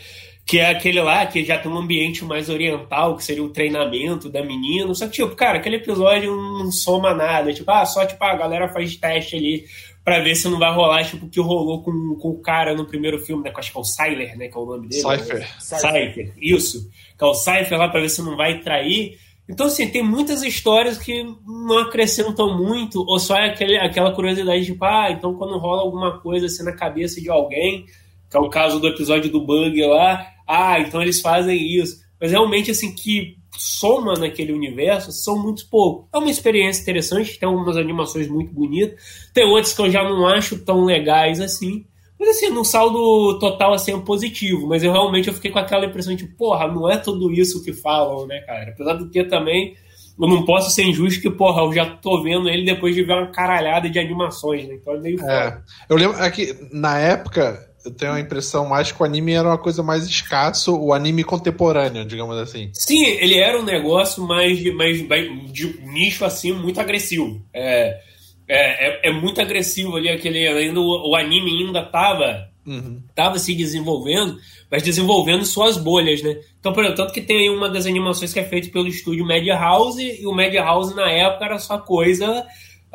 Que 0.48 0.60
é 0.60 0.70
aquele 0.70 1.02
lá 1.02 1.26
que 1.26 1.44
já 1.44 1.58
tem 1.58 1.70
um 1.70 1.78
ambiente 1.78 2.24
mais 2.24 2.48
oriental, 2.48 3.18
que 3.18 3.24
seria 3.26 3.44
o 3.44 3.50
treinamento 3.50 4.30
da 4.30 4.42
menina. 4.42 4.94
Só 4.96 5.06
que, 5.06 5.16
tipo, 5.16 5.36
cara, 5.36 5.58
aquele 5.58 5.76
episódio 5.76 6.34
não 6.34 6.72
soma 6.72 7.14
nada. 7.14 7.54
Tipo, 7.54 7.70
ah, 7.70 7.86
só 7.86 8.06
tipo, 8.06 8.24
a 8.24 8.34
galera 8.34 8.70
faz 8.70 8.96
teste 8.96 9.36
ali 9.36 9.66
pra 10.06 10.22
ver 10.22 10.36
se 10.36 10.48
não 10.48 10.58
vai 10.58 10.74
rolar, 10.74 11.04
tipo, 11.04 11.26
o 11.26 11.30
que 11.30 11.42
rolou 11.42 11.84
com, 11.84 12.16
com 12.16 12.30
o 12.30 12.42
cara 12.42 12.74
no 12.74 12.86
primeiro 12.86 13.20
filme, 13.20 13.44
né? 13.44 13.52
Que 13.52 13.60
acho 13.60 13.74
que 13.74 13.78
é 13.78 13.82
o 13.82 13.84
Syler, 13.84 14.38
né? 14.38 14.48
Que 14.48 14.58
é 14.58 14.62
o 14.62 14.66
nome 14.66 14.88
dele. 14.88 15.02
Cypher. 15.02 15.40
Né? 15.40 15.48
Cypher, 15.60 16.34
isso. 16.42 16.90
Que 17.18 17.26
é 17.26 17.28
o 17.28 17.34
Cypher 17.34 17.78
lá 17.78 17.90
pra 17.90 18.00
ver 18.00 18.10
se 18.10 18.22
não 18.22 18.38
vai 18.38 18.62
trair. 18.62 19.20
Então, 19.50 19.68
assim, 19.68 19.90
tem 19.90 20.02
muitas 20.02 20.44
histórias 20.44 20.98
que 20.98 21.26
não 21.46 21.80
acrescentam 21.80 22.58
muito, 22.58 23.04
ou 23.06 23.20
só 23.20 23.36
é 23.36 23.50
aquele, 23.50 23.78
aquela 23.78 24.14
curiosidade, 24.14 24.66
tipo, 24.66 24.86
ah, 24.86 25.12
então 25.12 25.34
quando 25.34 25.58
rola 25.58 25.82
alguma 25.82 26.22
coisa 26.22 26.46
assim 26.46 26.64
na 26.64 26.74
cabeça 26.74 27.20
de 27.20 27.30
alguém, 27.30 27.86
que 28.30 28.38
é 28.38 28.40
o 28.40 28.50
caso 28.50 28.80
do 28.80 28.88
episódio 28.88 29.32
do 29.32 29.46
Bug 29.46 29.82
lá, 29.86 30.26
ah, 30.48 30.80
então 30.80 31.02
eles 31.02 31.22
fazem 31.22 31.58
isso. 31.78 32.02
Mas 32.20 32.32
realmente, 32.32 32.72
assim, 32.72 32.94
que 32.94 33.38
soma 33.58 34.14
naquele 34.14 34.54
universo 34.54 35.12
são 35.12 35.42
muito 35.42 35.68
pouco. 35.70 36.08
É 36.14 36.18
uma 36.18 36.30
experiência 36.30 36.82
interessante, 36.82 37.40
tem 37.40 37.48
algumas 37.48 37.78
animações 37.78 38.28
muito 38.28 38.54
bonitas, 38.54 39.00
tem 39.34 39.46
outras 39.46 39.74
que 39.74 39.82
eu 39.82 39.92
já 39.92 40.04
não 40.04 40.28
acho 40.28 40.64
tão 40.64 40.86
legais 40.86 41.40
assim. 41.42 41.86
Mas 42.20 42.30
assim, 42.30 42.50
no 42.50 42.66
saldo 42.66 43.38
total 43.40 43.74
assim 43.74 43.94
é 43.94 44.00
positivo, 44.00 44.68
mas 44.68 44.84
eu 44.84 44.92
realmente 44.92 45.28
eu 45.28 45.34
fiquei 45.34 45.52
com 45.52 45.60
aquela 45.60 45.86
impressão 45.86 46.16
de, 46.16 46.26
porra, 46.26 46.68
não 46.68 46.90
é 46.90 46.98
tudo 46.98 47.32
isso 47.32 47.64
que 47.64 47.74
falam, 47.74 48.26
né, 48.26 48.40
cara? 48.42 48.72
Apesar 48.72 48.94
do 48.94 49.10
que 49.10 49.24
também 49.24 49.76
eu 50.20 50.28
não 50.28 50.44
posso 50.44 50.72
ser 50.72 50.84
injusto 50.84 51.22
que, 51.22 51.30
porra, 51.30 51.62
eu 51.62 51.72
já 51.72 51.86
tô 51.86 52.24
vendo 52.24 52.50
ele 52.50 52.66
depois 52.66 52.96
de 52.96 53.04
ver 53.04 53.14
uma 53.14 53.28
caralhada 53.28 53.88
de 53.88 54.00
animações, 54.00 54.68
né? 54.68 54.76
Então 54.76 54.96
é 54.96 55.00
meio 55.00 55.24
é, 55.24 55.62
Eu 55.88 55.96
lembro 55.96 56.18
é 56.18 56.32
que 56.32 56.58
na 56.72 57.00
época 57.00 57.67
eu 57.88 57.92
tenho 57.94 58.12
a 58.12 58.20
impressão 58.20 58.68
mais 58.68 58.92
que 58.92 59.02
o 59.02 59.06
anime 59.06 59.32
era 59.32 59.48
uma 59.48 59.58
coisa 59.58 59.82
mais 59.82 60.06
escasso, 60.06 60.78
o 60.78 60.94
anime 60.94 61.24
contemporâneo, 61.24 62.06
digamos 62.06 62.38
assim. 62.38 62.70
Sim, 62.74 63.06
ele 63.06 63.38
era 63.38 63.58
um 63.60 63.64
negócio 63.64 64.28
mais, 64.28 64.62
mais, 64.74 65.02
mais 65.08 65.52
de 65.52 65.80
nicho 65.84 66.26
assim, 66.26 66.52
muito 66.52 66.80
agressivo. 66.82 67.42
É, 67.54 68.00
é, 68.48 69.08
é, 69.08 69.10
é, 69.10 69.12
muito 69.12 69.40
agressivo 69.40 69.96
ali 69.96 70.10
aquele. 70.10 70.46
Ainda 70.48 70.80
o, 70.80 71.12
o 71.12 71.16
anime 71.16 71.64
ainda 71.64 71.82
tava, 71.82 72.50
uhum. 72.66 73.02
tava 73.16 73.40
se 73.40 73.56
desenvolvendo, 73.56 74.38
mas 74.70 74.84
desenvolvendo 74.84 75.46
suas 75.46 75.78
bolhas, 75.78 76.22
né? 76.22 76.38
Então, 76.60 76.74
por 76.74 76.84
exemplo, 76.84 77.04
tanto 77.04 77.14
que 77.14 77.22
tem 77.22 77.38
aí 77.38 77.50
uma 77.50 77.70
das 77.70 77.86
animações 77.86 78.34
que 78.34 78.40
é 78.40 78.44
feita 78.44 78.70
pelo 78.70 78.88
estúdio 78.88 79.26
Media 79.26 79.56
House, 79.56 79.98
e 79.98 80.26
o 80.26 80.36
Media 80.36 80.62
House 80.62 80.94
na 80.94 81.10
época 81.10 81.46
era 81.46 81.60
só 81.60 81.78
coisa 81.78 82.46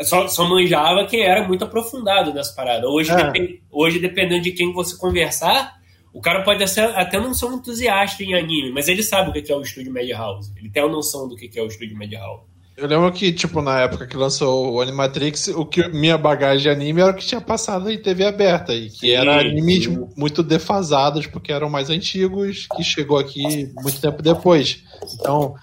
só, 0.04 0.28
só 0.28 0.48
manjava 0.48 1.06
quem 1.06 1.22
era 1.22 1.46
muito 1.46 1.64
aprofundado 1.64 2.32
nessa 2.32 2.54
parada. 2.54 2.88
Hoje, 2.88 3.10
é. 3.10 3.16
depend, 3.16 3.62
hoje, 3.70 3.98
dependendo 3.98 4.42
de 4.42 4.52
quem 4.52 4.72
você 4.72 4.96
conversar, 4.96 5.74
o 6.12 6.20
cara 6.20 6.42
pode 6.42 6.62
até 6.62 7.18
não 7.18 7.32
ser 7.32 7.46
um 7.46 7.54
entusiasta 7.54 8.22
em 8.22 8.34
anime, 8.34 8.70
mas 8.70 8.88
ele 8.88 9.02
sabe 9.02 9.30
o 9.30 9.32
que 9.32 9.50
é 9.50 9.56
o 9.56 9.62
estúdio 9.62 9.92
Madhouse. 9.92 10.52
Ele 10.56 10.70
tem 10.70 10.82
a 10.82 10.88
noção 10.88 11.28
do 11.28 11.36
que 11.36 11.50
é 11.58 11.62
o 11.62 11.66
estúdio 11.66 11.96
Madhouse. 11.96 12.52
Eu 12.74 12.86
lembro 12.86 13.12
que, 13.12 13.32
tipo, 13.32 13.60
na 13.60 13.80
época 13.80 14.06
que 14.06 14.16
lançou 14.16 14.72
o 14.72 14.80
Animatrix, 14.80 15.48
o 15.48 15.64
que 15.64 15.86
minha 15.88 16.16
bagagem 16.16 16.62
de 16.62 16.70
anime 16.70 17.02
era 17.02 17.12
o 17.12 17.14
que 17.14 17.24
tinha 17.24 17.40
passado 17.40 17.90
em 17.90 18.00
TV 18.00 18.24
aberta. 18.24 18.74
E 18.74 18.88
que 18.88 18.98
sim, 18.98 19.10
era 19.10 19.40
animes 19.40 19.84
sim. 19.84 20.08
muito 20.16 20.42
defasados, 20.42 21.26
porque 21.26 21.52
eram 21.52 21.68
mais 21.68 21.90
antigos, 21.90 22.66
que 22.74 22.82
chegou 22.82 23.18
aqui 23.18 23.70
muito 23.74 24.00
tempo 24.00 24.22
depois. 24.22 24.82
Então, 25.14 25.54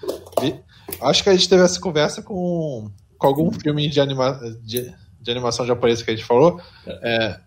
acho 1.02 1.22
que 1.24 1.28
a 1.28 1.34
gente 1.34 1.48
teve 1.48 1.62
essa 1.62 1.80
conversa 1.80 2.22
com 2.22 2.88
com 3.20 3.26
algum 3.26 3.52
filme 3.52 3.86
de, 3.86 4.00
anima 4.00 4.40
de, 4.64 4.92
de 5.20 5.30
animação 5.30 5.66
japonesa 5.66 6.02
que 6.02 6.10
a 6.10 6.16
gente 6.16 6.26
falou, 6.26 6.58
é, 6.86 7.38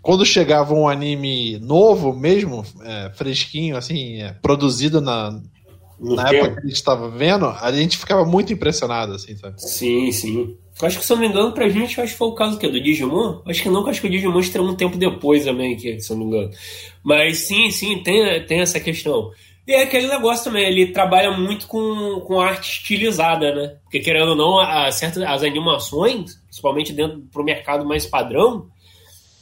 quando 0.00 0.24
chegava 0.24 0.72
um 0.72 0.88
anime 0.88 1.58
novo 1.58 2.14
mesmo, 2.14 2.64
é, 2.82 3.10
fresquinho, 3.14 3.76
assim, 3.76 4.22
é, 4.22 4.32
produzido 4.32 5.02
na, 5.02 5.38
na 6.00 6.30
época 6.30 6.54
que 6.54 6.58
a 6.60 6.62
gente 6.62 6.76
estava 6.76 7.10
vendo, 7.10 7.44
a 7.44 7.70
gente 7.72 7.98
ficava 7.98 8.24
muito 8.24 8.54
impressionado, 8.54 9.12
assim, 9.12 9.36
sabe? 9.36 9.60
Sim, 9.60 10.10
sim. 10.10 10.56
Acho 10.80 10.98
que, 10.98 11.04
se 11.04 11.12
eu 11.12 11.16
não 11.16 11.22
me 11.24 11.28
engano, 11.28 11.52
pra 11.52 11.68
gente, 11.68 12.00
acho 12.00 12.12
que 12.12 12.18
foi 12.18 12.28
o 12.28 12.34
caso 12.34 12.58
que, 12.58 12.68
do 12.68 12.82
Digimon. 12.82 13.42
Acho 13.46 13.62
que 13.62 13.68
não, 13.68 13.86
acho 13.86 14.00
que 14.00 14.06
o 14.06 14.10
Digimon 14.10 14.40
estreou 14.40 14.66
um 14.66 14.74
tempo 14.74 14.96
depois 14.96 15.44
também, 15.44 15.76
que, 15.76 16.00
se 16.00 16.10
eu 16.10 16.16
não 16.16 16.26
me 16.26 16.36
engano. 16.36 16.50
Mas 17.02 17.38
sim, 17.40 17.70
sim, 17.70 18.02
tem, 18.02 18.44
tem 18.46 18.60
essa 18.60 18.80
questão. 18.80 19.30
E 19.66 19.72
é 19.72 19.82
aquele 19.82 20.06
negócio 20.06 20.44
também, 20.44 20.64
ele 20.64 20.92
trabalha 20.92 21.32
muito 21.32 21.66
com, 21.66 22.20
com 22.20 22.40
arte 22.40 22.70
estilizada, 22.70 23.52
né? 23.52 23.76
Porque 23.82 23.98
querendo 23.98 24.28
ou 24.28 24.36
não, 24.36 24.58
a, 24.60 24.90
certas, 24.92 25.22
as 25.24 25.42
animações, 25.42 26.36
principalmente 26.44 26.92
dentro 26.92 27.20
pro 27.32 27.42
mercado 27.42 27.84
mais 27.84 28.06
padrão, 28.06 28.68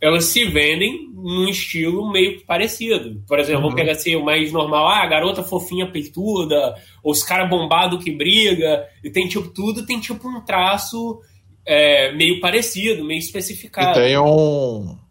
elas 0.00 0.24
se 0.24 0.46
vendem 0.46 1.10
num 1.14 1.46
estilo 1.48 2.10
meio 2.10 2.42
parecido. 2.46 3.22
Por 3.26 3.38
exemplo, 3.38 3.56
uhum. 3.56 3.68
vamos 3.68 3.80
pegar 3.80 3.92
assim, 3.92 4.16
o 4.16 4.24
mais 4.24 4.50
normal, 4.50 4.88
ah, 4.88 5.02
a 5.02 5.06
garota 5.06 5.42
fofinha 5.42 5.90
peituda, 5.90 6.74
ou 7.02 7.12
os 7.12 7.22
caras 7.22 7.50
bombado 7.50 7.98
que 7.98 8.10
briga, 8.10 8.86
e 9.02 9.10
tem 9.10 9.28
tipo 9.28 9.48
tudo, 9.48 9.84
tem 9.84 10.00
tipo 10.00 10.26
um 10.26 10.40
traço 10.40 11.20
é, 11.66 12.12
meio 12.12 12.40
parecido, 12.40 13.04
meio 13.04 13.18
especificado. 13.18 14.00
E 14.00 14.04
tem 14.04 14.18
um 14.18 15.03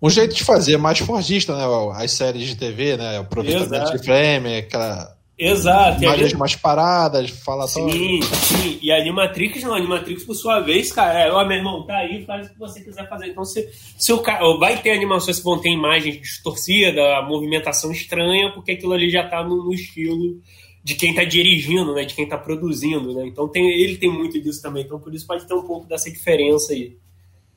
um 0.00 0.10
jeito 0.10 0.34
de 0.34 0.44
fazer 0.44 0.76
mais 0.76 0.98
forjista, 0.98 1.56
né? 1.56 1.64
As 1.94 2.12
séries 2.12 2.46
de 2.48 2.56
TV, 2.56 2.96
né? 2.96 3.18
Aproveitamento 3.18 3.92
de 3.92 4.04
frame, 4.04 4.56
aquela. 4.56 5.16
Exato. 5.38 6.02
Imagens 6.02 6.30
ali... 6.30 6.36
mais 6.38 6.56
paradas, 6.56 7.28
fala 7.28 7.68
Sim, 7.68 8.22
sim. 8.22 8.78
E 8.80 8.90
a 8.90 8.96
Animatrix 8.96 9.62
não, 9.62 9.74
a 9.74 9.76
Animatrix, 9.76 10.24
por 10.24 10.34
sua 10.34 10.60
vez, 10.60 10.90
cara, 10.90 11.20
é, 11.20 11.30
ó, 11.30 11.46
meu 11.46 11.58
irmão, 11.58 11.84
tá 11.84 11.98
aí, 11.98 12.24
faz 12.24 12.46
o 12.46 12.50
que 12.50 12.58
você 12.58 12.80
quiser 12.80 13.06
fazer. 13.06 13.26
Então, 13.26 13.44
se, 13.44 13.68
se 13.98 14.12
o 14.12 14.20
cara. 14.20 14.46
Vai 14.58 14.80
ter 14.80 14.92
animações 14.92 15.38
que 15.38 15.44
vão 15.44 15.60
ter 15.60 15.68
imagens 15.68 16.20
distorcidas, 16.20 17.04
a 17.04 17.22
movimentação 17.22 17.92
estranha, 17.92 18.50
porque 18.52 18.72
aquilo 18.72 18.94
ali 18.94 19.10
já 19.10 19.28
tá 19.28 19.44
no, 19.44 19.64
no 19.64 19.74
estilo 19.74 20.40
de 20.82 20.94
quem 20.94 21.14
tá 21.14 21.24
dirigindo, 21.24 21.94
né? 21.94 22.04
De 22.04 22.14
quem 22.14 22.28
tá 22.28 22.38
produzindo, 22.38 23.12
né? 23.12 23.26
Então 23.26 23.48
tem, 23.48 23.68
ele 23.68 23.96
tem 23.96 24.10
muito 24.10 24.40
disso 24.40 24.62
também. 24.62 24.84
Então 24.84 25.00
por 25.00 25.12
isso 25.12 25.26
pode 25.26 25.46
ter 25.46 25.54
um 25.54 25.66
pouco 25.66 25.86
dessa 25.86 26.10
diferença 26.10 26.72
aí. 26.72 26.96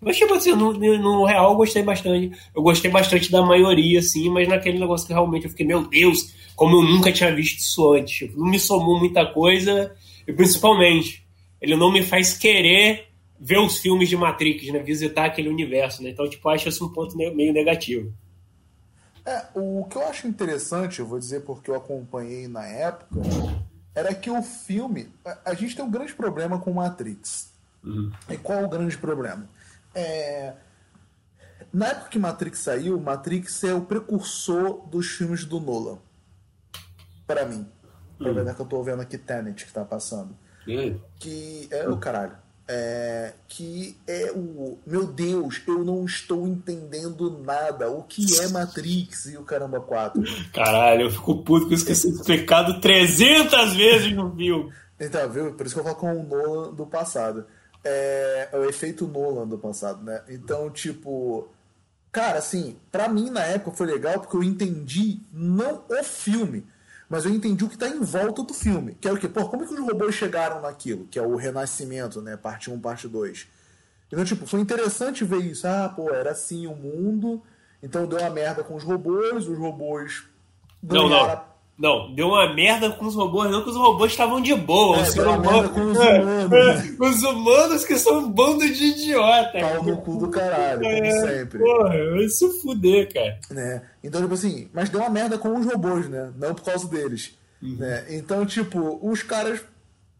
Mas, 0.01 0.17
tipo 0.17 0.33
assim, 0.33 0.53
no, 0.53 0.73
no 0.73 1.25
real 1.25 1.51
eu 1.51 1.57
gostei 1.57 1.83
bastante. 1.83 2.31
Eu 2.55 2.61
gostei 2.61 2.89
bastante 2.89 3.29
da 3.31 3.41
maioria, 3.41 3.99
assim, 3.99 4.29
mas 4.29 4.47
naquele 4.47 4.79
negócio 4.79 5.05
que 5.05 5.13
realmente 5.13 5.43
eu 5.43 5.49
fiquei, 5.49 5.65
meu 5.65 5.85
Deus, 5.87 6.33
como 6.55 6.77
eu 6.77 6.83
nunca 6.83 7.11
tinha 7.11 7.35
visto 7.35 7.59
isso 7.59 7.93
antes. 7.93 8.15
Tipo, 8.15 8.39
não 8.39 8.47
me 8.47 8.59
somou 8.59 8.97
muita 8.97 9.25
coisa, 9.25 9.93
e 10.25 10.31
principalmente, 10.31 11.27
ele 11.59 11.75
não 11.75 11.91
me 11.91 12.03
faz 12.03 12.37
querer 12.37 13.07
ver 13.39 13.59
os 13.59 13.77
filmes 13.77 14.07
de 14.07 14.15
Matrix, 14.15 14.71
né? 14.71 14.79
Visitar 14.79 15.25
aquele 15.25 15.49
universo, 15.49 16.01
né? 16.01 16.09
Então, 16.09 16.29
tipo, 16.29 16.47
acho 16.49 16.69
isso 16.69 16.85
um 16.85 16.93
ponto 16.93 17.17
meio 17.17 17.53
negativo. 17.53 18.13
É, 19.25 19.45
o 19.53 19.85
que 19.85 19.97
eu 19.97 20.05
acho 20.07 20.27
interessante, 20.27 20.99
eu 20.99 21.05
vou 21.05 21.19
dizer 21.19 21.41
porque 21.41 21.69
eu 21.69 21.75
acompanhei 21.75 22.47
na 22.47 22.65
época, 22.65 23.21
era 23.93 24.13
que 24.13 24.29
o 24.29 24.41
filme. 24.41 25.09
A, 25.25 25.51
a 25.51 25.53
gente 25.53 25.75
tem 25.75 25.83
um 25.83 25.91
grande 25.91 26.13
problema 26.13 26.57
com 26.57 26.73
Matrix. 26.73 27.51
Uhum. 27.83 28.11
E 28.29 28.37
qual 28.37 28.59
é 28.59 28.65
o 28.65 28.69
grande 28.69 28.97
problema? 28.97 29.47
É... 29.93 30.53
Na 31.71 31.87
época 31.87 32.09
que 32.09 32.19
Matrix 32.19 32.59
saiu, 32.59 32.99
Matrix 32.99 33.63
é 33.63 33.73
o 33.73 33.81
precursor 33.81 34.87
dos 34.87 35.07
filmes 35.07 35.45
do 35.45 35.59
Nolan. 35.59 35.99
para 37.27 37.45
mim. 37.45 37.67
Pra 38.17 38.31
hum. 38.31 38.53
que 38.53 38.61
eu 38.61 38.65
tô 38.65 38.83
vendo 38.83 39.01
aqui 39.01 39.17
Tenet 39.17 39.65
que 39.65 39.71
tá 39.71 39.85
passando. 39.85 40.35
Hum. 40.67 40.99
Que 41.19 41.67
é 41.71 41.87
o 41.87 41.97
caralho. 41.97 42.35
É, 42.67 43.33
que 43.47 43.97
é 44.07 44.31
o. 44.31 44.77
Meu 44.85 45.07
Deus, 45.07 45.61
eu 45.67 45.83
não 45.83 46.05
estou 46.05 46.47
entendendo 46.47 47.39
nada. 47.43 47.89
O 47.89 48.03
que 48.03 48.39
é 48.41 48.47
Matrix 48.49 49.25
e 49.27 49.37
o 49.37 49.43
Caramba 49.43 49.79
4? 49.79 50.21
Caralho, 50.53 51.03
eu 51.03 51.11
fico 51.11 51.43
puto 51.43 51.67
com 51.67 51.73
isso 51.73 51.85
que 51.85 51.93
esse 51.93 52.23
pecado 52.23 52.79
300 52.79 53.73
vezes 53.73 54.11
no 54.15 54.35
filme. 54.35 54.71
Então, 54.99 55.29
viu? 55.29 55.53
Por 55.53 55.65
isso 55.65 55.73
que 55.73 55.79
eu 55.79 55.83
falo 55.83 55.95
com 55.95 56.19
o 56.19 56.23
Nolan 56.23 56.73
do 56.73 56.85
passado 56.85 57.45
é, 57.83 58.49
é 58.51 58.57
o 58.57 58.65
efeito 58.65 59.07
Nolan 59.07 59.47
do 59.47 59.57
passado, 59.57 60.03
né? 60.03 60.21
Então, 60.29 60.69
tipo. 60.69 61.49
Cara, 62.11 62.39
assim, 62.39 62.75
para 62.91 63.07
mim 63.07 63.29
na 63.29 63.43
época 63.43 63.77
foi 63.77 63.85
legal 63.85 64.19
porque 64.19 64.35
eu 64.35 64.41
entendi 64.43 65.19
não 65.31 65.83
o 65.87 66.03
filme, 66.03 66.65
mas 67.07 67.23
eu 67.23 67.31
entendi 67.31 67.63
o 67.63 67.69
que 67.69 67.77
tá 67.77 67.87
em 67.87 67.99
volta 67.99 68.41
do 68.41 68.53
filme. 68.53 68.95
Que 68.99 69.07
é 69.07 69.13
o 69.13 69.17
quê? 69.17 69.27
Pô, 69.27 69.47
como 69.47 69.63
é 69.63 69.67
que 69.67 69.73
os 69.73 69.79
robôs 69.79 70.15
chegaram 70.15 70.59
naquilo? 70.59 71.05
Que 71.05 71.19
é 71.19 71.21
o 71.21 71.35
Renascimento, 71.35 72.19
né? 72.19 72.35
Parte 72.35 72.71
1, 72.71 72.79
parte 72.79 73.07
2. 73.07 73.47
Então, 74.07 74.25
tipo, 74.25 74.47
foi 74.47 74.59
interessante 74.59 75.23
ver 75.23 75.43
isso. 75.43 75.67
Ah, 75.67 75.87
pô, 75.95 76.09
era 76.09 76.31
assim 76.31 76.65
o 76.65 76.75
mundo. 76.75 77.43
Então 77.81 78.07
deu 78.07 78.19
uma 78.19 78.29
merda 78.29 78.63
com 78.63 78.75
os 78.75 78.83
robôs, 78.83 79.47
os 79.47 79.57
robôs. 79.57 80.23
Não, 80.81 81.07
não. 81.07 81.48
Não, 81.79 82.13
deu 82.13 82.27
uma 82.27 82.53
merda 82.53 82.91
com 82.91 83.05
os 83.05 83.15
robôs, 83.15 83.49
não 83.49 83.63
que 83.63 83.69
os 83.69 83.75
robôs 83.77 84.11
estavam 84.11 84.41
de 84.41 84.53
boa. 84.53 84.97
É, 84.97 85.01
os, 85.01 85.15
robôs, 85.15 85.69
com 85.69 85.81
os 85.85 85.95
humanos. 85.97 86.51
É, 86.51 86.95
os 86.99 87.23
humanos 87.23 87.85
que 87.85 87.97
são 87.97 88.19
um 88.19 88.29
bando 88.29 88.69
de 88.69 88.83
idiota. 88.83 89.57
Pau 89.57 89.83
no 89.85 89.97
cu 90.01 90.17
do 90.17 90.27
caralho, 90.27 90.85
é, 90.85 90.99
como 90.99 91.27
sempre. 91.27 91.59
Porra, 91.59 92.09
vai 92.11 92.27
se 92.27 92.61
fuder, 92.61 93.13
cara. 93.13 93.39
Né? 93.49 93.81
Então, 94.03 94.21
tipo 94.21 94.33
assim, 94.33 94.69
mas 94.73 94.89
deu 94.89 94.99
uma 94.99 95.09
merda 95.09 95.37
com 95.37 95.57
os 95.57 95.65
robôs, 95.65 96.09
né? 96.09 96.33
Não 96.35 96.53
por 96.53 96.65
causa 96.65 96.85
deles. 96.85 97.37
Uhum. 97.61 97.77
Né? 97.77 98.05
Então, 98.09 98.45
tipo, 98.45 98.99
os 99.01 99.23
caras 99.23 99.61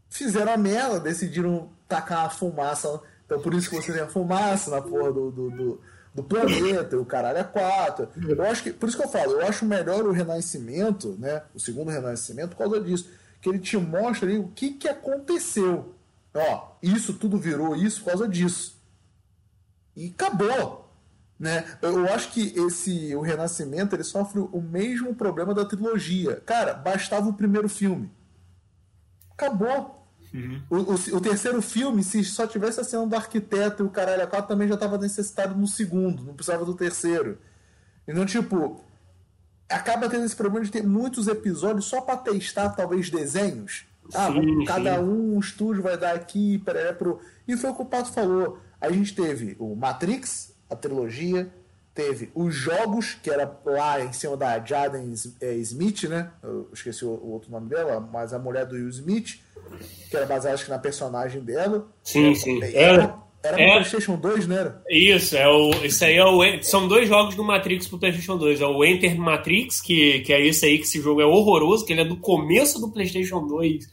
fizeram 0.10 0.54
a 0.54 0.58
merda, 0.58 1.02
decidiram 1.02 1.68
tacar 1.90 2.26
a 2.26 2.30
fumaça. 2.30 3.02
Então, 3.26 3.42
por 3.42 3.54
isso 3.54 3.70
que 3.70 3.76
você 3.76 3.92
tem 3.92 4.02
a 4.02 4.08
fumaça 4.08 4.72
na 4.72 4.82
porra 4.82 5.12
do, 5.12 5.30
do, 5.30 5.52
do 5.52 5.82
do 6.22 6.28
planeta, 6.28 6.98
o 6.98 7.06
caralho 7.06 7.38
é 7.38 7.44
quatro. 7.44 8.10
Eu 8.28 8.42
acho 8.44 8.64
que, 8.64 8.74
por 8.74 8.90
isso 8.90 8.98
que 8.98 9.04
eu 9.04 9.10
falo, 9.10 9.34
eu 9.34 9.48
acho 9.48 9.66
melhor 9.66 10.06
o 10.06 10.12
Renascimento, 10.12 11.16
né? 11.20 11.44
O 11.54 11.60
segundo 11.60 11.90
Renascimento, 11.90 12.50
por 12.50 12.58
causa 12.58 12.82
disso. 12.82 13.10
Que 13.42 13.50
ele 13.50 13.60
te 13.60 13.78
mostra 13.78 14.28
ali 14.28 14.38
o 14.38 14.50
que, 14.50 14.72
que 14.72 14.88
aconteceu. 14.88 15.96
Ó, 16.34 16.72
isso 16.84 17.14
tudo 17.14 17.38
virou 17.38 17.76
isso 17.76 18.02
por 18.04 18.12
causa 18.12 18.28
disso. 18.28 18.78
E 19.96 20.08
acabou. 20.08 20.90
Né? 21.40 21.66
Eu 21.82 22.06
acho 22.14 22.32
que 22.32 22.54
esse 22.60 23.16
o 23.16 23.22
Renascimento 23.22 23.96
ele 23.96 24.04
sofre 24.04 24.40
o 24.40 24.62
mesmo 24.62 25.16
problema 25.16 25.54
da 25.54 25.64
trilogia. 25.64 26.42
Cara, 26.46 26.74
bastava 26.74 27.30
o 27.30 27.34
primeiro 27.34 27.70
filme. 27.70 28.12
Acabou. 29.32 29.99
Uhum. 30.34 30.62
O, 30.70 30.76
o, 30.76 31.18
o, 31.18 31.22
terceiro 31.22 31.62
filme, 31.62 32.04
se 32.04 32.24
só 32.24 32.46
tivesse 32.46 32.80
a 32.80 32.84
cena 32.84 33.06
do 33.06 33.16
arquiteto 33.16 33.84
e 33.84 33.86
o 33.86 33.90
caralho 33.90 34.24
a 34.24 34.28
quatro, 34.28 34.48
também 34.48 34.68
já 34.68 34.76
estava 34.76 34.98
necessitado 34.98 35.56
no 35.56 35.68
segundo, 35.68 36.24
não 36.24 36.36
precisava 36.36 36.64
do 36.64 36.76
terceiro. 36.76 37.38
Então, 38.08 38.26
tipo, 38.26 38.84
acaba 39.70 40.10
tendo 40.10 40.26
esse 40.26 40.36
problema 40.36 40.66
de 40.66 40.72
ter 40.72 40.84
muitos 40.84 41.28
episódios 41.28 41.86
só 41.86 42.02
para 42.02 42.18
testar, 42.18 42.70
talvez, 42.70 43.10
desenhos. 43.10 43.86
Ah, 44.14 44.32
sim, 44.32 44.66
cada 44.66 44.96
sim. 44.96 45.04
um, 45.04 45.36
um 45.36 45.40
estúdio 45.40 45.84
vai 45.84 45.98
dar 45.98 46.16
aqui, 46.16 46.58
para 46.60 46.94
pro. 46.94 47.20
E 47.48 47.56
foi 47.56 47.70
o 47.70 47.76
que 47.76 47.82
o 47.82 47.86
Pato 47.86 48.12
falou. 48.12 48.60
A 48.82 48.92
gente 48.92 49.14
teve 49.14 49.56
o 49.60 49.76
Matrix, 49.76 50.54
a 50.70 50.76
trilogia, 50.76 51.52
teve 51.94 52.32
os 52.34 52.56
jogos, 52.56 53.16
que 53.22 53.30
era 53.30 53.60
lá 53.66 54.02
em 54.02 54.14
cima 54.14 54.38
da 54.38 54.58
Jaden 54.64 55.14
é, 55.42 55.54
Smith, 55.56 56.04
né? 56.06 56.32
Eu 56.42 56.70
esqueci 56.74 57.04
o, 57.04 57.10
outro 57.10 57.52
nome 57.52 57.70
dela, 57.70 58.00
mas 58.00 58.34
a 58.34 58.40
mulher 58.40 58.66
do 58.66 58.76
Will 58.76 58.90
Smith, 58.90 59.42
que 60.10 60.16
era 60.16 60.26
baseada 60.26 60.56
acho 60.56 60.66
que 60.66 60.72
na 60.72 60.80
personagem 60.80 61.42
dela. 61.42 61.88
Sim, 62.04 62.34
sim. 62.36 62.62
Era, 62.64 62.74
era, 62.74 63.16
era 63.44 63.62
é, 63.62 63.72
PlayStation 63.74 64.16
2, 64.18 64.48
né? 64.48 64.56
Era? 64.58 64.84
Isso, 64.90 65.38
é 65.38 65.48
o, 65.48 65.72
isso 65.86 66.04
aí 66.04 66.16
é 66.16 66.26
o, 66.26 66.64
são 66.64 66.88
dois 66.88 67.08
jogos 67.08 67.36
do 67.36 67.44
Matrix 67.44 67.88
pro 67.88 68.00
PlayStation 68.00 68.38
2. 68.38 68.62
É 68.62 68.66
o 68.66 68.84
Enter 68.84 69.18
Matrix, 69.18 69.82
que, 69.82 70.20
que 70.22 70.34
é 70.34 70.46
esse 70.46 70.66
aí, 70.66 70.78
que 70.78 70.86
esse 70.86 71.02
jogo 71.02 71.22
é 71.22 71.26
horroroso, 71.26 71.86
que 71.86 71.94
ele 71.94 72.02
é 72.02 72.06
do 72.06 72.18
começo 72.18 72.80
do 72.80 72.92
PlayStation 72.92 73.46
2 73.46 73.88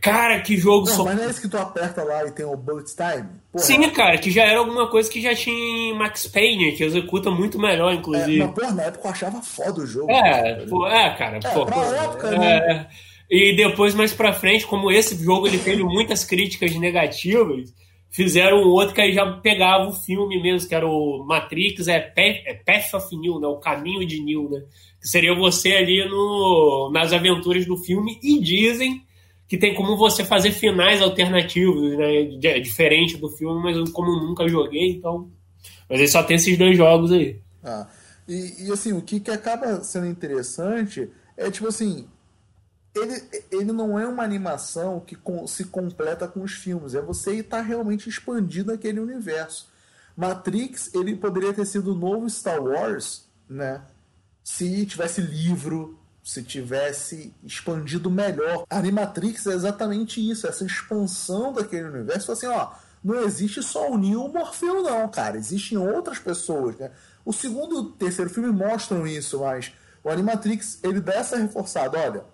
Cara, 0.00 0.40
que 0.40 0.56
jogo 0.56 0.86
não, 0.86 0.96
só. 0.96 1.04
Mas 1.04 1.16
não 1.16 1.24
é 1.24 1.30
esse 1.30 1.40
que 1.40 1.48
tu 1.48 1.58
aperta 1.58 2.04
lá 2.04 2.24
e 2.24 2.30
tem 2.30 2.46
o 2.46 2.56
bullet 2.56 2.94
time? 2.94 3.28
Porra. 3.50 3.64
Sim, 3.64 3.90
cara, 3.90 4.16
que 4.16 4.30
já 4.30 4.44
era 4.44 4.60
alguma 4.60 4.88
coisa 4.88 5.10
que 5.10 5.20
já 5.20 5.34
tinha 5.34 5.56
em 5.56 5.98
Max 5.98 6.28
Payne, 6.28 6.72
que 6.72 6.84
executa 6.84 7.32
muito 7.32 7.58
melhor, 7.58 7.92
inclusive. 7.92 8.40
É, 8.40 8.46
mas, 8.46 8.54
porra, 8.54 8.70
na 8.72 8.82
época 8.84 9.08
eu 9.08 9.10
achava 9.10 9.42
foda 9.42 9.80
o 9.80 9.86
jogo. 9.86 10.10
É, 10.12 10.22
cara. 10.22 10.66
Pô, 10.68 10.86
é 10.86 11.16
cara. 11.16 11.36
É, 11.42 11.50
pô, 11.50 11.66
pra 11.66 11.76
época, 11.76 12.28
é, 12.28 12.38
né? 12.38 12.88
E 13.30 13.56
depois, 13.56 13.94
mais 13.94 14.12
pra 14.12 14.32
frente, 14.32 14.66
como 14.66 14.90
esse 14.90 15.22
jogo 15.22 15.46
ele 15.46 15.58
teve 15.58 15.82
muitas 15.82 16.24
críticas 16.24 16.74
negativas, 16.76 17.72
fizeram 18.10 18.62
um 18.62 18.68
outro 18.68 18.94
que 18.94 19.00
aí 19.00 19.12
já 19.12 19.26
pegava 19.38 19.88
o 19.88 19.94
filme 19.94 20.40
mesmo, 20.40 20.68
que 20.68 20.74
era 20.74 20.86
o 20.86 21.24
Matrix, 21.26 21.88
é 21.88 21.98
Path, 21.98 22.42
é 22.46 22.54
Path 22.54 22.94
of 22.94 23.16
New, 23.16 23.40
né? 23.40 23.46
O 23.46 23.56
Caminho 23.56 24.06
de 24.06 24.20
New, 24.22 24.50
né? 24.50 24.62
Que 25.00 25.08
seria 25.08 25.34
você 25.34 25.72
ali 25.72 26.04
no, 26.08 26.90
nas 26.92 27.12
aventuras 27.12 27.64
do 27.66 27.76
filme, 27.78 28.18
e 28.22 28.38
dizem 28.38 29.02
que 29.48 29.58
tem 29.58 29.74
como 29.74 29.96
você 29.96 30.24
fazer 30.24 30.50
finais 30.50 31.02
alternativos, 31.02 31.96
né? 31.96 32.24
Diferente 32.60 33.16
do 33.16 33.28
filme, 33.30 33.62
mas 33.62 33.90
como 33.90 34.10
eu 34.10 34.26
nunca 34.26 34.48
joguei, 34.48 34.92
então. 34.92 35.30
Mas 35.88 35.98
ele 35.98 36.08
só 36.08 36.22
tem 36.22 36.36
esses 36.36 36.56
dois 36.56 36.76
jogos 36.76 37.12
aí. 37.12 37.38
Ah. 37.62 37.86
E, 38.28 38.66
e 38.66 38.72
assim, 38.72 38.92
o 38.92 39.02
que, 39.02 39.20
que 39.20 39.30
acaba 39.30 39.82
sendo 39.82 40.06
interessante 40.06 41.08
é 41.36 41.50
tipo 41.50 41.68
assim. 41.68 42.06
Ele, 42.94 43.22
ele 43.50 43.72
não 43.72 43.98
é 43.98 44.06
uma 44.06 44.22
animação 44.22 45.00
que 45.00 45.16
com, 45.16 45.46
se 45.46 45.64
completa 45.64 46.28
com 46.28 46.42
os 46.42 46.52
filmes, 46.52 46.94
é 46.94 47.00
você 47.00 47.36
estar 47.36 47.62
realmente 47.62 48.08
expandindo 48.08 48.72
aquele 48.72 49.00
universo. 49.00 49.68
Matrix, 50.16 50.94
ele 50.94 51.16
poderia 51.16 51.54
ter 51.54 51.64
sido 51.66 51.92
o 51.92 51.94
novo 51.94 52.28
Star 52.28 52.62
Wars, 52.62 53.26
né? 53.48 53.80
Se 54.44 54.84
tivesse 54.84 55.20
livro, 55.22 55.98
se 56.22 56.42
tivesse 56.42 57.34
expandido 57.42 58.10
melhor. 58.10 58.64
A 58.68 58.78
Animatrix 58.78 59.46
é 59.46 59.54
exatamente 59.54 60.20
isso, 60.30 60.46
essa 60.46 60.64
expansão 60.64 61.52
daquele 61.52 61.88
universo. 61.88 62.30
Assim, 62.30 62.46
ó, 62.46 62.72
não 63.02 63.22
existe 63.22 63.62
só 63.62 63.90
o 63.90 63.98
Neo 63.98 64.24
o 64.24 64.32
Morfeu, 64.32 64.82
não, 64.82 65.08
cara. 65.08 65.36
Existem 65.36 65.78
outras 65.78 66.18
pessoas, 66.18 66.76
né? 66.76 66.90
O 67.24 67.32
segundo 67.32 67.74
e 67.74 67.78
o 67.78 67.84
terceiro 67.92 68.30
filme 68.30 68.50
mostram 68.52 69.06
isso, 69.06 69.40
mas 69.40 69.72
o 70.04 70.10
Animatrix, 70.10 70.78
ele 70.82 71.00
dá 71.00 71.14
essa 71.14 71.36
reforçada, 71.36 71.98
olha, 71.98 72.24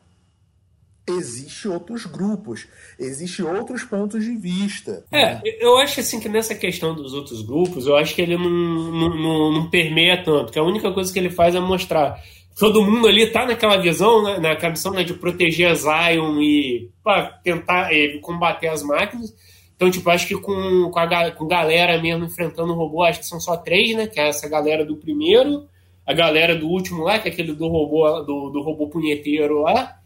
existe 1.10 1.68
outros 1.68 2.06
grupos, 2.06 2.66
existe 2.98 3.42
outros 3.42 3.84
pontos 3.84 4.24
de 4.24 4.36
vista. 4.36 5.04
É, 5.12 5.40
eu 5.64 5.78
acho 5.78 6.00
assim 6.00 6.20
que 6.20 6.28
nessa 6.28 6.54
questão 6.54 6.94
dos 6.94 7.12
outros 7.14 7.42
grupos, 7.42 7.86
eu 7.86 7.96
acho 7.96 8.14
que 8.14 8.22
ele 8.22 8.36
não, 8.36 8.50
não, 8.50 9.16
não, 9.16 9.52
não 9.52 9.70
permeia 9.70 10.22
tanto, 10.22 10.52
que 10.52 10.58
a 10.58 10.64
única 10.64 10.92
coisa 10.92 11.12
que 11.12 11.18
ele 11.18 11.30
faz 11.30 11.54
é 11.54 11.60
mostrar 11.60 12.20
todo 12.58 12.84
mundo 12.84 13.06
ali 13.06 13.30
tá 13.30 13.46
naquela 13.46 13.76
visão, 13.76 14.22
né, 14.22 14.38
naquela 14.38 14.70
missão 14.70 14.92
né, 14.92 15.04
de 15.04 15.14
proteger 15.14 15.74
Zion 15.76 16.40
e 16.40 16.90
para 17.02 17.28
tentar 17.44 17.94
é, 17.94 18.18
combater 18.18 18.68
as 18.68 18.82
máquinas. 18.82 19.32
Então, 19.76 19.88
tipo, 19.92 20.10
acho 20.10 20.26
que 20.26 20.34
com, 20.34 20.90
com 20.90 20.98
a 20.98 21.30
com 21.30 21.46
galera 21.46 22.02
mesmo 22.02 22.24
enfrentando 22.24 22.72
o 22.72 22.76
robô, 22.76 23.04
acho 23.04 23.20
que 23.20 23.26
são 23.26 23.38
só 23.38 23.56
três, 23.56 23.96
né? 23.96 24.08
Que 24.08 24.18
é 24.18 24.26
essa 24.26 24.48
galera 24.48 24.84
do 24.84 24.96
primeiro, 24.96 25.68
a 26.04 26.12
galera 26.12 26.56
do 26.56 26.66
último 26.66 27.04
lá, 27.04 27.20
que 27.20 27.28
é 27.28 27.32
aquele 27.32 27.52
do 27.52 27.68
robô, 27.68 28.20
do, 28.22 28.50
do 28.50 28.60
robô 28.60 28.88
punheteiro 28.88 29.62
lá. 29.62 29.97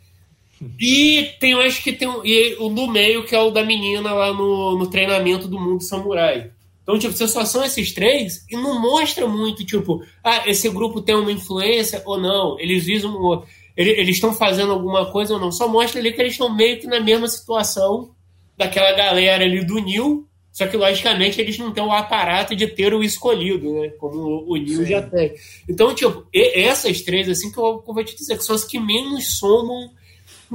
E 0.79 1.31
tem, 1.41 1.53
eu 1.53 1.61
acho 1.61 1.83
que 1.83 1.93
tem 1.93 2.09
e 2.25 2.57
o 2.59 2.69
do 2.69 2.87
meio, 2.87 3.25
que 3.25 3.35
é 3.35 3.41
o 3.41 3.51
da 3.51 3.65
menina 3.65 4.13
lá 4.13 4.33
no, 4.33 4.79
no 4.79 4.87
treinamento 4.89 5.49
do 5.49 5.59
mundo 5.59 5.83
samurai. 5.83 6.51
Então, 6.83 6.99
tipo, 6.99 7.15
se 7.15 7.27
só 7.29 7.45
são 7.45 7.65
esses 7.65 7.93
três, 7.93 8.45
e 8.51 8.57
não 8.57 8.81
mostra 8.81 9.27
muito, 9.27 9.65
tipo, 9.65 10.05
ah, 10.23 10.49
esse 10.49 10.69
grupo 10.69 11.01
tem 11.01 11.15
uma 11.15 11.31
influência 11.31 12.03
ou 12.05 12.21
não, 12.21 12.59
eles 12.59 12.85
visam, 12.85 13.45
eles 13.77 14.17
estão 14.17 14.35
fazendo 14.35 14.73
alguma 14.73 15.11
coisa 15.11 15.35
ou 15.35 15.41
não. 15.41 15.53
Só 15.53 15.69
mostra 15.69 16.01
ali 16.01 16.13
que 16.13 16.21
eles 16.21 16.33
estão 16.33 16.55
meio 16.55 16.81
que 16.81 16.87
na 16.87 17.01
mesma 17.01 17.29
situação 17.29 18.11
daquela 18.57 18.93
galera 18.93 19.45
ali 19.45 19.65
do 19.65 19.79
Nil, 19.79 20.27
só 20.53 20.67
que, 20.67 20.77
logicamente, 20.77 21.41
eles 21.41 21.57
não 21.57 21.73
têm 21.73 21.83
o 21.83 21.91
aparato 21.91 22.55
de 22.55 22.67
ter 22.67 22.93
o 22.93 23.03
escolhido, 23.03 23.73
né? 23.73 23.89
Como 23.99 24.45
o 24.47 24.55
Nil 24.57 24.85
já 24.85 25.01
tem. 25.01 25.33
Então, 25.67 25.95
tipo, 25.95 26.27
essas 26.33 27.01
três, 27.01 27.27
assim, 27.27 27.51
que 27.51 27.59
eu, 27.59 27.83
vou 27.85 28.05
te 28.05 28.15
dizer, 28.15 28.37
que 28.37 28.45
são 28.45 28.55
as 28.55 28.65
que 28.65 28.79
menos 28.79 29.39
somam 29.39 29.91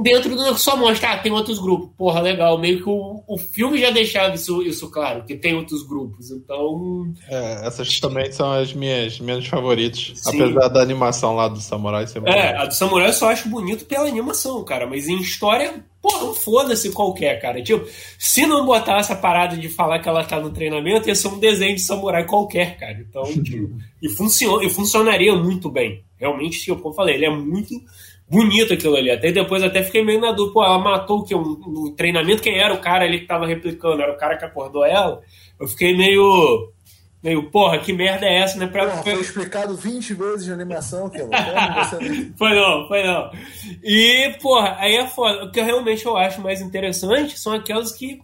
dentro 0.02 0.34
do 0.36 0.56
só 0.56 0.76
mostra, 0.76 1.12
ah, 1.12 1.18
tem 1.18 1.32
outros 1.32 1.58
grupos. 1.58 1.90
Porra, 1.96 2.20
legal. 2.20 2.58
Meio 2.58 2.82
que 2.82 2.88
o, 2.88 3.22
o 3.26 3.36
filme 3.36 3.78
já 3.78 3.90
deixava 3.90 4.34
isso, 4.34 4.62
isso 4.62 4.90
claro, 4.90 5.24
que 5.24 5.36
tem 5.36 5.54
outros 5.54 5.86
grupos. 5.86 6.30
Então. 6.30 7.12
É, 7.28 7.66
essas 7.66 7.98
também 7.98 8.30
são 8.30 8.52
as 8.52 8.72
minhas 8.72 9.18
menos 9.18 9.46
favoritas. 9.46 10.12
Sim. 10.14 10.42
Apesar 10.42 10.68
da 10.68 10.80
animação 10.80 11.34
lá 11.34 11.48
do 11.48 11.60
Samurai 11.60 12.06
ser 12.06 12.22
É, 12.26 12.56
a 12.56 12.66
do 12.66 12.74
Samurai 12.74 13.08
eu 13.08 13.12
só 13.12 13.30
acho 13.30 13.48
bonito 13.48 13.84
pela 13.84 14.08
animação, 14.08 14.64
cara. 14.64 14.86
Mas 14.86 15.08
em 15.08 15.20
história, 15.20 15.84
porra, 16.00 16.32
foda-se 16.34 16.90
qualquer, 16.92 17.40
cara. 17.40 17.62
Tipo, 17.62 17.86
se 18.18 18.46
não 18.46 18.64
botar 18.64 18.98
essa 18.98 19.16
parada 19.16 19.56
de 19.56 19.68
falar 19.68 19.98
que 19.98 20.08
ela 20.08 20.24
tá 20.24 20.38
no 20.38 20.50
treinamento, 20.50 21.08
ia 21.08 21.14
ser 21.14 21.28
um 21.28 21.38
desenho 21.38 21.74
de 21.74 21.82
samurai 21.82 22.24
qualquer, 22.24 22.78
cara. 22.78 22.98
Então, 23.00 23.24
tipo, 23.42 23.76
e, 24.00 24.08
funciona, 24.10 24.64
e 24.64 24.70
funcionaria 24.70 25.34
muito 25.34 25.68
bem. 25.70 26.04
Realmente, 26.16 26.60
tipo, 26.60 26.76
como 26.76 26.90
eu 26.90 26.96
falei, 26.96 27.16
ele 27.16 27.26
é 27.26 27.30
muito 27.30 27.74
bonito 28.30 28.74
aquilo 28.74 28.96
ali. 28.96 29.10
Até 29.10 29.32
depois 29.32 29.62
até 29.62 29.82
fiquei 29.82 30.04
meio 30.04 30.20
na 30.20 30.32
dúvida, 30.32 30.54
pô, 30.54 30.64
ela 30.64 30.78
matou 30.78 31.20
o 31.20 31.24
que? 31.24 31.34
Um, 31.34 31.58
um 31.66 31.94
treinamento, 31.96 32.42
quem 32.42 32.58
era 32.58 32.74
o 32.74 32.80
cara 32.80 33.04
ali 33.04 33.20
que 33.20 33.26
tava 33.26 33.46
replicando? 33.46 34.02
Era 34.02 34.12
o 34.12 34.18
cara 34.18 34.36
que 34.36 34.44
acordou 34.44 34.84
ela? 34.84 35.20
Eu 35.58 35.66
fiquei 35.66 35.96
meio. 35.96 36.72
Meio, 37.20 37.50
porra, 37.50 37.78
que 37.78 37.92
merda 37.92 38.26
é 38.26 38.42
essa, 38.42 38.56
né? 38.56 38.68
Pra... 38.68 38.86
Porra, 38.86 39.02
foi 39.02 39.20
explicado 39.20 39.74
20 39.74 40.14
vezes 40.14 40.44
de 40.44 40.52
animação, 40.52 41.10
que 41.10 41.18
Foi 42.38 42.54
não, 42.54 42.86
foi 42.86 43.02
não. 43.02 43.32
E, 43.82 44.36
porra, 44.40 44.76
aí 44.78 44.94
é 44.94 45.06
foda. 45.08 45.44
O 45.44 45.50
que 45.50 45.60
realmente 45.60 46.06
eu 46.06 46.16
acho 46.16 46.40
mais 46.40 46.60
interessante 46.60 47.36
são 47.36 47.52
aquelas 47.52 47.90
que 47.90 48.20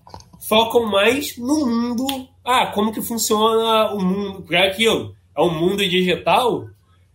focam 0.48 0.86
mais 0.86 1.36
no 1.36 1.66
mundo. 1.66 2.06
Ah, 2.44 2.66
como 2.66 2.92
que 2.92 3.02
funciona 3.02 3.92
o 3.92 4.00
mundo. 4.00 4.42
Porque 4.42 4.54
é 4.54 4.68
aquilo. 4.68 5.12
É 5.36 5.42
um 5.42 5.50
mundo 5.50 5.78
digital 5.78 6.68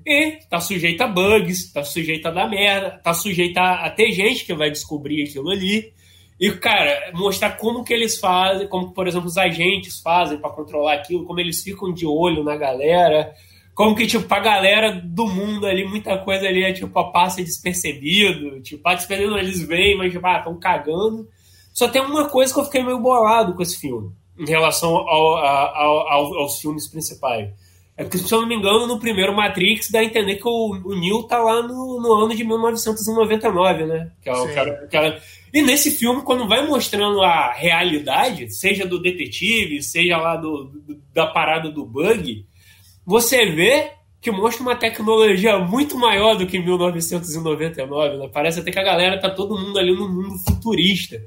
e 0.09 0.39
tá 0.49 0.59
sujeito 0.59 1.01
a 1.01 1.07
bugs, 1.07 1.71
tá 1.71 1.83
sujeito 1.83 2.27
a 2.27 2.31
dar 2.31 2.49
merda, 2.49 2.99
tá 3.03 3.13
sujeito 3.13 3.55
a, 3.59 3.85
a 3.85 3.89
ter 3.91 4.11
gente 4.11 4.43
que 4.43 4.55
vai 4.55 4.71
descobrir 4.71 5.23
aquilo 5.23 5.51
ali. 5.51 5.93
E, 6.39 6.49
cara, 6.53 7.11
mostrar 7.13 7.51
como 7.57 7.83
que 7.83 7.93
eles 7.93 8.17
fazem, 8.17 8.67
como, 8.67 8.91
por 8.91 9.07
exemplo, 9.07 9.27
os 9.27 9.37
agentes 9.37 9.99
fazem 9.99 10.39
para 10.39 10.49
controlar 10.49 10.93
aquilo, 10.93 11.25
como 11.25 11.39
eles 11.39 11.61
ficam 11.61 11.93
de 11.93 12.07
olho 12.07 12.43
na 12.43 12.55
galera, 12.55 13.31
como 13.75 13.95
que, 13.95 14.07
tipo, 14.07 14.25
pra 14.25 14.39
galera 14.39 14.99
do 15.03 15.27
mundo 15.27 15.67
ali, 15.67 15.85
muita 15.85 16.17
coisa 16.17 16.47
ali 16.47 16.63
é, 16.63 16.73
tipo, 16.73 17.11
passa 17.11 17.43
despercebido, 17.43 18.59
tipo, 18.61 18.81
passa 18.81 18.97
despercebido, 18.97 19.37
eles 19.37 19.61
vêm, 19.61 19.95
mas, 19.95 20.11
tipo, 20.11 20.25
ah, 20.25 20.39
tão 20.39 20.57
cagando. 20.57 21.27
Só 21.71 21.87
tem 21.87 22.01
uma 22.01 22.27
coisa 22.27 22.51
que 22.51 22.59
eu 22.59 22.65
fiquei 22.65 22.83
meio 22.83 22.99
bolado 22.99 23.53
com 23.53 23.61
esse 23.61 23.79
filme, 23.79 24.11
em 24.39 24.49
relação 24.49 24.89
ao, 24.89 25.37
ao, 25.37 26.39
aos 26.39 26.59
filmes 26.59 26.87
principais 26.87 27.51
é 27.99 28.03
porque, 28.05 28.17
se 28.17 28.33
eu 28.33 28.39
não 28.39 28.47
me 28.47 28.55
engano, 28.55 28.87
no 28.87 28.97
primeiro 28.97 29.35
Matrix 29.35 29.91
dá 29.91 29.99
a 29.99 30.05
entender 30.05 30.37
que 30.37 30.47
o, 30.47 30.71
o 30.85 30.97
Neo 30.97 31.23
tá 31.23 31.37
lá 31.37 31.61
no, 31.61 32.01
no 32.01 32.13
ano 32.13 32.33
de 32.33 32.45
1999, 32.45 33.83
né? 33.83 34.09
Que 34.21 34.29
é 34.29 34.33
o 34.33 34.53
cara, 34.53 35.21
E 35.53 35.61
nesse 35.61 35.91
filme, 35.91 36.21
quando 36.21 36.47
vai 36.47 36.65
mostrando 36.65 37.21
a 37.21 37.51
realidade, 37.51 38.49
seja 38.55 38.85
do 38.85 39.01
detetive, 39.01 39.83
seja 39.83 40.15
lá 40.15 40.37
do, 40.37 40.71
do 40.87 41.01
da 41.13 41.27
parada 41.27 41.69
do 41.69 41.85
bug, 41.85 42.45
você 43.05 43.47
vê 43.47 43.91
que 44.21 44.31
mostra 44.31 44.61
uma 44.61 44.77
tecnologia 44.77 45.59
muito 45.59 45.97
maior 45.97 46.37
do 46.37 46.47
que 46.47 46.57
1999, 46.57 48.17
né? 48.17 48.29
Parece 48.31 48.61
até 48.61 48.71
que 48.71 48.79
a 48.79 48.83
galera 48.83 49.19
tá 49.19 49.29
todo 49.29 49.59
mundo 49.59 49.77
ali 49.77 49.93
no 49.93 50.07
mundo 50.07 50.37
futurista. 50.47 51.21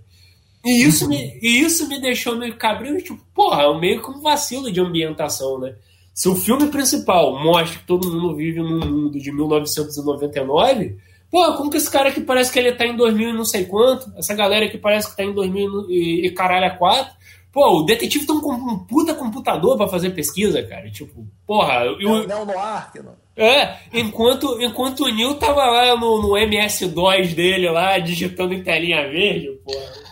E 0.64 0.84
isso 0.84 1.06
me, 1.06 1.38
e 1.42 1.60
isso 1.60 1.86
me 1.86 2.00
deixou 2.00 2.34
meio 2.34 2.56
cabreiro, 2.56 3.02
tipo, 3.02 3.20
porra, 3.34 3.64
é 3.64 3.78
meio 3.78 4.00
como 4.00 4.16
um 4.16 4.22
vacilo 4.22 4.72
de 4.72 4.80
ambientação, 4.80 5.58
né? 5.60 5.74
Se 6.14 6.28
o 6.28 6.36
filme 6.36 6.68
principal 6.68 7.42
mostra 7.42 7.78
que 7.78 7.86
todo 7.86 8.10
mundo 8.10 8.36
vive 8.36 8.60
num 8.60 8.78
mundo 8.78 9.18
de 9.18 9.32
1999, 9.32 10.98
pô, 11.30 11.54
como 11.54 11.70
que 11.70 11.78
esse 11.78 11.90
cara 11.90 12.12
que 12.12 12.20
parece 12.20 12.52
que 12.52 12.58
ele 12.58 12.72
tá 12.72 12.86
em 12.86 12.96
2000 12.96 13.30
e 13.30 13.32
não 13.32 13.44
sei 13.44 13.64
quanto, 13.64 14.12
essa 14.16 14.34
galera 14.34 14.68
que 14.68 14.76
parece 14.76 15.10
que 15.10 15.16
tá 15.16 15.24
em 15.24 15.32
2000 15.32 15.90
e, 15.90 16.26
e 16.26 16.30
caralho 16.32 16.66
a 16.66 16.70
quatro, 16.76 17.14
pô, 17.50 17.78
o 17.78 17.82
detetive 17.84 18.26
tem 18.26 18.36
um, 18.36 18.38
um 18.38 18.78
puta 18.80 19.14
computador 19.14 19.78
para 19.78 19.88
fazer 19.88 20.10
pesquisa, 20.10 20.62
cara, 20.62 20.90
tipo, 20.90 21.26
porra... 21.46 21.84
Eu, 21.98 22.26
não, 22.28 22.44
no 22.44 22.58
ar, 22.58 22.92
não. 23.02 23.22
É, 23.34 23.78
enquanto, 23.94 24.60
enquanto 24.60 25.04
o 25.04 25.08
Neil 25.08 25.36
tava 25.36 25.64
lá 25.64 25.96
no, 25.96 26.20
no 26.20 26.36
MS-DOS 26.36 27.32
dele 27.32 27.70
lá, 27.70 27.98
digitando 27.98 28.52
em 28.52 28.62
telinha 28.62 29.08
verde, 29.08 29.48
porra... 29.64 30.02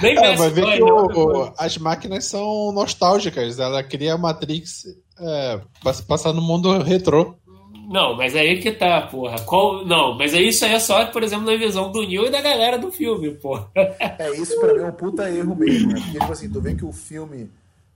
Nem 0.00 0.16
é, 0.16 0.36
vai 0.36 0.50
ver 0.50 0.76
que 0.76 0.82
o, 0.82 1.52
as 1.58 1.76
máquinas 1.76 2.24
são 2.24 2.72
nostálgicas. 2.72 3.58
Ela 3.58 3.82
cria 3.82 4.14
a 4.14 4.18
Matrix 4.18 4.84
é, 5.20 5.60
passar 6.06 6.32
no 6.32 6.42
mundo 6.42 6.82
retrô. 6.82 7.34
Não, 7.88 8.14
mas 8.14 8.36
aí 8.36 8.60
que 8.60 8.70
tá, 8.70 9.00
porra. 9.02 9.40
Qual... 9.40 9.84
Não, 9.86 10.16
mas 10.16 10.34
isso 10.34 10.64
aí 10.64 10.74
é 10.74 10.78
só, 10.78 11.06
por 11.06 11.22
exemplo, 11.22 11.46
na 11.46 11.56
visão 11.56 11.90
do 11.90 12.02
Neil 12.02 12.26
e 12.26 12.30
da 12.30 12.42
galera 12.42 12.78
do 12.78 12.92
filme, 12.92 13.30
porra. 13.30 13.70
É, 13.74 14.30
isso 14.36 14.60
pra 14.60 14.74
mim 14.74 14.80
é 14.80 14.86
um 14.86 14.92
puta 14.92 15.30
erro 15.30 15.56
mesmo, 15.56 15.92
né? 15.92 16.00
Porque, 16.00 16.18
tipo 16.18 16.32
assim, 16.32 16.50
tu 16.50 16.60
vê 16.60 16.74
que 16.74 16.84
o 16.84 16.92
filme, 16.92 17.50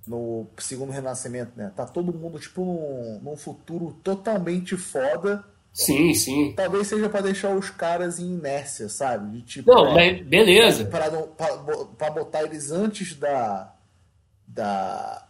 no 0.07 0.47
segundo 0.57 0.91
renascimento, 0.91 1.53
né? 1.57 1.71
Tá 1.77 1.85
todo 1.85 2.13
mundo, 2.13 2.39
tipo, 2.39 2.65
num, 2.65 3.21
num 3.23 3.37
futuro 3.37 3.95
totalmente 4.03 4.79
foda. 4.79 5.45
Sim, 5.75 6.15
sim. 6.15 6.55
Talvez 6.57 6.87
seja 6.87 7.11
para 7.11 7.23
deixar 7.23 7.55
os 7.55 7.69
caras 7.69 8.19
em 8.19 8.33
inércia, 8.33 8.89
sabe? 8.89 9.39
De, 9.39 9.43
tipo, 9.43 9.71
não, 9.71 9.89
é, 9.89 10.15
mas 10.15 10.27
beleza. 10.27 10.87
Pra, 10.87 11.11
pra, 11.11 11.57
pra 11.99 12.11
botar 12.11 12.45
eles 12.45 12.71
antes 12.71 13.15
da. 13.15 13.75
Da. 14.47 15.29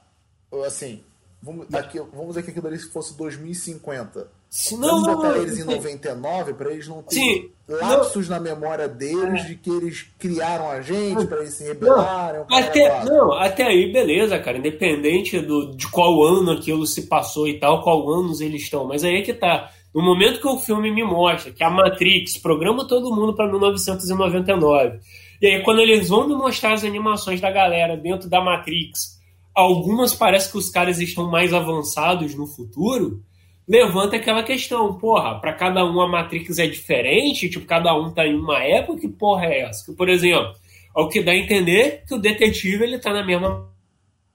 Assim, 0.65 1.03
Vamos, 1.43 1.75
aqui, 1.75 1.99
vamos 1.99 2.29
dizer 2.29 2.45
que 2.45 2.51
aquilo 2.51 2.69
ali 2.69 2.79
fosse 2.79 3.17
2050. 3.19 4.29
Se 4.49 4.77
não, 4.77 5.03
vamos 5.03 5.17
botar 5.17 5.39
eles 5.39 5.59
em 5.59 5.65
99 5.65 6.55
para 6.55 6.71
eles 6.71 6.87
não 6.87 7.03
terem 7.03 7.51
lapsos 7.67 8.29
não. 8.29 8.37
na 8.37 8.43
memória 8.43 8.87
deles 8.87 9.47
de 9.47 9.57
que 9.57 9.71
eles 9.71 10.07
criaram 10.21 10.71
a 10.71 10.81
gente, 10.83 11.27
para 11.27 11.39
eles 11.39 11.55
se 11.55 11.65
rebelarem. 11.65 12.45
Não, 12.49 12.59
até, 12.59 13.05
não, 13.05 13.33
até 13.33 13.65
aí, 13.65 13.93
beleza, 13.93 14.39
cara. 14.39 14.59
Independente 14.59 15.41
do, 15.41 15.75
de 15.75 15.89
qual 15.89 16.23
ano 16.23 16.53
aquilo 16.53 16.87
se 16.87 17.09
passou 17.09 17.49
e 17.49 17.59
tal, 17.59 17.83
qual 17.83 18.09
anos 18.09 18.41
eles 18.41 18.63
estão. 18.63 18.85
Mas 18.87 19.03
aí 19.03 19.17
é 19.17 19.23
que 19.23 19.35
tá. 19.35 19.69
No 19.93 20.01
momento 20.01 20.41
que 20.41 20.47
o 20.47 20.59
filme 20.59 20.93
me 20.93 21.03
mostra 21.03 21.51
que 21.51 21.65
a 21.65 21.71
Matrix 21.71 22.39
programa 22.39 22.87
todo 22.87 23.15
mundo 23.15 23.35
para 23.35 23.51
1999. 23.51 25.01
E 25.41 25.47
aí, 25.47 25.63
quando 25.65 25.81
eles 25.81 26.09
vão 26.09 26.29
me 26.29 26.37
mostrar 26.37 26.75
as 26.75 26.85
animações 26.85 27.41
da 27.41 27.51
galera 27.51 27.97
dentro 27.97 28.29
da 28.29 28.41
Matrix 28.41 29.21
algumas 29.55 30.15
parece 30.15 30.51
que 30.51 30.59
os 30.59 30.71
caras 30.71 30.99
estão 31.01 31.31
mais 31.31 31.53
avançados 31.53 32.35
no 32.35 32.47
futuro, 32.47 33.23
levanta 33.69 34.17
aquela 34.17 34.43
questão, 34.43 34.99
porra, 34.99 35.39
para 35.41 35.53
cada 35.53 35.85
um 35.85 36.01
a 36.01 36.09
Matrix 36.09 36.59
é 36.59 36.67
diferente, 36.67 37.49
tipo, 37.49 37.67
cada 37.67 37.95
um 37.95 38.13
tá 38.13 38.27
em 38.27 38.35
uma 38.35 38.63
época, 38.63 39.01
que 39.01 39.09
porra 39.09 39.47
é 39.47 39.61
essa? 39.63 39.85
Que, 39.85 39.97
por 39.97 40.09
exemplo, 40.09 40.53
ao 40.95 41.09
que 41.09 41.23
dá 41.23 41.33
a 41.33 41.37
entender 41.37 42.05
que 42.07 42.15
o 42.15 42.19
detetive 42.19 42.85
ele 42.85 42.99
tá 42.99 43.13
na 43.13 43.25
mesma 43.25 43.71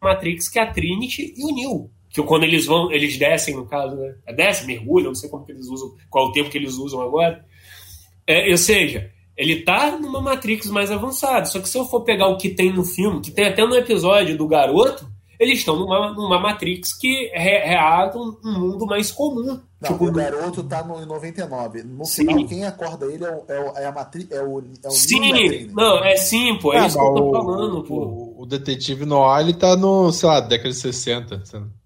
Matrix 0.01 0.49
que 0.49 0.59
a 0.59 0.71
Trinity 0.71 1.33
e 1.35 1.43
o 1.43 1.55
Neo. 1.55 1.91
Que 2.09 2.21
quando 2.23 2.43
eles 2.43 2.65
vão, 2.65 2.91
eles 2.91 3.17
descem, 3.17 3.55
no 3.55 3.67
caso, 3.67 3.95
né? 3.95 4.15
É 4.25 4.33
desce, 4.33 4.65
mergulham, 4.65 5.07
não 5.07 5.15
sei 5.15 5.29
como 5.29 5.45
que 5.45 5.51
eles 5.51 5.67
usam, 5.67 5.93
qual 6.09 6.27
o 6.27 6.31
tempo 6.31 6.49
que 6.49 6.57
eles 6.57 6.75
usam 6.75 7.01
agora. 7.01 7.45
É, 8.25 8.49
ou 8.49 8.57
seja, 8.57 9.11
ele 9.37 9.61
tá 9.61 9.91
numa 9.91 10.19
Matrix 10.19 10.67
mais 10.67 10.91
avançada. 10.91 11.45
Só 11.45 11.59
que 11.59 11.69
se 11.69 11.77
eu 11.77 11.85
for 11.85 12.01
pegar 12.01 12.27
o 12.27 12.37
que 12.37 12.49
tem 12.49 12.73
no 12.73 12.83
filme, 12.83 13.21
que 13.21 13.31
tem 13.31 13.45
até 13.45 13.65
no 13.65 13.75
episódio 13.75 14.35
do 14.35 14.47
garoto, 14.47 15.07
eles 15.39 15.59
estão 15.59 15.75
numa, 15.75 16.11
numa 16.13 16.39
Matrix 16.39 16.97
que 16.97 17.31
reata 17.35 18.17
um, 18.17 18.35
um 18.43 18.59
mundo 18.59 18.87
mais 18.87 19.11
comum. 19.11 19.59
Não, 19.79 19.91
tipo, 19.91 20.07
o 20.07 20.11
garoto 20.11 20.63
tá 20.63 20.83
no, 20.83 20.99
em 20.99 21.05
99. 21.05 21.83
No 21.83 22.03
sim. 22.03 22.25
final, 22.25 22.45
quem 22.47 22.65
acorda 22.65 23.05
ele 23.05 23.23
é, 23.23 23.29
o, 23.29 23.43
é, 23.47 23.83
é 23.83 23.85
a 23.85 23.91
Matrix. 23.91 24.31
É 24.31 24.41
o, 24.41 24.59
é 24.59 24.87
o 24.87 24.91
sim, 24.91 25.67
não, 25.71 26.03
é 26.03 26.17
sim, 26.17 26.57
pô. 26.59 26.73
É, 26.73 26.77
é 26.77 26.87
isso 26.87 26.97
que 26.97 27.05
eu 27.05 27.13
tô 27.13 27.31
falando, 27.31 27.83
pô. 27.83 27.93
O, 27.93 28.41
o 28.41 28.45
detetive 28.47 29.05
Noir, 29.05 29.41
ele 29.41 29.53
tá 29.53 29.75
no, 29.75 30.11
sei 30.11 30.27
lá, 30.27 30.39
década 30.39 30.69
de 30.69 30.75
60. 30.75 31.43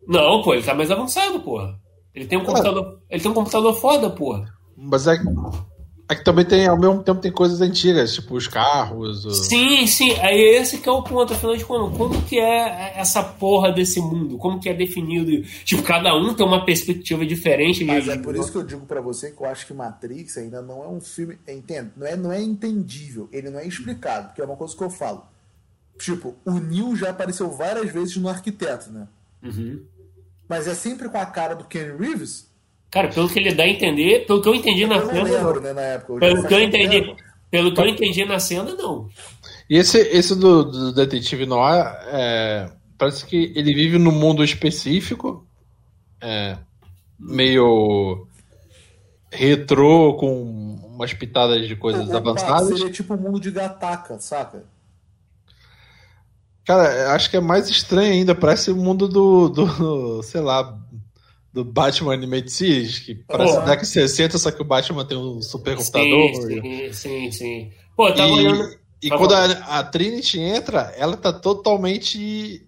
Não, 0.07 0.41
pô, 0.41 0.53
ele 0.53 0.63
tá 0.63 0.73
mais 0.73 0.89
avançado, 0.89 1.41
porra. 1.41 1.77
Ele 2.15 2.25
tem 2.25 2.37
um 2.37 2.45
computador. 2.45 3.01
Ele 3.09 3.21
tem 3.21 3.31
um 3.31 3.35
computador 3.35 3.73
foda, 3.75 4.09
porra. 4.09 4.45
Mas 4.77 5.07
é, 5.07 5.17
é 6.11 6.15
que 6.15 6.25
também 6.25 6.43
tem, 6.43 6.67
ao 6.67 6.77
mesmo 6.77 7.01
tempo, 7.01 7.21
tem 7.21 7.31
coisas 7.31 7.61
antigas, 7.61 8.13
tipo 8.13 8.35
os 8.35 8.45
carros. 8.45 9.23
O... 9.23 9.31
Sim, 9.31 9.87
sim. 9.87 10.11
Aí 10.19 10.57
esse 10.57 10.79
que 10.79 10.89
é 10.89 10.91
o 10.91 11.01
ponto, 11.01 11.31
afinal 11.31 11.55
de 11.55 11.63
contas, 11.63 11.97
como 11.97 12.21
que 12.23 12.37
é 12.37 12.99
essa 12.99 13.23
porra 13.23 13.71
desse 13.71 14.01
mundo? 14.01 14.37
Como 14.37 14.59
que 14.59 14.67
é 14.67 14.73
definido? 14.73 15.41
Tipo, 15.63 15.81
cada 15.83 16.13
um 16.13 16.33
tem 16.33 16.45
uma 16.45 16.65
perspectiva 16.65 17.25
diferente. 17.25 17.85
Mas 17.85 18.03
de... 18.03 18.11
é 18.11 18.17
por 18.17 18.35
isso 18.35 18.51
que 18.51 18.57
eu 18.57 18.63
digo 18.63 18.85
para 18.85 18.99
você 18.99 19.31
que 19.31 19.41
eu 19.41 19.47
acho 19.47 19.65
que 19.65 19.73
Matrix 19.73 20.37
ainda 20.37 20.61
não 20.61 20.83
é 20.83 20.87
um 20.89 20.99
filme. 20.99 21.39
Entendo, 21.47 21.91
não 21.95 22.05
é, 22.05 22.17
não 22.17 22.31
é 22.31 22.41
entendível, 22.41 23.29
ele 23.31 23.49
não 23.49 23.59
é 23.59 23.65
explicado, 23.65 24.27
porque 24.27 24.41
é 24.41 24.45
uma 24.45 24.57
coisa 24.57 24.75
que 24.75 24.83
eu 24.83 24.89
falo. 24.89 25.23
Tipo, 25.97 26.35
o 26.43 26.59
Neil 26.59 26.93
já 26.93 27.11
apareceu 27.11 27.49
várias 27.49 27.89
vezes 27.89 28.17
no 28.17 28.27
arquiteto, 28.27 28.91
né? 28.91 29.07
Uhum. 29.41 29.81
Mas 30.49 30.67
é 30.67 30.75
sempre 30.75 31.07
com 31.07 31.17
a 31.17 31.25
cara 31.25 31.55
do 31.55 31.63
Ken 31.63 31.95
Reeves 31.97 32.50
Cara, 32.91 33.07
pelo 33.07 33.29
que 33.29 33.39
ele 33.39 33.53
dá 33.53 33.63
a 33.63 33.69
entender, 33.69 34.25
pelo 34.25 34.41
que 34.41 34.49
eu 34.49 34.53
entendi 34.53 34.85
na 34.85 34.99
cena. 35.05 35.23
Lembro, 35.23 35.61
né, 35.61 35.71
na 35.71 35.81
época, 35.81 36.19
pelo 36.19 36.45
que 36.45 36.53
eu 36.53 36.61
entendi. 36.61 37.15
Pelo 37.49 37.73
que 37.73 37.81
eu 37.81 37.87
entendi 37.87 38.25
na 38.25 38.37
cena, 38.37 38.75
não. 38.75 39.09
E 39.69 39.77
esse, 39.77 39.97
esse 39.97 40.35
do, 40.35 40.65
do 40.65 40.93
Detetive 40.93 41.45
Noir, 41.45 41.85
é, 42.07 42.69
parece 42.97 43.25
que 43.25 43.53
ele 43.55 43.73
vive 43.73 43.97
num 43.97 44.11
mundo 44.11 44.43
específico, 44.43 45.47
é, 46.21 46.57
meio 47.17 48.27
retrô, 49.31 50.15
com 50.15 50.75
umas 50.85 51.13
pitadas 51.13 51.65
de 51.67 51.75
coisas 51.77 52.09
é, 52.09 52.13
é 52.13 52.17
avançadas. 52.17 52.67
Seria 52.67 52.91
tipo 52.91 53.13
o 53.13 53.17
um 53.17 53.21
mundo 53.21 53.39
de 53.39 53.51
Gataca, 53.51 54.19
saca? 54.19 54.63
Cara, 56.65 57.13
acho 57.13 57.29
que 57.29 57.37
é 57.37 57.41
mais 57.41 57.69
estranho 57.69 58.11
ainda, 58.11 58.35
parece 58.35 58.69
o 58.69 58.75
mundo 58.75 59.07
do, 59.07 59.49
do 59.49 60.23
sei 60.23 60.41
lá, 60.41 60.77
do 61.53 61.65
Batman 61.65 62.13
Animated 62.13 62.51
Series, 62.51 62.99
que 62.99 63.15
parece 63.15 63.55
Pô, 63.55 63.59
década 63.61 63.81
de 63.81 63.87
60, 63.87 64.37
só 64.37 64.51
que 64.51 64.61
o 64.61 64.65
Batman 64.65 65.05
tem 65.05 65.17
um 65.17 65.41
super 65.41 65.75
computador. 65.75 66.33
Sim, 66.35 66.93
sim, 66.93 67.31
sim. 67.31 67.71
Pô, 67.95 68.11
tava 68.13 68.29
e, 68.29 68.31
olhando. 68.31 68.75
E 69.01 69.09
tá 69.09 69.17
quando 69.17 69.33
a, 69.33 69.45
a, 69.79 69.83
Trinity 69.83 70.39
entra, 70.39 70.93
ela 70.95 71.17
tá 71.17 71.33
totalmente. 71.33 72.65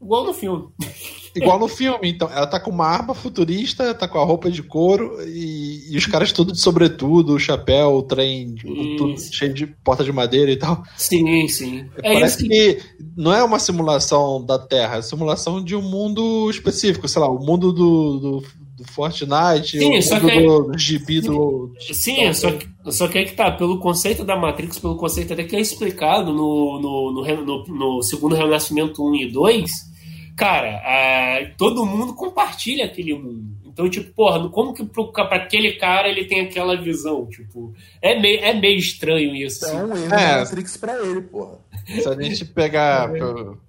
Igual 0.00 0.24
no 0.24 0.34
filme. 0.34 0.68
Igual 1.36 1.58
no 1.58 1.68
filme, 1.68 2.10
então. 2.10 2.30
Ela 2.30 2.46
tá 2.46 2.58
com 2.58 2.70
uma 2.70 2.86
arma 2.86 3.14
futurista, 3.14 3.92
tá 3.94 4.08
com 4.08 4.18
a 4.18 4.24
roupa 4.24 4.50
de 4.50 4.62
couro 4.62 5.18
e, 5.26 5.92
e 5.92 5.96
os 5.96 6.06
caras 6.06 6.32
tudo 6.32 6.52
de 6.52 6.58
sobretudo, 6.58 7.38
chapéu, 7.38 7.92
o 7.94 8.02
trem, 8.02 8.54
tudo 8.96 9.14
cheio 9.18 9.52
de 9.52 9.66
porta 9.66 10.02
de 10.02 10.12
madeira 10.12 10.50
e 10.50 10.56
tal. 10.56 10.82
Sim, 10.96 11.46
sim. 11.48 11.90
É 12.02 12.14
Parece 12.14 12.48
que 12.48 12.78
não 13.14 13.34
é 13.34 13.44
uma 13.44 13.58
simulação 13.58 14.44
da 14.44 14.58
Terra, 14.58 14.96
é 14.96 15.02
simulação 15.02 15.62
de 15.62 15.76
um 15.76 15.82
mundo 15.82 16.48
específico, 16.50 17.06
sei 17.06 17.20
lá, 17.20 17.28
o 17.28 17.38
mundo 17.38 17.70
do, 17.70 18.18
do, 18.18 18.42
do 18.76 18.84
Fortnite, 18.84 19.78
sim, 19.78 19.98
o 19.98 20.02
só 20.02 20.20
que 20.20 20.40
do, 20.40 20.62
do 20.64 20.78
gibi 20.78 21.20
do. 21.20 21.72
Sim, 21.80 22.32
só 22.34 22.52
que, 22.52 22.68
só 22.92 23.08
que 23.08 23.18
aí 23.18 23.24
que 23.24 23.32
tá, 23.32 23.50
pelo 23.50 23.80
conceito 23.80 24.22
da 24.22 24.36
Matrix, 24.36 24.78
pelo 24.78 24.96
conceito 24.96 25.32
até 25.32 25.44
que 25.44 25.56
é 25.56 25.60
explicado 25.60 26.32
no, 26.32 26.80
no, 26.80 27.12
no, 27.12 27.44
no, 27.44 27.64
no 27.66 28.02
segundo 28.02 28.34
Renascimento 28.34 29.02
1 29.02 29.14
e 29.16 29.32
2 29.32 29.96
cara, 30.36 30.68
é, 30.68 31.54
todo 31.56 31.86
mundo 31.86 32.14
compartilha 32.14 32.84
aquele 32.84 33.14
mundo. 33.14 33.56
Então, 33.64 33.88
tipo, 33.88 34.12
porra, 34.12 34.48
como 34.50 34.74
que 34.74 34.84
para 34.84 35.36
aquele 35.36 35.72
cara 35.72 36.08
ele 36.08 36.26
tem 36.26 36.40
aquela 36.40 36.76
visão? 36.76 37.26
Tipo, 37.26 37.74
é 38.00 38.18
meio, 38.20 38.40
é 38.40 38.54
meio 38.54 38.78
estranho 38.78 39.34
isso. 39.34 39.64
É 39.66 39.74
um 39.84 39.96
erro 39.96 40.14
é. 40.14 40.38
Matrix 40.38 40.76
pra 40.76 40.98
ele, 41.02 41.22
porra. 41.22 41.58
Se 41.86 42.08
a 42.08 42.22
gente 42.22 42.44
pegar 42.44 43.14
é. 43.14 43.18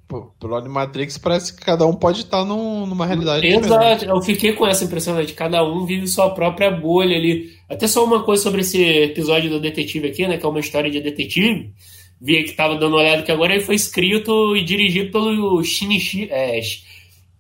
Pelo, 0.07 0.33
pelo 0.39 0.69
Matrix, 0.69 1.17
parece 1.17 1.55
que 1.55 1.65
cada 1.65 1.85
um 1.85 1.93
pode 1.93 2.21
estar 2.21 2.45
num, 2.45 2.85
numa 2.85 3.05
realidade 3.05 3.45
Exato, 3.45 4.05
eu 4.05 4.21
fiquei 4.21 4.53
com 4.53 4.65
essa 4.65 4.85
impressão 4.85 5.15
né, 5.15 5.23
de 5.23 5.33
cada 5.33 5.63
um 5.63 5.85
vive 5.85 6.07
sua 6.07 6.29
própria 6.29 6.71
bolha 6.71 7.15
ali. 7.15 7.51
Até 7.69 7.87
só 7.87 8.03
uma 8.03 8.23
coisa 8.23 8.43
sobre 8.43 8.61
esse 8.61 8.81
episódio 8.81 9.49
do 9.49 9.59
detetive 9.59 10.07
aqui, 10.07 10.27
né? 10.27 10.37
Que 10.37 10.45
é 10.45 10.49
uma 10.49 10.59
história 10.59 10.89
de 10.89 11.01
detetive 11.01 11.73
vi 12.19 12.43
que 12.43 12.49
estava 12.49 12.75
dando 12.75 12.93
uma 12.93 13.01
olhada 13.01 13.23
que 13.23 13.31
agora 13.31 13.53
ele 13.53 13.63
foi 13.63 13.75
escrito 13.75 14.55
e 14.55 14.63
dirigido 14.63 15.11
pelo 15.11 15.63
Shinichi, 15.63 16.27
é, 16.31 16.59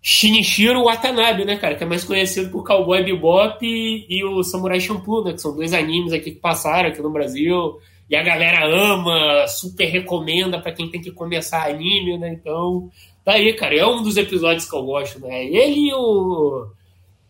Shinichiro 0.01 0.83
Watanabe, 0.83 1.45
né, 1.45 1.57
cara? 1.57 1.75
Que 1.75 1.83
é 1.83 1.87
mais 1.87 2.03
conhecido 2.03 2.49
por 2.49 2.63
Cowboy 2.63 3.03
Bebop 3.03 3.57
e, 3.65 4.05
e, 4.07 4.23
o 4.23 4.43
Samurai 4.43 4.79
Champloo, 4.79 5.23
né? 5.23 5.33
Que 5.33 5.41
são 5.41 5.55
dois 5.55 5.73
animes 5.73 6.13
aqui 6.13 6.31
que 6.31 6.39
passaram 6.39 6.89
aqui 6.89 7.01
no 7.01 7.11
Brasil. 7.11 7.77
E 8.09 8.15
a 8.15 8.23
galera 8.23 8.65
ama, 8.65 9.47
super 9.47 9.85
recomenda 9.85 10.59
para 10.61 10.71
quem 10.71 10.89
tem 10.89 11.01
que 11.01 11.11
começar 11.11 11.67
anime, 11.67 12.17
né? 12.17 12.33
Então, 12.33 12.89
tá 13.23 13.33
aí, 13.33 13.53
cara. 13.53 13.75
É 13.75 13.85
um 13.85 14.01
dos 14.01 14.15
episódios 14.15 14.69
que 14.69 14.75
eu 14.75 14.83
gosto, 14.83 15.19
né? 15.19 15.45
Ele 15.45 15.89
e 15.89 15.93
o 15.93 16.67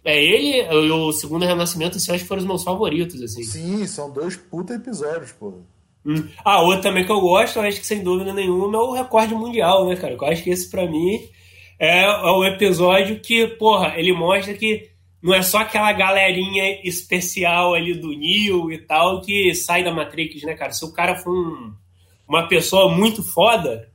É 0.06 0.24
ele 0.24 0.62
e 0.62 0.92
o 0.92 1.12
segundo 1.12 1.46
Renascimento, 1.46 1.98
assim, 1.98 2.12
acho 2.12 2.24
que 2.24 2.28
foram 2.28 2.42
os 2.42 2.48
meus 2.48 2.64
favoritos, 2.64 3.22
assim. 3.22 3.44
Sim, 3.44 3.88
são 3.88 4.12
dois 4.12 4.36
puta 4.36 4.76
episódios, 4.76 5.32
pô. 5.32 5.62
Hum. 6.06 6.28
Ah, 6.46 6.62
outro 6.62 6.84
também 6.84 7.06
que 7.06 7.12
eu 7.12 7.20
gosto, 7.20 7.58
eu 7.58 7.64
acho 7.64 7.82
que 7.82 7.86
sem 7.86 8.02
dúvida 8.02 8.34
nenhuma, 8.34 8.78
é 8.78 8.80
o 8.80 8.94
recorde 8.94 9.36
mundial, 9.36 9.88
né, 9.88 9.96
cara? 9.96 10.14
Eu 10.14 10.26
acho 10.26 10.44
que 10.44 10.50
esse, 10.50 10.70
pra 10.70 10.90
mim, 10.90 11.20
é, 11.80 12.04
é 12.04 12.32
o 12.32 12.46
episódio 12.46 13.20
que, 13.20 13.48
porra, 13.48 13.96
ele 13.98 14.14
mostra 14.14 14.54
que 14.54 14.90
não 15.22 15.34
é 15.34 15.42
só 15.42 15.60
aquela 15.60 15.92
galerinha 15.94 16.80
especial 16.84 17.74
ali 17.74 17.94
do 17.94 18.10
Neo 18.10 18.72
e 18.72 18.78
tal 18.78 19.22
que 19.22 19.54
sai 19.56 19.84
da 19.84 19.92
Matrix, 19.92 20.44
né, 20.44 20.54
cara? 20.54 20.72
Se 20.72 20.86
o 20.86 20.94
cara 20.94 21.16
for 21.16 21.32
um, 21.34 21.74
uma 22.28 22.48
pessoa 22.48 22.94
muito 22.94 23.24
foda, 23.24 23.90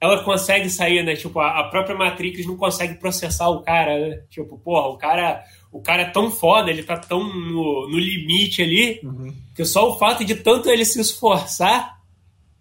ela 0.00 0.22
consegue 0.24 0.68
sair, 0.68 1.02
né? 1.04 1.14
Tipo, 1.14 1.40
a, 1.40 1.60
a, 1.60 1.64
própria 1.64 1.96
Matrix 1.96 2.44
não 2.46 2.56
consegue 2.56 2.94
processar 2.94 3.48
o 3.48 3.62
cara, 3.62 3.98
né? 3.98 4.22
Tipo, 4.28 4.58
porra, 4.58 4.88
o 4.88 4.98
cara, 4.98 5.42
o 5.70 5.80
cara 5.80 6.02
é 6.02 6.10
tão 6.10 6.30
foda, 6.30 6.70
ele 6.70 6.82
tá 6.82 6.96
tão 6.96 7.22
no, 7.22 7.88
no 7.88 7.98
limite 7.98 8.62
ali, 8.62 9.00
uhum. 9.02 9.32
que 9.54 9.64
só 9.64 9.88
o 9.88 9.98
fato 9.98 10.24
de 10.24 10.34
tanto 10.34 10.68
ele 10.68 10.84
se 10.84 11.00
esforçar, 11.00 12.00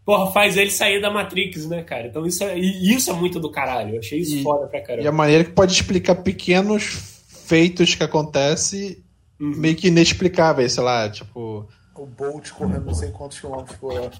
porra, 0.05 0.31
faz 0.31 0.55
ele 0.55 0.71
sair 0.71 1.01
da 1.01 1.09
Matrix, 1.11 1.67
né, 1.67 1.81
cara? 1.81 2.07
Então 2.07 2.25
isso 2.27 2.43
é, 2.43 2.59
isso 2.59 3.09
é 3.09 3.13
muito 3.13 3.39
do 3.39 3.49
caralho. 3.49 3.95
Eu 3.95 3.99
achei 3.99 4.19
isso 4.19 4.37
e, 4.37 4.43
foda 4.43 4.67
pra 4.67 4.81
caramba. 4.81 5.03
E 5.03 5.07
a 5.07 5.11
maneira 5.11 5.43
que 5.43 5.51
pode 5.51 5.73
explicar 5.73 6.15
pequenos 6.15 7.12
feitos 7.53 7.93
que 7.93 8.03
acontecem 8.03 8.97
uhum. 9.39 9.55
meio 9.57 9.75
que 9.75 9.89
inexplicáveis, 9.89 10.73
sei 10.73 10.83
lá, 10.83 11.07
tipo. 11.07 11.67
O 11.93 12.07
Bolt 12.07 12.49
correndo 12.49 12.87
não 12.87 12.95
sei 12.95 13.11
quantos 13.11 13.39
quilômetros 13.39 13.77
por 13.77 13.93
hora. 13.93 14.11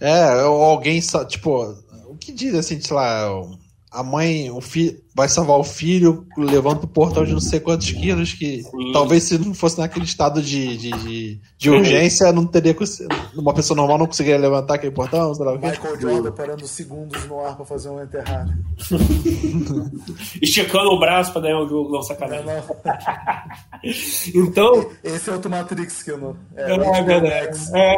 É, 0.00 0.42
ou 0.42 0.60
alguém, 0.64 1.00
tipo, 1.28 1.62
o 2.08 2.16
que 2.16 2.32
diz 2.32 2.54
assim, 2.56 2.80
sei 2.80 2.96
lá, 2.96 3.28
a 3.92 4.02
mãe, 4.02 4.50
o 4.50 4.60
filho 4.60 5.00
vai 5.16 5.30
salvar 5.30 5.58
o 5.58 5.64
filho, 5.64 6.26
levando 6.36 6.80
pro 6.80 6.88
portal 6.88 7.24
de 7.24 7.32
não 7.32 7.40
sei 7.40 7.58
quantos 7.58 7.90
quilos, 7.90 8.34
que 8.34 8.62
Sim. 8.62 8.92
talvez 8.92 9.22
se 9.22 9.38
não 9.38 9.54
fosse 9.54 9.78
naquele 9.78 10.04
estado 10.04 10.42
de, 10.42 10.76
de, 10.76 10.90
de, 10.90 11.40
de 11.56 11.70
urgência, 11.70 12.30
não 12.32 12.46
teria 12.46 12.76
uma 13.34 13.54
pessoa 13.54 13.74
normal 13.74 13.96
não 13.96 14.06
conseguiria 14.06 14.38
levantar 14.38 14.74
aquele 14.74 14.92
portão, 14.92 15.34
sei 15.34 15.46
lá 15.46 15.52
o 15.52 15.58
Michael 15.58 15.98
Jordan 15.98 16.32
parando 16.32 16.66
segundos 16.66 17.24
no 17.26 17.40
ar 17.40 17.56
pra 17.56 17.64
fazer 17.64 17.88
um 17.88 18.02
enterrado. 18.02 18.52
Esticando 20.42 20.90
o 20.90 20.98
braço 20.98 21.32
pra 21.32 21.40
ganhar 21.40 21.60
o 21.60 21.68
jogo, 21.68 21.90
não, 21.90 22.02
sacanagem. 22.02 22.44
Não, 22.44 22.56
não. 22.56 22.66
então... 24.44 24.90
Esse 25.02 25.30
é 25.30 25.32
outro 25.32 25.50
Matrix 25.50 26.02
que 26.02 26.10
eu 26.10 26.18
não... 26.18 26.36
É, 26.54 26.72
é, 26.72 27.02
verdade. 27.02 27.58
É, 27.74 27.96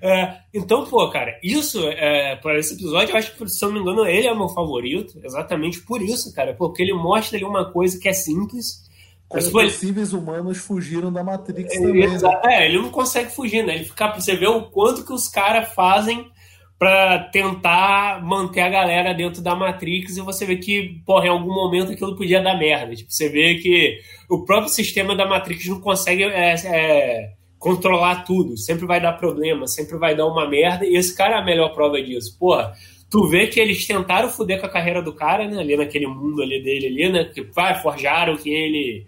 é, 0.02 0.38
então, 0.54 0.84
pô, 0.86 1.10
cara, 1.10 1.38
isso, 1.42 1.80
é, 1.88 2.36
para 2.36 2.58
esse 2.58 2.74
episódio, 2.74 3.12
eu 3.12 3.18
acho 3.18 3.34
que, 3.36 3.48
se 3.48 3.64
eu 3.64 3.68
não 3.68 3.76
me 3.76 3.82
engano, 3.82 4.06
ele 4.06 4.26
é 4.26 4.34
meu 4.34 4.48
favorito, 4.48 4.75
exatamente 5.22 5.80
por 5.80 6.02
isso, 6.02 6.32
cara, 6.34 6.54
porque 6.54 6.82
ele 6.82 6.92
mostra 6.94 7.36
ali 7.36 7.44
uma 7.44 7.70
coisa 7.70 7.98
que 7.98 8.08
é 8.08 8.12
simples. 8.12 8.84
Como 9.28 9.42
os 9.42 9.50
possíveis 9.50 10.12
humanos 10.12 10.58
fugiram 10.58 11.12
da 11.12 11.24
Matrix 11.24 11.74
é, 11.74 11.80
também. 11.80 12.08
Né? 12.08 12.18
É, 12.44 12.66
ele 12.66 12.78
não 12.78 12.90
consegue 12.90 13.30
fugir, 13.30 13.64
né? 13.64 13.74
Ele 13.74 13.84
fica, 13.84 14.12
você 14.14 14.36
vê 14.36 14.46
o 14.46 14.70
quanto 14.70 15.04
que 15.04 15.12
os 15.12 15.28
caras 15.28 15.72
fazem 15.74 16.30
para 16.78 17.18
tentar 17.30 18.22
manter 18.22 18.60
a 18.60 18.68
galera 18.68 19.14
dentro 19.14 19.40
da 19.42 19.54
Matrix 19.54 20.16
e 20.16 20.20
você 20.20 20.44
vê 20.44 20.56
que, 20.56 21.00
porra, 21.06 21.26
em 21.26 21.30
algum 21.30 21.54
momento 21.54 21.92
aquilo 21.92 22.16
podia 22.16 22.42
dar 22.42 22.58
merda. 22.58 22.94
Tipo, 22.94 23.10
você 23.10 23.28
vê 23.28 23.54
que 23.56 23.98
o 24.28 24.44
próprio 24.44 24.68
sistema 24.68 25.16
da 25.16 25.26
Matrix 25.26 25.66
não 25.66 25.80
consegue 25.80 26.24
é, 26.24 26.54
é, 26.66 27.32
controlar 27.58 28.24
tudo. 28.24 28.58
Sempre 28.58 28.86
vai 28.86 29.00
dar 29.00 29.14
problema, 29.14 29.66
sempre 29.66 29.96
vai 29.96 30.14
dar 30.14 30.26
uma 30.26 30.48
merda. 30.48 30.84
E 30.84 30.96
esse 30.96 31.16
cara 31.16 31.36
é 31.36 31.38
a 31.38 31.44
melhor 31.44 31.72
prova 31.72 32.00
disso. 32.00 32.36
Porra, 32.38 32.74
tu 33.10 33.28
vê 33.28 33.46
que 33.46 33.60
eles 33.60 33.86
tentaram 33.86 34.28
foder 34.28 34.60
com 34.60 34.66
a 34.66 34.70
carreira 34.70 35.02
do 35.02 35.12
cara, 35.12 35.48
né? 35.48 35.60
Ali 35.60 35.76
naquele 35.76 36.06
mundo 36.06 36.42
ali 36.42 36.62
dele 36.62 36.86
ali, 36.86 37.12
né? 37.12 37.24
Que 37.24 37.42
vai, 37.42 37.80
forjaram 37.80 38.36
que 38.36 38.50
ele. 38.50 39.06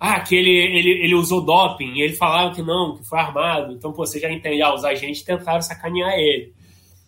Ah, 0.00 0.20
que 0.20 0.36
ele, 0.36 0.50
ele, 0.50 0.90
ele 1.04 1.14
usou 1.14 1.44
doping, 1.44 1.94
e 1.94 2.02
ele 2.02 2.14
falava 2.14 2.54
que 2.54 2.62
não, 2.62 2.96
que 2.96 3.08
foi 3.08 3.18
armado. 3.18 3.72
Então, 3.72 3.92
pô, 3.92 4.06
você 4.06 4.20
já 4.20 4.30
entende, 4.30 4.62
ah, 4.62 4.72
os 4.72 4.84
agentes 4.84 5.22
tentaram 5.22 5.60
sacanear 5.60 6.12
ele. 6.14 6.52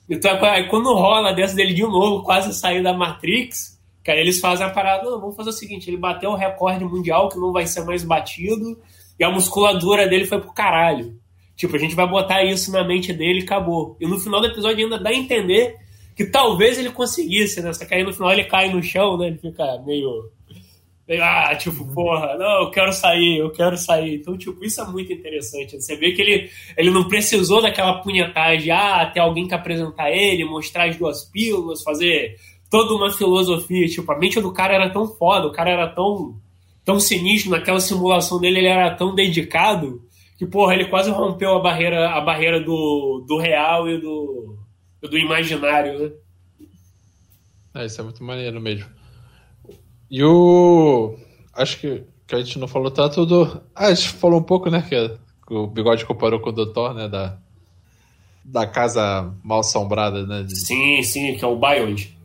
Então, 0.09 0.45
aí 0.45 0.69
quando 0.69 0.93
rola 0.93 1.33
dessa 1.33 1.55
dele 1.55 1.73
de 1.73 1.83
novo, 1.83 2.25
quase 2.25 2.53
sair 2.53 2.83
da 2.83 2.93
Matrix, 2.93 3.79
que 4.03 4.11
aí 4.11 4.19
eles 4.19 4.41
fazem 4.41 4.67
a 4.67 4.71
parada, 4.71 5.09
não, 5.09 5.21
vamos 5.21 5.37
fazer 5.37 5.51
o 5.51 5.53
seguinte, 5.53 5.89
ele 5.89 5.97
bateu 5.97 6.31
o 6.31 6.35
recorde 6.35 6.85
mundial 6.85 7.29
que 7.29 7.39
não 7.39 7.53
vai 7.53 7.65
ser 7.65 7.85
mais 7.85 8.03
batido, 8.03 8.77
e 9.21 9.23
a 9.23 9.31
musculatura 9.31 10.09
dele 10.09 10.27
foi 10.27 10.41
pro 10.41 10.53
caralho. 10.53 11.15
Tipo, 11.55 11.77
a 11.77 11.79
gente 11.79 11.95
vai 11.95 12.09
botar 12.09 12.43
isso 12.43 12.73
na 12.73 12.83
mente 12.83 13.13
dele 13.13 13.41
e 13.41 13.43
acabou. 13.45 13.97
E 14.01 14.07
no 14.07 14.19
final 14.19 14.41
do 14.41 14.49
episódio 14.49 14.83
ainda 14.83 14.99
dá 14.99 15.11
a 15.11 15.15
entender 15.15 15.77
que 16.21 16.27
talvez 16.27 16.77
ele 16.77 16.91
conseguisse, 16.91 17.63
né? 17.63 17.73
Só 17.73 17.87
que 17.87 17.95
aí 17.95 18.05
no 18.05 18.13
final 18.13 18.31
ele 18.31 18.45
cai 18.45 18.71
no 18.71 18.83
chão, 18.83 19.17
né? 19.17 19.29
Ele 19.29 19.39
fica 19.39 19.65
meio. 19.87 20.31
meio 21.09 21.25
ah, 21.25 21.55
tipo, 21.57 21.83
porra, 21.95 22.37
não, 22.37 22.65
eu 22.65 22.71
quero 22.71 22.93
sair, 22.93 23.39
eu 23.39 23.51
quero 23.51 23.75
sair. 23.79 24.17
Então, 24.17 24.37
tipo, 24.37 24.63
isso 24.63 24.83
é 24.83 24.85
muito 24.85 25.11
interessante. 25.11 25.81
Você 25.81 25.97
vê 25.97 26.13
que 26.13 26.21
ele, 26.21 26.51
ele 26.77 26.91
não 26.91 27.09
precisou 27.09 27.63
daquela 27.63 28.03
punhetagem, 28.03 28.71
ah, 28.71 29.07
ter 29.07 29.21
alguém 29.21 29.49
que 29.49 29.55
apresentar 29.55 30.11
ele, 30.11 30.45
mostrar 30.45 30.91
as 30.91 30.97
duas 30.97 31.25
pílulas, 31.25 31.83
fazer 31.83 32.37
toda 32.69 32.93
uma 32.93 33.11
filosofia. 33.11 33.87
Tipo, 33.87 34.13
a 34.13 34.19
mente 34.19 34.39
do 34.43 34.53
cara 34.53 34.75
era 34.75 34.91
tão 34.91 35.07
foda, 35.07 35.47
o 35.47 35.53
cara 35.53 35.71
era 35.71 35.89
tão, 35.89 36.35
tão 36.85 37.01
sinistro 37.01 37.51
naquela 37.51 37.81
simulação 37.81 38.39
dele, 38.39 38.59
ele 38.59 38.69
era 38.69 38.95
tão 38.95 39.15
dedicado 39.15 40.03
que, 40.37 40.45
porra, 40.45 40.75
ele 40.75 40.85
quase 40.85 41.11
rompeu 41.11 41.57
a 41.57 41.61
barreira, 41.61 42.11
a 42.11 42.21
barreira 42.21 42.61
do, 42.61 43.25
do 43.27 43.39
real 43.39 43.89
e 43.89 43.99
do 43.99 44.60
do 45.09 45.19
imaginário, 45.19 45.99
né? 45.99 46.13
É, 47.75 47.87
isso 47.87 48.01
é 48.01 48.05
muito 48.05 48.23
maneiro 48.23 48.61
mesmo. 48.61 48.91
E 50.11 50.23
o. 50.25 51.17
Acho 51.55 51.79
que, 51.79 52.05
que 52.27 52.35
a 52.35 52.43
gente 52.43 52.59
não 52.59 52.67
falou 52.67 52.91
tanto 52.91 53.25
do. 53.25 53.63
Ah, 53.75 53.87
a 53.87 53.95
gente 53.95 54.11
falou 54.11 54.41
um 54.41 54.45
pouco, 54.45 54.69
né? 54.69 54.83
Que, 54.83 55.19
o 55.55 55.67
Bigode 55.67 56.05
comparou 56.05 56.41
com 56.41 56.51
o 56.51 56.53
Doutor, 56.53 56.95
né? 56.95 57.09
Da, 57.09 57.39
da 58.45 58.67
casa 58.67 59.33
mal 59.43 59.61
assombrada, 59.61 60.27
né? 60.27 60.43
De... 60.43 60.57
Sim, 60.57 61.03
sim, 61.03 61.37
que 61.37 61.45
é 61.45 61.49
o 61.49 61.57
Beyond. 61.57 62.19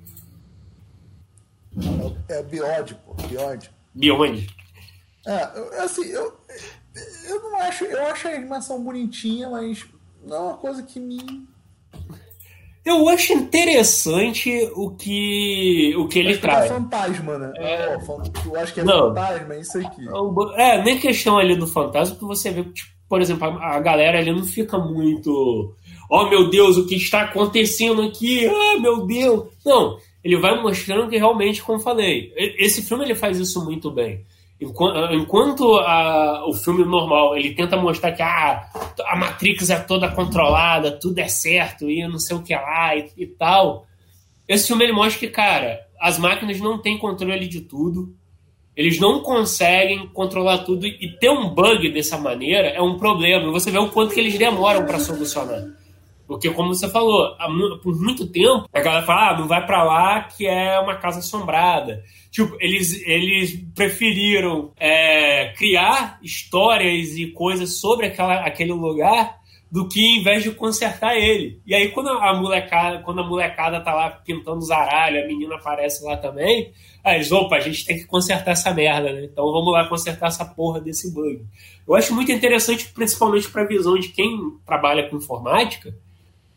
É 2.28 2.40
o 2.40 2.44
Beyond, 2.44 2.96
pô. 3.06 3.14
Beyond. 3.28 3.72
Beyond. 3.94 4.48
É, 5.28 5.82
assim, 5.84 6.06
eu, 6.06 6.40
eu 7.28 7.42
não 7.42 7.58
acho. 7.62 7.86
Eu 7.86 8.06
acho 8.08 8.28
a 8.28 8.32
animação 8.32 8.84
bonitinha, 8.84 9.50
mas 9.50 9.86
não 10.26 10.36
é 10.36 10.40
uma 10.40 10.58
coisa 10.58 10.82
que 10.82 11.00
me 11.00 11.48
eu 12.86 13.10
acho 13.10 13.34
interessante 13.34 14.70
o 14.76 14.92
que, 14.92 15.96
o 15.98 16.08
que 16.08 16.20
ele 16.20 16.38
traz. 16.38 16.66
É 16.66 16.76
fantasma, 16.76 17.38
né? 17.38 17.52
É... 17.58 17.96
Eu 18.46 18.56
acho 18.58 18.74
que 18.74 18.80
é 18.82 18.84
não. 18.84 19.08
fantasma, 19.08 19.56
é 19.56 19.60
isso 19.60 19.80
aqui. 19.80 20.06
É, 20.56 20.84
nem 20.84 21.00
questão 21.00 21.38
ali 21.40 21.56
do 21.56 21.66
fantasma, 21.66 22.16
porque 22.16 22.28
você 22.28 22.52
vê, 22.52 22.64
tipo, 22.64 22.92
por 23.10 23.22
exemplo, 23.22 23.48
a, 23.48 23.76
a 23.76 23.80
galera 23.80 24.20
ali 24.20 24.32
não 24.32 24.44
fica 24.44 24.78
muito. 24.78 25.74
Oh 26.10 26.30
meu 26.30 26.50
Deus, 26.50 26.78
o 26.78 26.86
que 26.86 26.96
está 26.96 27.22
acontecendo 27.22 28.04
aqui? 28.04 28.46
Ah, 28.46 28.80
meu 28.80 29.06
Deus! 29.08 29.46
Não, 29.66 29.98
ele 30.24 30.38
vai 30.38 30.62
mostrando 30.62 31.10
que 31.10 31.18
realmente, 31.18 31.64
como 31.64 31.80
falei, 31.80 32.32
esse 32.36 32.84
filme 32.84 33.04
ele 33.04 33.16
faz 33.16 33.40
isso 33.40 33.66
muito 33.66 33.90
bem. 33.90 34.24
Enquanto 34.60 35.78
a, 35.80 36.48
o 36.48 36.54
filme 36.54 36.86
normal 36.86 37.36
ele 37.36 37.54
tenta 37.54 37.76
mostrar 37.76 38.12
que 38.12 38.22
ah, 38.22 38.70
a 39.08 39.16
Matrix 39.16 39.70
é 39.70 39.80
toda 39.80 40.12
controlada, 40.12 40.92
tudo 40.92 41.20
é 41.20 41.28
certo 41.28 41.90
e 41.90 42.08
não 42.08 42.20
sei 42.20 42.36
o 42.36 42.42
que 42.42 42.54
lá 42.54 42.96
e, 42.96 43.10
e 43.18 43.28
tal, 43.28 43.86
esse 44.48 44.68
filme 44.68 44.84
ele 44.84 44.94
mostra 44.94 45.20
que, 45.20 45.28
cara, 45.28 45.80
as 46.00 46.20
máquinas 46.20 46.60
não 46.60 46.78
têm 46.78 46.98
controle 46.98 47.48
de 47.48 47.62
tudo, 47.62 48.16
eles 48.76 49.00
não 49.00 49.22
conseguem 49.22 50.08
controlar 50.08 50.60
tudo 50.60 50.86
e 50.86 51.18
ter 51.20 51.30
um 51.30 51.50
bug 51.50 51.90
dessa 51.92 52.18
maneira 52.18 52.68
é 52.68 52.82
um 52.82 52.98
problema. 52.98 53.52
Você 53.52 53.72
vê 53.72 53.78
o 53.78 53.90
quanto 53.90 54.14
que 54.14 54.20
eles 54.20 54.38
demoram 54.38 54.86
para 54.86 55.00
solucionar. 55.00 55.64
Porque, 56.28 56.50
como 56.50 56.74
você 56.74 56.90
falou, 56.90 57.36
por 57.84 57.96
muito 58.00 58.28
tempo, 58.28 58.68
a 58.74 58.82
galera 58.82 59.06
fala, 59.06 59.30
ah, 59.30 59.40
não 59.40 59.48
vai 59.48 59.66
para 59.66 59.84
lá 59.84 60.24
que 60.24 60.48
é 60.48 60.80
uma 60.80 60.96
casa 60.96 61.20
assombrada. 61.20 62.04
Tipo, 62.32 62.58
eles, 62.60 63.02
eles 63.06 63.64
preferiram 63.76 64.72
é, 64.78 65.54
criar 65.58 66.20
histórias 66.22 67.16
e 67.18 67.28
coisas 67.28 67.80
sobre 67.80 68.08
aquela, 68.08 68.46
aquele 68.46 68.74
lugar 68.74 69.40
do 69.72 69.88
que 69.88 70.00
em 70.02 70.24
vez 70.24 70.44
de 70.44 70.52
consertar 70.52 71.18
ele. 71.18 71.62
E 71.66 71.76
aí, 71.76 71.90
quando 71.90 72.10
a 72.10 72.34
molecada, 72.34 73.00
quando 73.00 73.22
a 73.22 73.28
molecada 73.28 73.82
tá 73.82 73.94
lá 73.94 74.10
pintando 74.10 74.60
os 74.60 74.72
aralhos, 74.72 75.24
a 75.24 75.28
menina 75.28 75.56
aparece 75.56 76.04
lá 76.06 76.16
também, 76.16 76.72
aí 77.04 77.16
eles, 77.16 77.32
opa, 77.32 77.58
a 77.58 77.60
gente 77.60 77.86
tem 77.86 77.98
que 77.98 78.06
consertar 78.06 78.52
essa 78.52 78.74
merda, 78.74 79.12
né? 79.12 79.26
Então 79.26 79.52
vamos 79.52 79.74
lá 79.74 79.88
consertar 79.88 80.28
essa 80.28 80.46
porra 80.46 80.80
desse 80.80 81.14
bug. 81.14 81.46
Eu 81.88 81.94
acho 81.94 82.14
muito 82.14 82.32
interessante, 82.32 82.88
principalmente 82.94 83.50
para 83.50 83.64
a 83.64 83.68
visão 83.68 83.98
de 84.00 84.10
quem 84.10 84.38
trabalha 84.66 85.10
com 85.10 85.18
informática, 85.18 85.94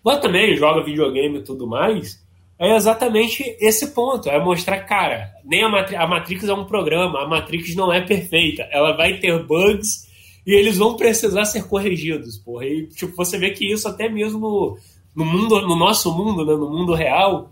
mas 0.04 0.20
também 0.20 0.56
joga 0.56 0.84
videogame 0.84 1.38
e 1.38 1.44
tudo 1.44 1.66
mais, 1.66 2.24
é 2.58 2.74
exatamente 2.74 3.44
esse 3.60 3.94
ponto. 3.94 4.28
É 4.28 4.42
mostrar, 4.42 4.80
cara, 4.80 5.30
nem 5.44 5.62
a, 5.62 5.68
Matri 5.68 5.96
a 5.96 6.06
Matrix 6.06 6.44
é 6.44 6.52
um 6.52 6.64
programa, 6.64 7.22
a 7.22 7.28
Matrix 7.28 7.74
não 7.74 7.92
é 7.92 8.00
perfeita. 8.00 8.62
Ela 8.72 8.96
vai 8.96 9.18
ter 9.18 9.44
bugs 9.44 10.08
e 10.46 10.52
eles 10.52 10.78
vão 10.78 10.96
precisar 10.96 11.44
ser 11.44 11.68
corrigidos, 11.68 12.38
porra. 12.38 12.66
E, 12.66 12.88
tipo, 12.88 13.14
você 13.14 13.38
vê 13.38 13.50
que 13.50 13.70
isso 13.70 13.86
até 13.86 14.08
mesmo 14.08 14.76
no, 15.14 15.24
mundo, 15.24 15.60
no 15.62 15.76
nosso 15.76 16.12
mundo, 16.12 16.44
né, 16.44 16.54
no 16.54 16.70
mundo 16.70 16.94
real, 16.94 17.50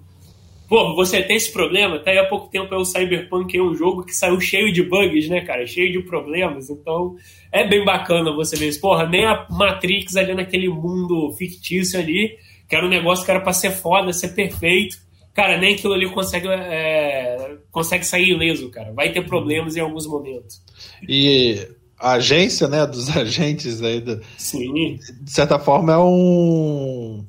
Pô, 0.68 0.94
você 0.94 1.22
tem 1.22 1.36
esse 1.36 1.52
problema? 1.52 1.96
Até 1.96 2.18
há 2.18 2.26
pouco 2.26 2.48
tempo 2.48 2.74
é 2.74 2.76
o 2.76 2.84
Cyberpunk 2.84 3.56
é 3.56 3.62
um 3.62 3.74
jogo 3.74 4.04
que 4.04 4.14
saiu 4.14 4.40
cheio 4.40 4.72
de 4.72 4.82
bugs, 4.82 5.28
né, 5.28 5.40
cara? 5.40 5.66
Cheio 5.66 5.92
de 5.92 6.00
problemas. 6.00 6.68
Então, 6.68 7.14
é 7.52 7.66
bem 7.66 7.84
bacana 7.84 8.34
você 8.34 8.56
ver 8.56 8.68
isso. 8.68 8.80
Porra, 8.80 9.08
nem 9.08 9.24
a 9.24 9.46
Matrix 9.48 10.16
ali 10.16 10.34
naquele 10.34 10.68
mundo 10.68 11.32
fictício 11.32 12.00
ali, 12.00 12.36
que 12.68 12.74
era 12.74 12.84
um 12.84 12.88
negócio 12.90 13.24
que 13.24 13.30
era 13.30 13.40
pra 13.40 13.52
ser 13.52 13.70
foda, 13.70 14.12
ser 14.12 14.28
perfeito. 14.28 14.98
Cara, 15.32 15.56
nem 15.56 15.74
aquilo 15.74 15.92
ali 15.92 16.08
consegue, 16.10 16.48
é, 16.48 17.58
consegue 17.70 18.04
sair 18.04 18.30
ileso, 18.30 18.70
cara. 18.70 18.92
Vai 18.92 19.12
ter 19.12 19.24
problemas 19.24 19.76
em 19.76 19.80
alguns 19.80 20.06
momentos. 20.06 20.60
E 21.08 21.68
a 21.98 22.12
agência, 22.12 22.66
né, 22.66 22.84
dos 22.86 23.08
agentes 23.16 23.82
aí, 23.82 24.00
do, 24.00 24.20
Sim. 24.36 24.98
de 25.20 25.30
certa 25.30 25.58
forma 25.58 25.92
é 25.92 25.98
um 25.98 27.24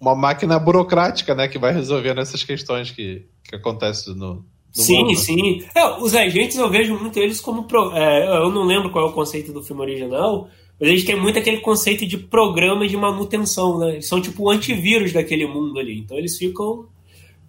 uma 0.00 0.14
máquina 0.14 0.58
burocrática, 0.58 1.34
né, 1.34 1.46
que 1.48 1.58
vai 1.58 1.72
resolvendo 1.72 2.20
essas 2.20 2.42
questões 2.42 2.90
que, 2.90 3.26
que 3.44 3.54
acontecem 3.56 4.14
no, 4.14 4.44
Sim, 4.72 5.04
mundo. 5.04 5.16
sim. 5.16 5.64
É, 5.74 5.84
os 5.98 6.14
agentes 6.14 6.56
eu 6.56 6.70
vejo 6.70 6.98
muito 6.98 7.18
eles 7.18 7.40
como. 7.40 7.64
pro- 7.64 7.92
é, 7.96 8.26
eu 8.38 8.50
não 8.50 8.64
lembro 8.64 8.90
qual 8.90 9.06
é 9.06 9.10
o 9.10 9.12
conceito 9.12 9.52
do 9.52 9.62
filme 9.62 9.82
original, 9.82 10.48
mas 10.80 10.88
eles 10.88 11.04
têm 11.04 11.16
muito 11.20 11.38
aquele 11.38 11.58
conceito 11.60 12.06
de 12.06 12.16
programa 12.16 12.86
de 12.86 12.96
manutenção, 12.96 13.78
né? 13.78 13.90
Eles 13.94 14.06
são 14.08 14.20
tipo 14.22 14.44
o 14.44 14.50
antivírus 14.50 15.12
daquele 15.12 15.46
mundo 15.46 15.78
ali. 15.78 15.98
Então 15.98 16.16
eles 16.16 16.38
ficam. 16.38 16.86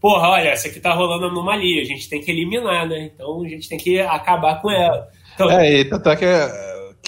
Porra, 0.01 0.29
olha, 0.29 0.49
essa 0.49 0.67
aqui 0.67 0.79
tá 0.79 0.95
rolando 0.95 1.25
anomalia, 1.27 1.81
a 1.83 1.85
gente 1.85 2.09
tem 2.09 2.19
que 2.19 2.31
eliminar, 2.31 2.87
né? 2.89 3.11
Então 3.13 3.43
a 3.43 3.47
gente 3.47 3.69
tem 3.69 3.77
que 3.77 3.99
acabar 3.99 4.59
com 4.59 4.71
ela. 4.71 5.07
Então, 5.35 5.49
É, 5.51 5.79
e 5.81 5.85
tanto 5.85 6.09
é 6.09 6.15
que, 6.15 6.25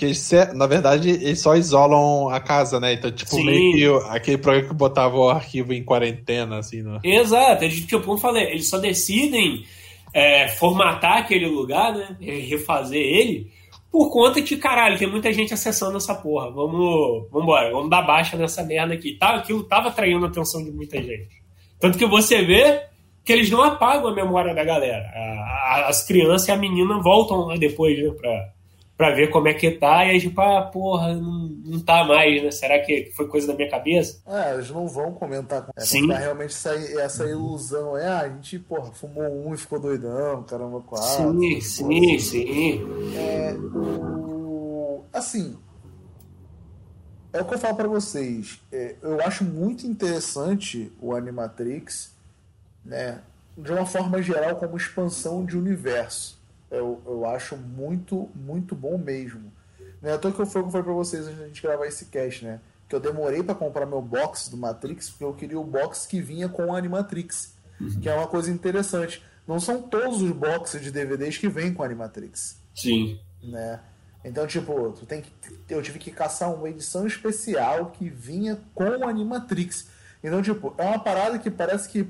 que 0.08 0.16
se- 0.16 0.54
na 0.54 0.68
verdade 0.68 1.10
eles 1.10 1.39
só 1.41 1.56
isolam 1.56 2.30
a 2.30 2.39
casa, 2.39 2.80
né? 2.80 2.93
Então, 2.93 3.12
tipo, 3.12 3.32
Sim. 3.32 3.45
meio 3.45 3.99
que 4.01 4.10
aquele 4.10 4.38
programa 4.38 4.68
que 4.70 4.74
botava 4.74 5.18
o 5.18 5.30
arquivo 5.30 5.74
em 5.74 5.84
quarentena, 5.84 6.58
assim, 6.60 6.82
no... 6.82 6.99
Exato, 7.04 7.64
eles, 7.64 7.80
tipo, 7.86 8.01
como 8.01 8.14
eu 8.14 8.18
falei, 8.18 8.45
eles 8.51 8.70
só 8.70 8.78
decidem 8.78 9.64
é, 10.14 10.47
formatar 10.49 11.18
aquele 11.18 11.47
lugar, 11.47 11.93
né? 11.93 12.16
Refazer 12.20 13.01
ele, 13.01 13.51
por 13.91 14.10
conta 14.12 14.41
que, 14.41 14.58
caralho, 14.58 14.97
tem 14.97 15.08
muita 15.08 15.32
gente 15.32 15.54
acessando 15.54 15.97
essa 15.97 16.16
porra. 16.16 16.49
Vamos, 16.51 17.28
vamos 17.32 17.43
embora, 17.43 17.72
vamos 17.72 17.89
dar 17.89 18.01
baixa 18.01 18.36
nessa 18.36 18.64
merda 18.64 18.93
aqui. 18.93 19.14
Tá, 19.18 19.36
aquilo 19.36 19.64
tava 19.64 19.89
atraindo 19.89 20.26
a 20.26 20.30
atenção 20.30 20.64
de 20.64 20.72
muita 20.72 20.97
gente. 21.01 21.41
Tanto 21.80 21.97
que 21.97 22.06
você 22.06 22.43
vê 22.43 22.82
que 23.24 23.32
eles 23.32 23.49
não 23.49 23.62
apagam 23.64 24.08
a 24.10 24.16
memória 24.16 24.54
da 24.54 24.64
galera. 24.64 25.04
As 25.88 26.06
crianças 26.06 26.47
e 26.47 26.51
a 26.51 26.58
menina 26.58 26.99
voltam 27.01 27.45
lá 27.45 27.56
depois, 27.56 27.97
né, 27.97 28.10
pra, 28.20 28.49
pra 28.98 29.14
ver 29.16 29.30
como 29.32 29.48
é 29.48 29.54
que 29.54 29.72
tá, 29.72 30.06
e 30.06 30.12
aí, 30.12 30.22
tipo, 30.22 30.39
ah, 30.39 30.62
porra, 30.64 31.14
não, 31.16 31.50
não 31.66 31.80
tá 31.80 32.04
mais, 32.04 32.44
né? 32.44 32.52
Será 32.52 32.80
que 32.80 33.12
foi 33.16 33.28
coisa 33.28 33.48
da 33.48 33.56
minha 33.56 33.70
cabeça? 33.70 34.22
É, 34.28 34.54
eles 34.54 34.70
não 34.70 34.88
vão 34.88 35.12
comentar 35.14 35.64
com 35.64 35.72
é, 35.76 35.82
Sim. 35.82 36.08
realmente 36.08 36.52
essa, 36.54 36.74
essa 36.76 37.26
ilusão. 37.26 37.98
É, 37.98 38.08
ah, 38.08 38.20
a 38.22 38.30
gente, 38.30 38.60
porra, 38.60 38.91
fumou 38.91 39.48
um 39.48 39.54
e 39.54 39.58
ficou 39.58 39.80
doidão, 39.80 40.44
caramba, 40.44 40.80
quatro. 40.82 41.39
sim, 41.39 41.60
sim, 41.62 42.20
sim. 42.20 42.82
É, 43.18 43.54
o- 43.76 45.04
assim, 45.12 45.58
é 47.34 47.41
o 47.41 47.46
que 47.46 47.56
eu 47.56 47.60
falo 47.60 47.76
pra 47.76 47.88
vocês. 47.88 48.60
É, 48.72 48.96
eu 49.02 49.20
acho 49.22 49.44
muito 49.44 49.88
interessante 49.88 50.91
o 51.02 51.16
Animatrix, 51.16 52.14
né? 52.86 53.22
De 53.58 53.72
uma 53.72 53.86
forma 53.86 54.22
geral, 54.22 54.56
como 54.56 54.78
expansão 54.78 55.44
de 55.46 55.58
universo. 55.58 56.39
Eu, 56.74 57.02
eu 57.06 57.26
acho 57.26 57.56
muito, 57.56 58.30
muito 58.36 58.76
bom 58.76 58.98
mesmo. 58.98 59.52
Né? 60.02 60.14
Até 60.14 60.32
que 60.32 60.40
eu 60.40 60.46
falei, 60.46 60.68
eu 60.68 60.72
falei 60.72 60.84
pra 60.84 60.94
vocês 60.94 61.26
antes 61.26 61.40
da 61.40 61.48
gente 61.48 61.62
gravar 61.62 61.86
esse 61.86 62.06
cast, 62.06 62.44
né? 62.44 62.60
Que 62.90 62.96
eu 62.96 63.00
demorei 63.00 63.42
pra 63.42 63.56
comprar 63.56 63.86
meu 63.86 64.02
box 64.02 64.50
do 64.50 64.58
Matrix, 64.58 65.10
porque 65.10 65.24
eu 65.24 65.34
queria 65.34 65.60
o 65.60 65.64
box 65.64 66.06
que 66.06 66.22
vinha 66.22 66.50
com 66.50 66.66
o 66.66 66.76
Animatrix. 66.76 67.56
Que 68.02 68.10
é 68.10 68.16
uma 68.16 68.28
coisa 68.28 68.52
interessante. 68.52 69.24
Não 69.48 69.60
são 69.60 69.82
todos 69.82 70.22
os 70.22 70.32
boxes 70.32 70.82
de 70.82 70.92
DVDs 70.92 71.38
que 71.38 71.50
vêm 71.50 71.74
com 71.74 71.82
o 71.82 71.86
Animatrix 71.86 72.58
Sim. 72.74 73.20
né? 73.42 73.80
Então, 74.24 74.48
tipo, 74.48 74.92
tu 74.94 75.06
tem 75.06 75.22
que, 75.22 75.32
eu 75.70 75.82
tive 75.82 76.00
que 76.00 76.10
caçar 76.10 76.54
uma 76.54 76.70
edição 76.70 77.06
especial 77.06 77.88
que 77.88 78.10
vinha 78.10 78.62
com 78.74 78.86
o 78.86 79.08
Animatrix. 79.08 79.90
Então, 80.24 80.42
tipo, 80.42 80.74
é 80.78 80.86
uma 80.86 81.00
parada 81.00 81.38
que 81.38 81.52
parece 81.52 81.90
que 81.90 82.08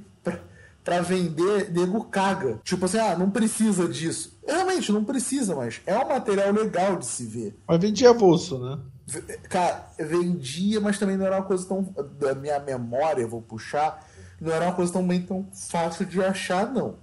pra, 0.83 0.95
pra 0.95 1.01
vender, 1.01 1.71
nego 1.71 2.03
caga. 2.05 2.59
Tipo 2.63 2.85
assim, 2.85 2.99
ah, 2.99 3.17
não 3.17 3.29
precisa 3.29 3.87
disso. 3.87 4.37
Realmente, 4.45 4.91
não 4.91 5.03
precisa, 5.03 5.55
mas 5.55 5.81
é 5.85 5.97
um 5.97 6.07
material 6.07 6.51
legal 6.51 6.97
de 6.97 7.05
se 7.05 7.25
ver. 7.25 7.57
Mas 7.67 7.79
vendia 7.79 8.09
avulso, 8.09 8.59
né? 8.59 8.79
Cara, 9.49 9.87
vendia, 9.97 10.79
mas 10.79 10.97
também 10.97 11.17
não 11.17 11.25
era 11.25 11.37
uma 11.37 11.45
coisa 11.45 11.67
tão. 11.67 11.83
Da 12.19 12.33
minha 12.35 12.59
memória, 12.59 13.27
vou 13.27 13.41
puxar. 13.41 14.05
Não 14.39 14.51
era 14.51 14.65
uma 14.65 14.73
coisa 14.73 14.91
também 14.91 15.21
tão 15.21 15.47
fácil 15.53 16.05
de 16.05 16.21
achar, 16.21 16.71
não. 16.71 16.95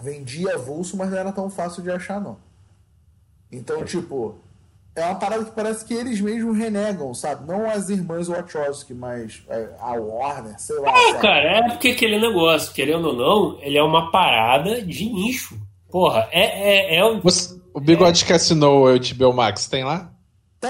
Vendia 0.00 0.54
avulso, 0.54 0.96
mas 0.96 1.10
não 1.10 1.18
era 1.18 1.32
tão 1.32 1.48
fácil 1.48 1.82
de 1.82 1.90
achar, 1.90 2.20
não. 2.20 2.38
Então, 3.50 3.84
tipo, 3.84 4.36
é 4.96 5.04
uma 5.04 5.14
parada 5.14 5.44
que 5.44 5.50
parece 5.52 5.84
que 5.84 5.94
eles 5.94 6.20
mesmos 6.20 6.56
renegam, 6.56 7.12
sabe? 7.14 7.46
Não 7.46 7.68
as 7.68 7.88
irmãs 7.90 8.28
Wachowski, 8.28 8.94
mas 8.94 9.42
é, 9.48 9.68
a 9.78 9.92
Warner, 9.92 10.58
sei 10.58 10.78
lá. 10.80 10.90
É, 10.90 11.06
sabe? 11.08 11.22
cara, 11.22 11.58
é 11.58 11.62
porque 11.68 11.88
aquele 11.88 12.18
negócio, 12.18 12.72
querendo 12.72 13.08
ou 13.08 13.14
não, 13.14 13.58
ele 13.60 13.76
é 13.78 13.82
uma 13.82 14.10
parada 14.10 14.80
de 14.82 15.04
nicho. 15.08 15.56
Porra, 15.90 16.26
é, 16.32 16.96
é, 16.96 16.98
é 16.98 17.04
um. 17.04 17.20
Você- 17.20 17.56
o 17.72 17.80
Bigode 17.80 18.24
que 18.24 18.32
assinou 18.32 18.86
o 18.86 18.98
HBO 18.98 19.32
Max, 19.34 19.68
tem 19.68 19.84
lá? 19.84 20.10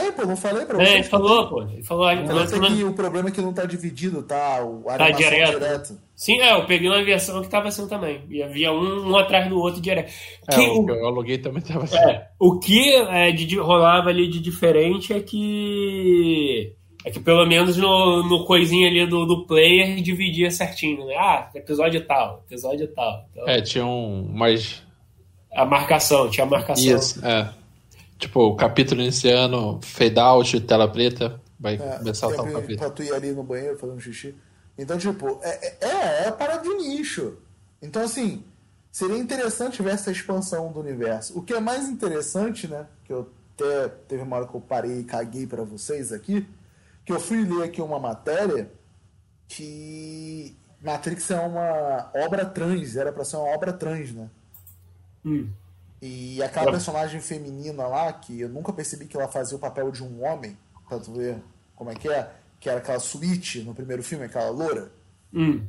Tem, 0.01 0.13
pô, 0.13 0.27
não 0.27 0.37
falei 0.37 0.65
pra 0.67 0.77
É, 0.81 0.85
vocês. 0.85 0.95
ele 1.01 1.05
falou, 1.05 1.49
pô. 1.49 1.63
Ele 1.63 1.83
falou. 1.83 2.05
Parece 2.07 2.59
não- 2.59 2.69
que 2.77 2.85
o 2.85 2.93
problema 2.93 3.29
é 3.29 3.33
que 3.33 3.41
não 3.41 3.53
tá 3.53 3.65
dividido, 3.65 4.23
tá? 4.23 4.63
O, 4.65 4.89
a 4.89 4.97
Tá 4.99 5.11
direto. 5.11 5.53
direto. 5.59 5.99
Sim, 6.15 6.41
é, 6.41 6.53
eu 6.55 6.65
peguei 6.67 6.89
uma 6.89 7.03
versão 7.05 7.43
que 7.43 7.49
tava 7.49 7.69
assim 7.69 7.87
também. 7.89 8.23
E 8.31 8.43
havia 8.43 8.73
um, 8.73 9.11
um 9.11 9.17
atrás 9.17 9.49
do 9.49 9.59
outro 9.59 9.81
direto. 9.81 10.11
É, 10.49 10.55
Que- 10.55 10.69
o 10.69 10.85
que 10.87 10.93
eu 10.93 11.07
aluguei 11.07 11.39
também 11.39 11.63
tava 11.63 11.85
assim. 11.85 11.97
É, 11.99 12.27
o 12.39 12.59
que 12.59 12.95
é, 12.95 13.31
de, 13.33 13.45
de- 13.47 13.59
rolava 13.59 14.09
ali 14.11 14.29
de 14.29 14.41
diferente 14.41 15.13
é 15.13 15.21
que. 15.21 16.73
É 17.05 17.11
que 17.11 17.21
pelo 17.21 17.47
menos 17.47 17.77
no, 17.77 18.23
no 18.25 18.45
coisinho 18.47 18.89
ali 18.89 19.07
do, 19.07 19.25
do 19.27 19.47
player 19.47 20.01
dividia 20.03 20.51
certinho, 20.51 21.07
né? 21.07 21.15
Ah, 21.17 21.49
episódio 21.55 22.05
tal, 22.05 22.43
episódio 22.47 22.89
tal. 22.89 23.25
Então, 23.31 23.49
É, 23.49 23.61
tinha 23.61 23.87
um 23.87 24.29
mais. 24.35 24.83
A 25.55 25.65
marcação, 25.65 26.29
tinha 26.29 26.45
a 26.45 26.51
marcação. 26.51 26.97
Isso, 26.97 27.25
é. 27.25 27.49
Tipo, 28.19 28.41
o 28.49 28.57
capítulo 28.57 29.01
iniciando, 29.03 29.79
fade 29.83 30.19
out, 30.19 30.61
tela 30.62 30.91
preta, 30.91 31.41
vai 31.61 31.75
É, 31.75 31.99
começar 31.99 32.29
o 32.29 32.35
tal 32.35 32.47
capítulo. 32.47 32.79
pra 32.79 32.91
tu 32.91 33.03
ir 33.03 33.12
ali 33.12 33.33
no 33.33 33.43
banheiro 33.43 33.77
fazendo 33.79 34.01
xixi. 34.01 34.35
Então, 34.79 34.97
tipo, 34.99 35.39
é, 35.43 35.77
é, 35.81 36.29
é 36.29 36.31
parada 36.33 36.62
de 36.62 36.75
nicho. 36.75 37.37
Então, 37.83 38.03
assim, 38.03 38.43
seria 38.91 39.19
interessante 39.19 39.83
ver 39.83 39.93
essa 39.95 40.11
expansão 40.11 40.73
do 40.73 40.81
universo. 40.81 41.39
O 41.39 41.43
que 41.43 41.53
é 41.55 41.61
mais 41.61 41.89
interessante, 41.89 42.67
né? 42.67 42.87
Que 43.05 43.12
eu 43.12 43.29
até 43.55 43.89
teve 44.09 44.23
uma 44.23 44.37
hora 44.37 44.47
que 44.47 44.55
eu 44.55 44.61
parei 44.61 45.01
e 45.01 45.05
caguei 45.05 45.47
pra 45.47 45.62
vocês 45.62 46.12
aqui, 46.12 46.47
que 47.05 47.12
eu 47.12 47.21
fui 47.21 47.45
ler 47.45 47.64
aqui 47.64 47.81
uma 47.83 47.99
matéria 47.99 48.71
que 49.49 50.57
Matrix 50.83 51.31
é 51.31 51.41
uma 51.41 52.11
obra 52.14 52.45
trans, 52.45 52.97
era 52.97 53.12
pra 53.12 53.25
ser 53.25 53.37
uma 53.37 53.55
obra 53.55 53.73
trans, 53.73 54.12
né? 54.12 54.29
Hum. 55.25 55.49
E 56.07 56.43
aquela 56.43 56.67
personagem 56.71 57.21
feminina 57.21 57.87
lá, 57.87 58.13
que 58.13 58.41
eu 58.41 58.49
nunca 58.49 58.73
percebi 58.73 59.07
que 59.07 59.17
ela 59.17 59.29
fazia 59.29 59.57
o 59.57 59.61
papel 59.61 59.91
de 59.91 60.03
um 60.05 60.25
homem, 60.25 60.57
pra 60.89 60.99
tu 60.99 61.13
ver 61.13 61.37
como 61.75 61.91
é 61.91 61.95
que 61.95 62.09
é, 62.09 62.31
que 62.61 62.69
era 62.69 62.79
aquela 62.79 63.01
Switch 63.01 63.57
no 63.57 63.75
primeiro 63.75 64.03
filme, 64.03 64.25
aquela 64.25 64.51
loura. 64.51 64.91
Hum. 65.35 65.63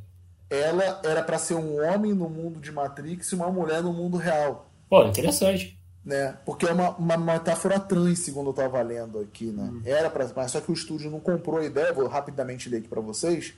Ela 0.50 1.02
era 1.04 1.24
pra 1.24 1.38
ser 1.38 1.56
um 1.56 1.84
homem 1.84 2.14
no 2.14 2.30
mundo 2.30 2.60
de 2.60 2.72
Matrix 2.72 3.32
e 3.32 3.36
uma 3.36 3.52
mulher 3.52 3.82
no 3.84 3.92
mundo 3.92 4.16
real, 4.18 4.70
Pô, 4.90 5.04
interessante. 5.04 5.78
né? 6.06 6.38
Porque 6.46 6.66
é 6.66 6.72
uma, 6.72 6.92
uma 6.96 7.18
metáfora 7.18 7.80
trans, 7.80 8.20
segundo 8.20 8.52
eu 8.52 8.54
tava 8.54 8.82
lendo 8.82 9.20
aqui, 9.20 9.46
né? 9.48 9.70
Era 9.84 10.10
para, 10.10 10.30
mas 10.36 10.52
só 10.52 10.62
que 10.62 10.72
o 10.72 10.74
estúdio 10.74 11.12
não 11.12 11.20
comprou 11.20 11.58
a 11.60 11.66
ideia, 11.66 11.92
vou 11.92 12.08
rapidamente 12.08 12.70
ler 12.70 12.78
aqui 12.78 12.88
pra 12.88 13.02
vocês. 13.02 13.54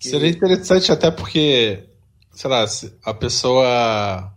que- 0.00 0.08
Seria 0.08 0.28
interessante 0.28 0.90
até 0.90 1.10
porque, 1.12 1.84
sei 2.32 2.50
lá, 2.50 2.64
a 3.04 3.14
pessoa 3.14 4.32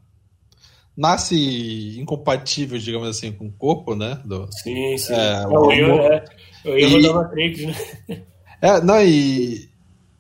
nasce 1.00 1.98
incompatível, 2.00 2.78
digamos 2.78 3.08
assim, 3.08 3.32
com 3.32 3.48
o 3.48 3.52
corpo, 3.52 3.96
né? 3.96 4.20
Do... 4.26 4.48
Sim, 4.52 4.98
sim. 4.98 5.14
É, 5.14 5.42
É, 5.44 5.48
o 5.48 5.58
amor- 5.72 5.72
é, 5.74 6.26
o 6.66 6.70
erro 6.78 6.98
E- 7.00 7.02
da 7.04 7.14
Matrix, 7.14 7.66
né? 7.66 7.76
É, 8.62 8.82
não, 8.82 9.02
e, 9.02 9.70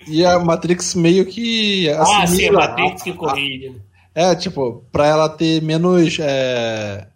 e 0.07 0.25
a 0.25 0.39
Matrix 0.39 0.95
meio 0.95 1.25
que 1.25 1.89
Ah, 1.89 2.25
sim, 2.25 2.47
a 2.47 2.53
Matrix 2.53 3.03
que 3.03 3.09
a- 3.09 3.15
corrige. 3.15 3.69
né? 3.69 3.75
É, 4.15 4.35
tipo, 4.35 4.83
pra 4.91 5.05
ela 5.05 5.29
ter 5.29 5.61
menos. 5.61 6.17
é, 6.19 7.07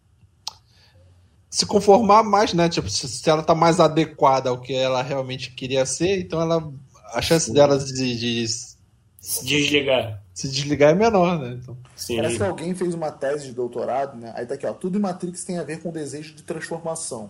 Se 1.49 1.65
conformar 1.65 2.23
mais, 2.23 2.53
né? 2.53 2.67
Tipo, 2.69 2.89
se, 2.89 3.07
se 3.07 3.29
ela 3.29 3.43
tá 3.43 3.53
mais 3.55 3.79
adequada 3.79 4.49
ao 4.49 4.59
que 4.59 4.73
ela 4.73 5.01
realmente 5.03 5.51
queria 5.51 5.85
ser, 5.85 6.19
então 6.19 6.41
ela. 6.41 6.71
A 7.13 7.21
chance 7.21 7.53
dela 7.53 7.77
de, 7.77 7.93
de 8.19 8.47
Se 8.47 9.45
Desligar. 9.45 10.22
Se 10.33 10.49
desligar 10.49 10.91
é 10.91 10.95
menor, 10.95 11.39
né? 11.39 11.59
Então, 11.61 11.77
Sim. 11.95 12.17
Parece 12.17 12.37
que 12.37 12.43
alguém 12.43 12.73
fez 12.73 12.93
uma 12.95 13.11
tese 13.11 13.45
de 13.45 13.53
doutorado, 13.53 14.17
né? 14.17 14.33
Aí 14.35 14.45
tá 14.45 14.55
aqui, 14.55 14.65
ó. 14.65 14.73
Tudo 14.73 14.97
em 14.97 15.01
Matrix 15.01 15.43
tem 15.43 15.59
a 15.59 15.63
ver 15.63 15.79
com 15.81 15.89
o 15.89 15.91
desejo 15.91 16.33
de 16.33 16.41
transformação. 16.41 17.29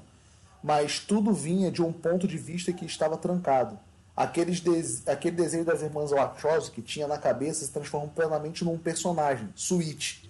Mas 0.64 0.99
tudo 0.99 1.34
vinha 1.34 1.70
de 1.70 1.82
um 1.82 1.91
ponto 1.91 2.26
de 2.26 2.38
vista 2.38 2.72
que 2.72 2.86
estava 2.86 3.18
trancado. 3.18 3.78
Aqueles 4.16 4.62
de... 4.62 4.72
Aquele 5.06 5.36
desenho 5.36 5.66
das 5.66 5.82
irmãs 5.82 6.12
Wachowski 6.12 6.76
que 6.76 6.82
tinha 6.82 7.06
na 7.06 7.18
cabeça 7.18 7.66
se 7.66 7.72
transforma 7.72 8.08
plenamente 8.08 8.64
num 8.64 8.78
personagem, 8.78 9.49
Switch. 9.54 10.24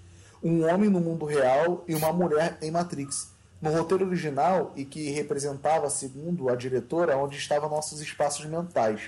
Um 0.43 0.65
homem 0.67 0.89
no 0.89 0.99
mundo 0.99 1.25
real 1.25 1.83
e 1.87 1.93
uma 1.93 2.11
mulher 2.11 2.57
em 2.59 2.71
Matrix. 2.71 3.31
No 3.61 3.71
roteiro 3.71 4.05
original, 4.05 4.73
e 4.75 4.83
que 4.83 5.11
representava, 5.11 5.89
segundo 5.89 6.49
a 6.49 6.55
diretora, 6.55 7.17
onde 7.17 7.37
estavam 7.37 7.69
nossos 7.69 8.01
espaços 8.01 8.45
mentais. 8.45 9.03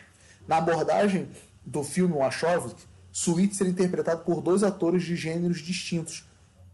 Na 0.47 0.57
abordagem 0.57 1.27
do 1.65 1.83
filme 1.83 2.13
Wachowski, 2.13 2.85
Switch 3.15 3.53
seria 3.53 3.71
interpretado 3.71 4.25
por 4.25 4.41
dois 4.41 4.61
atores 4.61 5.01
de 5.03 5.15
gêneros 5.15 5.61
distintos, 5.61 6.25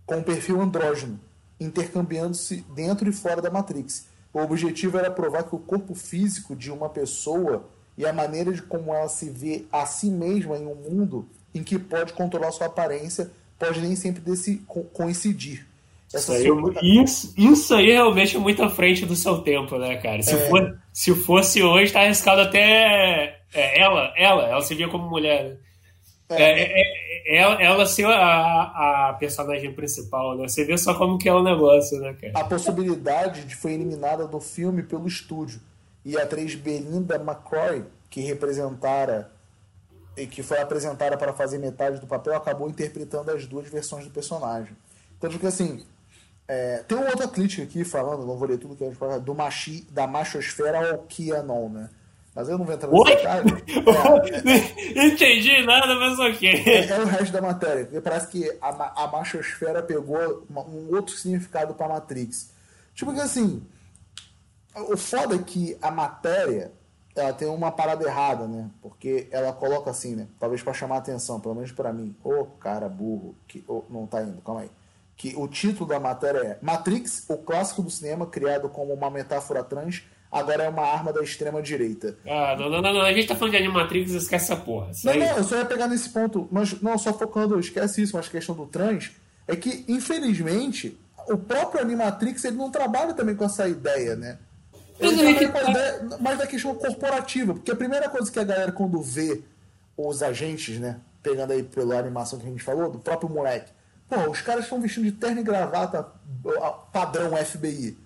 com 0.08 0.18
um 0.18 0.24
perfil 0.24 0.60
andrógeno, 0.60 1.20
intercambiando-se 1.60 2.66
dentro 2.74 3.08
e 3.08 3.14
fora 3.14 3.40
da 3.40 3.52
Matrix. 3.52 4.08
O 4.34 4.40
objetivo 4.40 4.98
era 4.98 5.12
provar 5.12 5.44
que 5.44 5.54
o 5.54 5.60
corpo 5.60 5.94
físico 5.94 6.56
de 6.56 6.72
uma 6.72 6.90
pessoa 6.90 7.70
e 7.96 8.08
a 8.08 8.12
maneira 8.12 8.52
de 8.52 8.64
como 8.64 8.92
ela 8.92 9.08
se 9.08 9.30
vê 9.30 9.66
a 9.72 9.86
si 9.86 10.10
mesma 10.10 10.58
em 10.58 10.66
um 10.66 10.74
mundo 10.74 11.30
em 11.54 11.62
que 11.62 11.78
pode 11.78 12.12
controlar 12.14 12.52
sua 12.52 12.66
aparência 12.66 13.30
pode 13.60 13.80
nem 13.80 13.96
sempre 13.96 14.20
desse, 14.20 14.64
coincidir. 14.94 15.68
Isso 16.12 16.32
aí, 16.32 16.48
isso, 16.82 17.34
isso, 17.38 17.76
aí 17.76 17.92
realmente 17.92 18.36
é 18.36 18.40
muito 18.40 18.64
à 18.64 18.70
frente 18.70 19.06
do 19.06 19.16
seu 19.16 19.44
tempo, 19.44 19.78
né, 19.78 19.98
cara? 19.98 20.24
Se, 20.24 20.34
é... 20.34 20.50
for, 20.50 20.80
se 20.92 21.14
fosse 21.14 21.62
hoje, 21.62 21.94
tá 21.94 22.02
arriscado 22.02 22.42
até 22.42 23.42
é, 23.54 23.80
ela, 23.80 24.12
ela, 24.18 24.44
ela 24.48 24.62
se 24.62 24.74
via 24.74 24.90
como 24.90 25.08
mulher. 25.08 25.60
Né? 26.36 26.42
É, 26.42 26.62
é, 26.62 27.36
é, 27.36 27.38
ela, 27.38 27.62
ela 27.62 27.86
ser 27.86 28.06
a, 28.06 29.10
a 29.10 29.14
personagem 29.14 29.72
principal, 29.74 30.38
né? 30.38 30.48
Você 30.48 30.66
vê 30.66 30.78
só 30.78 30.94
como 30.94 31.18
que 31.18 31.30
é 31.30 31.34
o 31.34 31.44
negócio, 31.44 32.00
né, 32.00 32.16
cara? 32.20 32.34
A 32.36 32.44
possibilidade 32.44 33.46
de 33.46 33.56
foi 33.56 33.74
eliminada 33.74 34.28
do 34.28 34.40
filme 34.40 34.84
pelo 34.84 35.08
estúdio. 35.08 35.62
E 36.04 36.18
a 36.18 36.24
atriz 36.24 36.56
Belinda 36.56 37.16
McCrory, 37.16 37.86
que 38.10 38.22
representara 38.22 39.32
e 40.18 40.28
que 40.28 40.44
foi 40.44 40.60
apresentada 40.60 41.18
para 41.18 41.32
fazer 41.32 41.58
metade 41.58 42.00
do 42.00 42.08
papel, 42.08 42.36
acabou 42.36 42.70
interpretando 42.70 43.32
as 43.32 43.46
duas 43.46 43.68
versões 43.70 44.06
do 44.06 44.12
personagem. 44.12 44.76
Tanto 45.20 45.40
que, 45.40 45.46
assim, 45.46 45.86
é, 46.48 46.80
tem 46.80 46.98
uma 46.98 47.10
outra 47.10 47.28
crítica 47.28 47.64
aqui 47.64 47.84
falando, 47.84 48.26
não 48.26 48.36
vou 48.36 48.48
ler 48.48 48.58
tudo 48.58 48.76
que 48.76 48.84
a 48.84 48.88
gente 48.88 48.98
fala, 48.98 49.20
do 49.20 49.34
machi, 49.34 49.88
da 49.92 50.06
machosfera 50.06 50.92
ao 50.92 50.98
Kianon, 51.04 51.70
né? 51.70 51.90
Mas 52.34 52.48
eu 52.48 52.58
não 52.58 52.66
vou 52.66 52.74
entrar 52.74 52.90
nesse 52.90 53.04
detalhe. 53.04 53.64
É, 54.96 55.08
Entendi 55.08 55.66
nada, 55.66 55.96
mas 55.96 56.18
ok. 56.18 56.50
É, 56.50 56.88
é, 56.88 57.00
o 57.00 57.06
resto 57.06 57.34
da 57.34 57.42
matéria. 57.42 57.84
Porque 57.86 58.02
parece 58.02 58.28
que 58.28 58.58
a, 58.62 59.04
a 59.04 59.08
machosfera 59.08 59.84
pegou 59.84 60.46
uma, 60.50 60.62
um 60.62 60.96
outro 60.96 61.16
significado 61.16 61.74
para 61.74 61.90
Matrix. 61.90 62.52
Tipo 62.96 63.14
que 63.14 63.20
assim, 63.20 63.62
o 64.76 64.96
foda 64.96 65.36
é 65.36 65.40
que 65.40 65.78
a 65.82 65.92
matéria 65.92 66.72
ela 67.14 67.34
tem 67.34 67.48
uma 67.50 67.72
parada 67.72 68.06
errada, 68.06 68.48
né? 68.48 68.70
Porque 68.82 69.28
ela 69.32 69.52
coloca 69.52 69.92
assim, 69.92 70.16
né? 70.16 70.28
Talvez 70.40 70.64
para 70.64 70.74
chamar 70.74 70.96
a 70.96 71.00
atenção, 71.00 71.40
pelo 71.42 71.56
menos 71.56 71.74
para 71.74 71.92
mim. 71.92 72.16
Ô, 72.24 72.42
oh, 72.42 72.46
cara 72.46 72.88
burro. 72.88 73.36
Que, 73.48 73.64
oh, 73.68 73.84
não 73.90 74.08
tá 74.08 74.22
indo, 74.22 74.42
calma 74.42 74.62
aí. 74.62 74.72
Que 75.18 75.34
o 75.36 75.48
título 75.48 75.90
da 75.90 76.00
matéria 76.00 76.40
é 76.40 76.58
Matrix, 76.62 77.26
o 77.28 77.38
clássico 77.38 77.82
do 77.82 77.90
cinema 77.90 78.26
criado 78.26 78.70
como 78.70 78.94
uma 78.94 79.10
metáfora 79.10 79.62
trans 79.64 80.04
agora 80.32 80.64
é 80.64 80.70
uma 80.70 80.84
arma 80.84 81.12
da 81.12 81.22
extrema-direita. 81.22 82.18
Ah, 82.26 82.56
não, 82.58 82.70
não, 82.70 82.82
não, 82.82 83.02
a 83.02 83.12
gente 83.14 83.28
tá 83.28 83.36
falando 83.36 83.52
de 83.52 83.58
Animatrix, 83.58 84.12
esquece 84.12 84.52
essa 84.52 84.56
porra. 84.56 84.92
Não, 85.04 85.14
não, 85.14 85.38
eu 85.38 85.44
só 85.44 85.58
ia 85.58 85.66
pegar 85.66 85.88
nesse 85.88 86.10
ponto, 86.10 86.48
mas 86.52 86.80
não, 86.82 86.98
só 86.98 87.14
focando, 87.14 87.60
esquece 87.60 88.02
isso, 88.02 88.16
mas 88.16 88.28
a 88.28 88.32
questão 88.32 88.56
do 88.56 88.66
trans 88.66 89.12
é 89.48 89.56
que, 89.56 89.84
infelizmente, 89.88 90.98
o 91.28 91.38
próprio 91.38 91.82
Animatrix 91.82 92.46
ele 92.46 92.56
não 92.56 92.72
trabalha 92.72 93.14
também 93.14 93.36
com 93.36 93.44
essa 93.44 93.68
ideia, 93.68 94.16
né? 94.16 94.38
Ele 95.00 95.36
trabalha 95.36 95.50
com 95.50 95.58
a 95.58 95.72
ideia 95.72 96.18
mais 96.20 96.38
da 96.38 96.48
questão 96.48 96.76
corporativa, 96.76 97.54
porque 97.54 97.72
a 97.72 97.76
primeira 97.76 98.08
coisa 98.08 98.32
que 98.32 98.40
a 98.40 98.44
galera, 98.44 98.72
quando 98.72 99.02
vê 99.02 99.42
os 99.98 100.24
agentes, 100.24 100.80
né, 100.80 101.00
pegando 101.22 101.52
aí 101.52 101.64
pela 101.64 101.98
animação 101.98 102.40
que 102.40 102.46
a 102.46 102.50
gente 102.50 102.64
falou, 102.64 102.90
do 102.90 103.00
próprio 103.00 103.30
moleque, 103.30 103.72
pô, 104.08 104.30
os 104.30 104.42
caras 104.42 104.64
estão 104.64 104.80
vestindo 104.80 105.06
de 105.06 105.12
terno 105.12 105.42
e 105.42 105.44
gravata 105.44 106.08
padrão 106.92 107.36
FBI. 107.36 107.98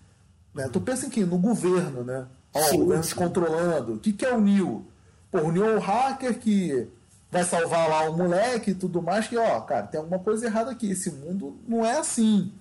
Né? 0.55 0.69
Tu 0.69 0.79
pensa 0.79 1.05
em 1.05 1.09
quem? 1.09 1.25
No 1.25 1.37
governo, 1.37 2.03
né? 2.03 2.25
Ó, 2.53 2.73
o 2.73 2.77
governo 2.77 3.03
se 3.03 3.13
controlando. 3.13 3.95
O 3.95 3.99
que, 3.99 4.13
que 4.13 4.25
é 4.25 4.33
o 4.33 4.39
Neil? 4.39 4.87
Pô, 5.29 5.39
o 5.39 5.51
Neil 5.51 5.65
é 5.65 5.75
o 5.75 5.79
hacker 5.79 6.39
que 6.39 6.87
vai 7.29 7.43
salvar 7.43 7.89
lá 7.89 8.09
o 8.09 8.17
moleque 8.17 8.71
e 8.71 8.75
tudo 8.75 9.01
mais, 9.01 9.27
que, 9.27 9.37
ó, 9.37 9.59
cara, 9.61 9.85
tem 9.85 9.99
alguma 9.99 10.19
coisa 10.19 10.45
errada 10.45 10.71
aqui. 10.71 10.89
Esse 10.89 11.11
mundo 11.11 11.59
não 11.67 11.85
é 11.85 11.97
assim. 11.97 12.53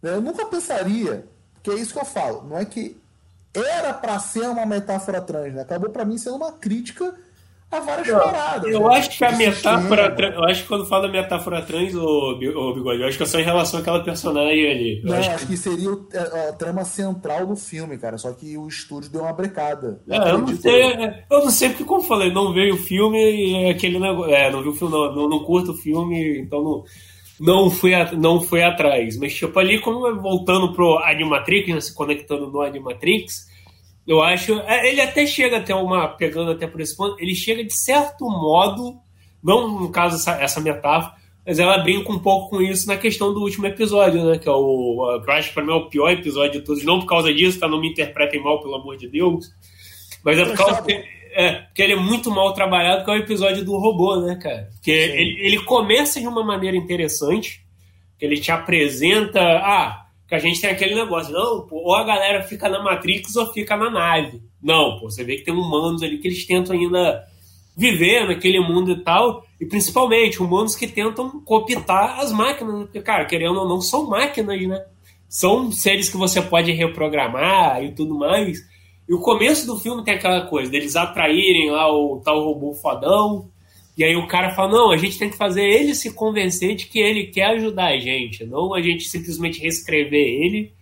Né? 0.00 0.14
Eu 0.14 0.20
nunca 0.20 0.46
pensaria, 0.46 1.26
que 1.60 1.70
é 1.70 1.74
isso 1.74 1.92
que 1.92 1.98
eu 1.98 2.04
falo, 2.04 2.46
não 2.48 2.56
é 2.56 2.64
que 2.64 2.96
era 3.52 3.92
para 3.92 4.18
ser 4.20 4.48
uma 4.48 4.64
metáfora 4.64 5.20
trans, 5.20 5.54
né? 5.54 5.62
Acabou 5.62 5.90
para 5.90 6.04
mim 6.04 6.18
sendo 6.18 6.36
uma 6.36 6.52
crítica 6.52 7.14
a 7.76 7.80
várias 7.80 8.08
eu, 8.08 8.18
paradas. 8.18 8.72
Eu 8.72 8.92
acho 8.92 9.18
que 9.18 9.24
a 9.24 9.32
metáfora. 9.32 10.32
Eu 10.34 10.44
acho 10.44 10.62
que 10.62 10.68
quando 10.68 10.86
fala 10.86 11.08
metáfora 11.08 11.62
trans, 11.62 11.94
ô, 11.94 12.36
Bigode, 12.36 13.00
eu 13.00 13.08
acho 13.08 13.16
que 13.16 13.22
é 13.22 13.26
só 13.26 13.38
em 13.38 13.44
relação 13.44 13.80
àquela 13.80 14.02
personagem 14.02 14.70
ali. 14.70 15.00
Eu 15.02 15.10
não, 15.10 15.18
acho, 15.18 15.30
acho 15.30 15.46
que... 15.46 15.52
que... 15.52 15.56
seria 15.56 15.90
a, 15.90 16.48
a, 16.48 16.52
trama 16.52 16.84
central 16.84 17.46
do 17.46 17.56
filme, 17.56 17.98
cara. 17.98 18.18
Só 18.18 18.32
que 18.32 18.56
o 18.56 18.68
estúdio 18.68 19.10
deu 19.10 19.22
uma 19.22 19.32
brecada. 19.32 20.00
É, 20.08 20.30
eu, 20.30 20.38
não 20.38 20.56
sei, 20.56 20.82
é, 20.82 21.24
eu 21.30 21.38
não 21.40 21.50
sei 21.50 21.68
porque, 21.70 21.84
como 21.84 22.02
falei, 22.02 22.32
não 22.32 22.52
veio 22.52 22.74
o 22.74 22.78
filme 22.78 23.18
e 23.18 23.66
é 23.66 23.70
aquele 23.70 23.98
negócio. 23.98 24.34
É, 24.34 24.50
não 24.50 24.62
viu 24.62 24.72
o 24.72 24.76
filme, 24.76 24.94
não, 24.94 25.14
não, 25.14 25.28
não 25.28 25.44
curto 25.44 25.72
o 25.72 25.76
filme, 25.76 26.38
então 26.40 26.62
não. 26.62 26.84
Não 27.40 27.68
fui, 27.68 27.92
a, 27.92 28.12
não 28.12 28.40
fui 28.40 28.62
atrás. 28.62 29.18
Mas, 29.18 29.34
tipo, 29.34 29.58
ali, 29.58 29.80
como 29.80 30.22
voltando 30.22 30.72
pro 30.72 30.98
Animatrix, 30.98 31.74
né, 31.74 31.80
se 31.80 31.92
conectando 31.92 32.48
no 32.48 32.60
Animatrix, 32.60 33.48
eu 34.06 34.22
acho. 34.22 34.58
É, 34.60 34.90
ele 34.90 35.00
até 35.00 35.26
chega 35.26 35.58
até 35.58 35.74
uma. 35.74 36.08
Pegando 36.08 36.50
até 36.50 36.66
por 36.66 36.80
esse 36.80 36.96
ponto, 36.96 37.20
ele 37.20 37.34
chega 37.34 37.64
de 37.64 37.74
certo 37.74 38.24
modo, 38.26 38.96
não 39.42 39.80
no 39.80 39.90
caso 39.90 40.16
essa, 40.16 40.32
essa 40.40 40.60
metáfora, 40.60 41.14
mas 41.46 41.58
ela 41.58 41.78
brinca 41.78 42.12
um 42.12 42.18
pouco 42.18 42.50
com 42.50 42.62
isso 42.62 42.86
na 42.86 42.96
questão 42.96 43.32
do 43.32 43.40
último 43.40 43.66
episódio, 43.66 44.24
né? 44.24 44.38
Que 44.38 44.48
é 44.48 44.52
o. 44.52 45.20
Que 45.24 45.30
eu 45.30 45.34
acho 45.34 45.48
que 45.48 45.54
pra 45.54 45.64
mim 45.64 45.72
é 45.72 45.76
o 45.76 45.88
pior 45.88 46.10
episódio 46.10 46.60
de 46.60 46.66
todos. 46.66 46.84
Não 46.84 47.00
por 47.00 47.06
causa 47.06 47.32
disso, 47.32 47.58
tá? 47.58 47.66
Não 47.66 47.80
me 47.80 47.90
interpretem 47.90 48.42
mal, 48.42 48.60
pelo 48.60 48.76
amor 48.76 48.96
de 48.96 49.08
Deus. 49.08 49.46
Mas 50.22 50.38
é 50.38 50.44
por 50.44 50.56
causa 50.56 50.82
que, 50.82 51.04
é, 51.32 51.52
porque 51.52 51.82
ele 51.82 51.94
é 51.94 51.96
muito 51.96 52.30
mal 52.30 52.52
trabalhado, 52.54 53.04
que 53.04 53.10
é 53.10 53.14
o 53.14 53.18
episódio 53.18 53.64
do 53.64 53.76
robô, 53.76 54.20
né, 54.20 54.36
cara? 54.36 54.70
Que 54.82 54.90
ele, 54.90 55.38
ele 55.40 55.64
começa 55.64 56.20
de 56.20 56.26
uma 56.26 56.44
maneira 56.44 56.76
interessante, 56.76 57.60
que 58.18 58.24
ele 58.24 58.38
te 58.38 58.50
apresenta. 58.50 59.40
Ah, 59.40 60.03
que 60.26 60.34
a 60.34 60.38
gente 60.38 60.60
tem 60.60 60.70
aquele 60.70 60.94
negócio, 60.94 61.32
não, 61.32 61.66
pô, 61.66 61.76
ou 61.76 61.94
a 61.94 62.04
galera 62.04 62.42
fica 62.42 62.68
na 62.68 62.82
Matrix 62.82 63.36
ou 63.36 63.52
fica 63.52 63.76
na 63.76 63.90
nave. 63.90 64.42
Não, 64.62 64.98
pô, 64.98 65.10
você 65.10 65.22
vê 65.22 65.36
que 65.36 65.44
tem 65.44 65.54
humanos 65.54 66.02
ali 66.02 66.18
que 66.18 66.28
eles 66.28 66.46
tentam 66.46 66.74
ainda 66.74 67.22
viver 67.76 68.26
naquele 68.26 68.60
mundo 68.60 68.92
e 68.92 69.02
tal, 69.02 69.44
e 69.60 69.66
principalmente 69.66 70.40
humanos 70.40 70.76
que 70.76 70.86
tentam 70.86 71.40
cooptar 71.40 72.20
as 72.20 72.32
máquinas, 72.32 72.74
né? 72.74 72.84
porque, 72.84 73.00
cara, 73.00 73.24
querendo 73.24 73.58
ou 73.58 73.68
não, 73.68 73.80
são 73.80 74.08
máquinas, 74.08 74.60
né? 74.66 74.84
São 75.28 75.72
seres 75.72 76.08
que 76.08 76.16
você 76.16 76.40
pode 76.40 76.70
reprogramar 76.70 77.82
e 77.82 77.92
tudo 77.92 78.16
mais. 78.16 78.58
E 79.08 79.12
o 79.12 79.20
começo 79.20 79.66
do 79.66 79.76
filme 79.76 80.04
tem 80.04 80.14
aquela 80.14 80.46
coisa 80.46 80.70
deles 80.70 80.94
atraírem 80.94 81.70
lá 81.70 81.92
o 81.92 82.20
tal 82.24 82.44
robô 82.44 82.72
fodão, 82.74 83.50
e 83.96 84.02
aí 84.02 84.16
o 84.16 84.26
cara 84.26 84.54
fala: 84.54 84.72
não, 84.72 84.90
a 84.90 84.96
gente 84.96 85.18
tem 85.18 85.30
que 85.30 85.36
fazer 85.36 85.62
ele 85.62 85.94
se 85.94 86.12
convencer 86.12 86.74
de 86.74 86.86
que 86.86 86.98
ele 86.98 87.26
quer 87.26 87.46
ajudar 87.56 87.86
a 87.86 87.98
gente, 87.98 88.44
não 88.44 88.74
a 88.74 88.82
gente 88.82 89.08
simplesmente 89.08 89.60
reescrever 89.60 90.20
ele, 90.20 90.72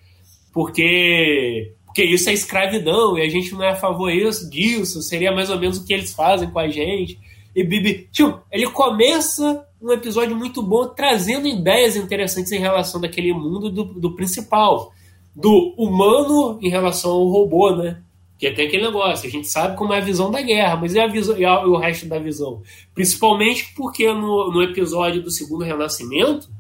porque, 0.53 1.73
porque 1.85 2.05
isso 2.05 2.31
é 2.31 2.33
escravidão 2.33 3.19
e 3.19 3.23
a 3.23 3.29
gente 3.29 3.53
não 3.53 3.63
é 3.63 3.71
a 3.71 3.77
favor 3.77 4.11
disso, 4.51 5.03
seria 5.03 5.33
mais 5.33 5.51
ou 5.51 5.59
menos 5.59 5.79
o 5.79 5.87
que 5.87 5.93
eles 5.93 6.15
fazem 6.15 6.51
com 6.51 6.59
a 6.59 6.69
gente. 6.69 7.19
E 7.55 7.63
Bibi, 7.63 8.09
tio, 8.11 8.41
ele 8.51 8.67
começa 8.71 9.67
um 9.81 9.93
episódio 9.93 10.35
muito 10.35 10.63
bom 10.63 10.89
trazendo 10.89 11.47
ideias 11.47 11.97
interessantes 11.97 12.51
em 12.53 12.59
relação 12.59 13.01
daquele 13.01 13.35
mundo 13.35 13.69
do, 13.69 13.85
do 13.85 14.15
principal, 14.15 14.91
do 15.35 15.75
humano 15.77 16.59
em 16.63 16.71
relação 16.71 17.11
ao 17.11 17.29
robô, 17.29 17.77
né? 17.77 18.01
Que 18.43 18.51
tem 18.51 18.67
aquele 18.67 18.83
negócio, 18.83 19.29
a 19.29 19.31
gente 19.31 19.47
sabe 19.47 19.77
como 19.77 19.93
é 19.93 19.99
a 19.99 20.01
visão 20.01 20.29
da 20.29 20.43
guerra, 20.43 20.75
mas 20.75 20.97
e, 20.97 20.99
a 20.99 21.07
visão, 21.07 21.39
e, 21.39 21.43
e 21.43 21.47
o 21.47 21.77
resto 21.77 22.07
da 22.07 22.19
visão? 22.19 22.61
Principalmente 22.93 23.73
porque 23.77 24.13
no, 24.13 24.51
no 24.51 24.61
episódio 24.65 25.23
do 25.23 25.31
segundo 25.31 25.63
renascimento 25.63 26.51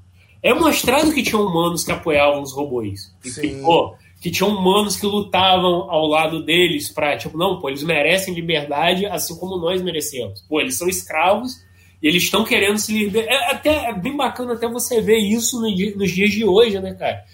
é 0.41 0.55
mostrado 0.55 1.12
que 1.12 1.24
tinham 1.24 1.45
humanos 1.45 1.83
que 1.83 1.91
apoiavam 1.91 2.41
os 2.41 2.53
robôs. 2.53 3.12
Que, 3.20 3.49
pô, 3.61 3.97
que 4.20 4.30
tinham 4.30 4.51
humanos 4.51 4.95
que 4.95 5.07
lutavam 5.07 5.91
ao 5.91 6.07
lado 6.07 6.45
deles 6.45 6.89
para 6.89 7.16
tipo, 7.16 7.37
não, 7.37 7.59
pô, 7.59 7.68
eles 7.68 7.83
merecem 7.83 8.33
liberdade 8.33 9.05
assim 9.07 9.37
como 9.37 9.57
nós 9.57 9.83
merecemos. 9.83 10.41
Pô, 10.43 10.61
eles 10.61 10.78
são 10.78 10.89
escravos 10.89 11.64
e 12.01 12.07
eles 12.07 12.22
estão 12.22 12.45
querendo 12.45 12.78
se 12.78 12.97
libertar. 12.97 13.33
É, 13.33 13.51
até, 13.51 13.87
é 13.87 13.93
bem 13.93 14.16
bacana 14.16 14.53
até 14.53 14.68
você 14.68 15.01
ver 15.01 15.18
isso 15.18 15.61
no, 15.61 15.68
nos 15.97 16.12
dias 16.12 16.30
de 16.30 16.45
hoje, 16.45 16.78
né, 16.78 16.95
cara? 16.95 17.24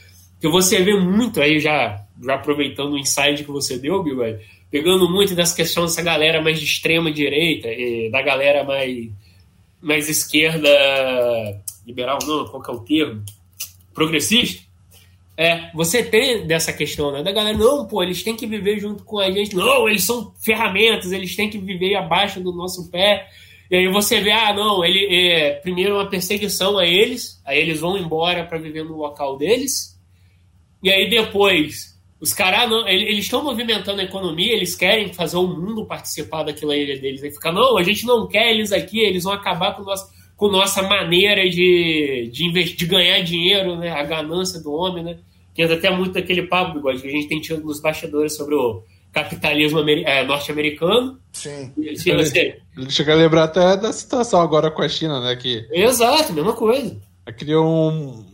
Que 0.41 0.49
você 0.49 0.83
vê 0.83 0.95
muito 0.95 1.41
aí 1.41 1.59
já 1.59 2.05
já 2.23 2.35
aproveitando 2.35 2.93
o 2.93 2.99
insight 2.99 3.45
que 3.45 3.51
você 3.51 3.79
deu, 3.79 4.03
Bill, 4.03 4.39
pegando 4.71 5.09
muito 5.09 5.35
das 5.35 5.55
questões 5.55 5.91
dessa 5.91 6.03
galera 6.03 6.43
mais 6.43 6.59
de 6.59 6.65
extrema 6.65 7.13
direita, 7.13 7.69
da 8.11 8.23
galera 8.23 8.65
mais, 8.65 9.09
mais 9.81 10.09
esquerda 10.09 10.69
liberal, 11.87 12.19
não, 12.27 12.47
qual 12.47 12.63
que 12.63 12.71
é 12.71 12.75
o 12.75 12.81
termo? 12.81 13.25
Progressista. 13.95 14.67
É, 15.37 15.71
você 15.73 16.03
tem 16.03 16.47
dessa 16.47 16.73
questão, 16.73 17.13
né? 17.13 17.23
Da 17.23 17.31
galera, 17.31 17.57
não, 17.57 17.87
pô, 17.87 18.03
eles 18.03 18.25
têm 18.25 18.35
que 18.35 18.47
viver 18.47 18.81
junto 18.81 19.05
com 19.05 19.21
a 19.21 19.31
gente. 19.31 19.55
Não, 19.55 19.89
eles 19.89 20.03
são 20.03 20.35
ferramentas, 20.45 21.13
eles 21.13 21.37
têm 21.37 21.49
que 21.49 21.59
viver 21.59 21.95
abaixo 21.95 22.41
do 22.41 22.53
nosso 22.53 22.91
pé. 22.91 23.29
E 23.71 23.77
aí 23.77 23.89
você 23.89 24.21
vê, 24.21 24.33
ah, 24.33 24.53
não, 24.53 24.85
ele 24.85 25.07
é 25.31 25.53
primeiro 25.53 25.95
uma 25.95 26.11
perseguição 26.11 26.77
a 26.77 26.85
eles, 26.85 27.41
aí 27.45 27.61
eles 27.61 27.79
vão 27.79 27.97
embora 27.97 28.45
para 28.45 28.59
viver 28.59 28.85
no 28.85 28.97
local 28.97 29.37
deles. 29.37 29.98
E 30.83 30.91
aí 30.91 31.09
depois, 31.09 31.99
os 32.21 32.33
caras, 32.33 32.73
ah, 32.73 32.93
eles 32.93 33.25
estão 33.25 33.43
movimentando 33.43 34.01
a 34.01 34.05
economia, 34.05 34.53
eles 34.53 34.75
querem 34.75 35.13
fazer 35.13 35.37
o 35.37 35.47
mundo 35.47 35.87
participar 35.87 36.45
daquilo 36.45 36.71
aí 36.71 37.01
deles. 37.01 37.23
Aí 37.23 37.31
fica, 37.31 37.53
não, 37.53 37.77
a 37.77 37.83
gente 37.83 38.07
não 38.07 38.27
quer 38.27 38.51
eles 38.51 38.73
aqui, 38.73 39.01
eles 39.01 39.25
vão 39.25 39.33
acabar 39.33 39.75
com 39.75 39.83
nossa, 39.83 40.09
com 40.37 40.49
nossa 40.49 40.83
maneira 40.83 41.49
de, 41.49 42.31
de, 42.33 42.47
investir, 42.47 42.77
de 42.77 42.87
ganhar 42.87 43.21
dinheiro, 43.21 43.77
né? 43.77 43.91
A 43.91 44.03
ganância 44.03 44.61
do 44.61 44.73
homem, 44.73 45.05
né? 45.05 45.19
que 45.59 45.63
é 45.63 45.75
até 45.75 45.91
muito 45.91 46.13
daquele 46.13 46.45
papo, 46.45 46.81
que 46.81 46.89
a 46.89 47.11
gente 47.11 47.27
tem 47.27 47.41
tido 47.41 47.65
nos 47.65 47.81
bastidores 47.81 48.37
sobre 48.37 48.55
o 48.55 48.85
capitalismo 49.13 49.81
é, 49.81 50.25
norte-americano. 50.25 51.19
Sim. 51.33 51.73
Se 51.97 52.15
você... 52.15 52.61
Chega 52.89 53.13
a 53.13 53.17
lembrar 53.17 53.43
até 53.43 53.77
da 53.77 53.93
situação 53.93 54.41
agora 54.41 54.71
com 54.71 54.83
a 54.83 54.89
China, 54.89 55.21
né? 55.21 55.35
Que 55.35 55.67
Exato, 55.73 56.33
mesma 56.33 56.53
coisa. 56.53 56.97
criou 57.37 57.67
um, 57.67 58.25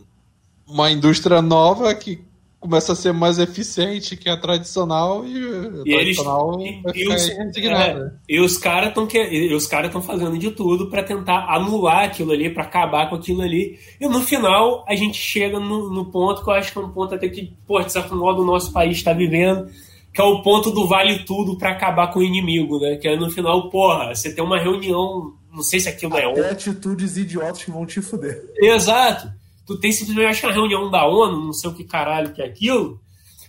uma 0.67 0.91
indústria 0.91 1.41
nova 1.41 1.95
que 1.95 2.23
começa 2.65 2.93
a 2.93 2.95
ser 2.95 3.13
mais 3.13 3.37
eficiente 3.37 4.17
que 4.17 4.27
a 4.27 4.35
tradicional 4.35 5.23
e, 5.23 5.29
E 5.37 5.93
eles- 5.93 6.17
tradicional 6.17 6.59
e- 6.59 6.81
vai 6.81 6.93
e 6.95 7.07
os-. 7.07 7.29
É, 7.29 8.11
e 8.27 8.39
os 8.39 8.57
caras 8.57 8.89
estão 8.89 9.07
os 9.55 9.67
caras 9.67 9.87
estão 9.87 10.01
fazendo 10.01 10.35
de 10.37 10.49
tudo 10.49 10.89
para 10.89 11.03
tentar 11.03 11.45
anular 11.47 12.05
aquilo 12.05 12.31
ali, 12.31 12.49
para 12.49 12.63
acabar 12.63 13.07
com 13.07 13.15
aquilo 13.15 13.41
ali. 13.43 13.77
E 14.01 14.07
no 14.07 14.21
final 14.21 14.83
a 14.87 14.95
gente 14.95 15.15
chega 15.17 15.59
no, 15.59 15.91
no 15.91 16.05
ponto 16.05 16.43
que 16.43 16.49
eu 16.49 16.53
acho 16.55 16.71
que 16.71 16.77
é 16.79 16.81
um 16.81 16.89
ponto 16.89 17.13
até 17.13 17.29
que, 17.29 17.53
pô, 17.67 17.79
de 17.81 17.91
certo 17.91 18.15
modo 18.15 18.41
o 18.41 18.45
nosso 18.45 18.73
país 18.73 18.97
está 18.97 19.13
vivendo, 19.13 19.67
que 20.11 20.19
é 20.19 20.23
o 20.23 20.41
ponto 20.41 20.71
do 20.71 20.87
vale 20.87 21.19
tudo 21.19 21.57
para 21.57 21.69
acabar 21.69 22.07
com 22.11 22.19
o 22.19 22.23
inimigo, 22.23 22.79
né? 22.79 22.95
Que 22.95 23.09
é 23.09 23.15
no 23.15 23.29
final, 23.29 23.69
porra, 23.69 24.15
você 24.15 24.33
tem 24.33 24.43
uma 24.43 24.57
reunião, 24.59 25.33
não 25.53 25.61
sei 25.61 25.79
se 25.79 25.87
aquilo 25.87 26.17
é 26.17 26.25
Até 26.25 26.49
atitudes 26.49 27.15
idiotas 27.15 27.63
que 27.63 27.69
vão 27.69 27.85
te 27.85 28.01
fuder. 28.01 28.43
Exato. 28.57 29.29
Tu 29.65 29.79
tem 29.79 29.91
simplesmente 29.91 30.27
acho 30.27 30.41
que 30.41 30.51
reunião 30.51 30.89
da 30.91 31.07
ONU, 31.07 31.45
não 31.45 31.53
sei 31.53 31.69
o 31.69 31.73
que 31.73 31.83
caralho 31.83 32.33
que 32.33 32.41
é 32.41 32.45
aquilo, 32.45 32.99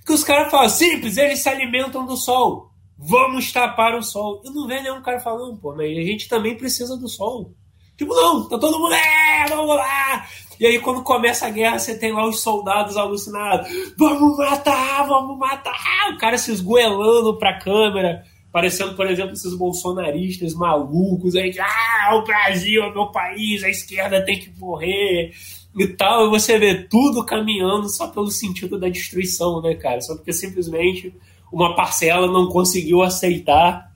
que 0.05 0.12
os 0.12 0.25
caras 0.25 0.51
falam, 0.51 0.69
simples, 0.69 1.17
eles 1.17 1.41
se 1.41 1.49
alimentam 1.49 2.07
do 2.07 2.17
sol. 2.17 2.71
Vamos 2.97 3.53
tapar 3.53 3.95
o 3.95 4.03
sol. 4.03 4.41
Eu 4.45 4.53
não 4.53 4.67
vejo 4.67 4.85
nenhum 4.85 5.03
cara 5.03 5.21
falando, 5.21 5.59
pô, 5.59 5.75
mas 5.75 5.99
a 5.99 6.03
gente 6.03 6.29
também 6.29 6.57
precisa 6.57 6.97
do 6.97 7.09
sol. 7.09 7.53
Tipo, 7.97 8.14
não, 8.14 8.49
tá 8.49 8.59
todo 8.59 8.79
mundo, 8.79 8.95
é, 8.95 9.47
vamos 9.49 9.75
lá. 9.75 10.27
E 10.61 10.67
aí 10.67 10.79
quando 10.79 11.03
começa 11.03 11.47
a 11.47 11.51
guerra, 11.51 11.79
você 11.79 11.99
tem 11.99 12.12
lá 12.12 12.27
os 12.27 12.41
soldados 12.41 12.97
alucinados. 12.97 13.69
Vamos 13.99 14.39
matar, 14.39 15.07
vamos 15.07 15.39
matar. 15.39 16.12
O 16.14 16.19
cara 16.19 16.39
se 16.39 16.53
esgoelando 16.53 17.39
pra 17.39 17.59
câmera. 17.59 18.23
Parecendo, 18.53 18.95
por 18.95 19.07
exemplo, 19.07 19.33
esses 19.33 19.55
bolsonaristas 19.55 20.55
malucos 20.55 21.35
aí, 21.37 21.55
ah, 21.61 22.17
o 22.17 22.25
Brasil 22.25 22.83
é 22.83 22.91
meu 22.91 23.09
país, 23.09 23.62
a 23.62 23.69
esquerda 23.69 24.25
tem 24.25 24.39
que 24.39 24.51
morrer 24.59 25.31
e 25.77 25.87
tal, 25.89 26.27
e 26.27 26.31
você 26.31 26.59
vê 26.59 26.74
tudo 26.85 27.24
caminhando 27.24 27.89
só 27.89 28.09
pelo 28.09 28.31
sentido 28.31 28.79
da 28.79 28.89
destruição, 28.89 29.61
né, 29.61 29.74
cara? 29.74 30.01
Só 30.01 30.14
porque 30.14 30.33
simplesmente 30.33 31.14
uma 31.53 31.74
parcela 31.74 32.27
não 32.27 32.49
conseguiu 32.49 33.03
aceitar 33.03 33.93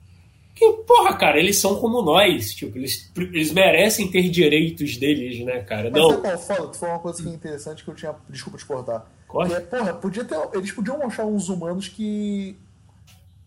que, 0.61 0.71
porra, 0.85 1.15
cara, 1.17 1.39
eles 1.39 1.57
são 1.57 1.75
como 1.75 2.03
nós, 2.03 2.53
tipo, 2.53 2.77
eles, 2.77 3.11
eles 3.15 3.51
merecem 3.51 4.11
ter 4.11 4.29
direitos 4.29 4.95
deles, 4.95 5.43
né, 5.43 5.61
cara? 5.61 5.89
Mas 5.89 5.99
Não, 5.99 6.11
foda? 6.37 6.67
Tu 6.67 6.77
falou 6.77 6.95
uma 6.95 7.01
coisa 7.01 7.23
que 7.23 7.29
é 7.29 7.31
interessante 7.31 7.83
que 7.83 7.89
eu 7.89 7.95
tinha. 7.95 8.15
Desculpa 8.29 8.59
te 8.59 8.65
cortar. 8.65 9.11
Corte. 9.27 9.49
Que 9.49 9.55
é, 9.57 9.59
porra, 9.61 9.93
podia 9.95 10.23
ter, 10.23 10.37
eles 10.53 10.71
podiam 10.71 11.01
achar 11.03 11.25
uns 11.25 11.49
humanos 11.49 11.87
que 11.87 12.55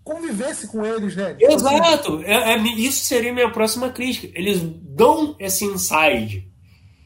convivesse 0.03 0.67
com 0.67 0.85
eles, 0.85 1.15
né? 1.15 1.35
Tipo 1.35 1.55
assim, 1.55 1.77
Exato, 1.77 2.23
é, 2.25 2.55
é- 2.55 2.59
isso 2.59 3.05
seria 3.05 3.33
minha 3.33 3.51
próxima 3.51 3.91
crítica. 3.91 4.37
Eles 4.37 4.61
dão 4.61 5.37
esse 5.39 5.65
inside 5.65 6.49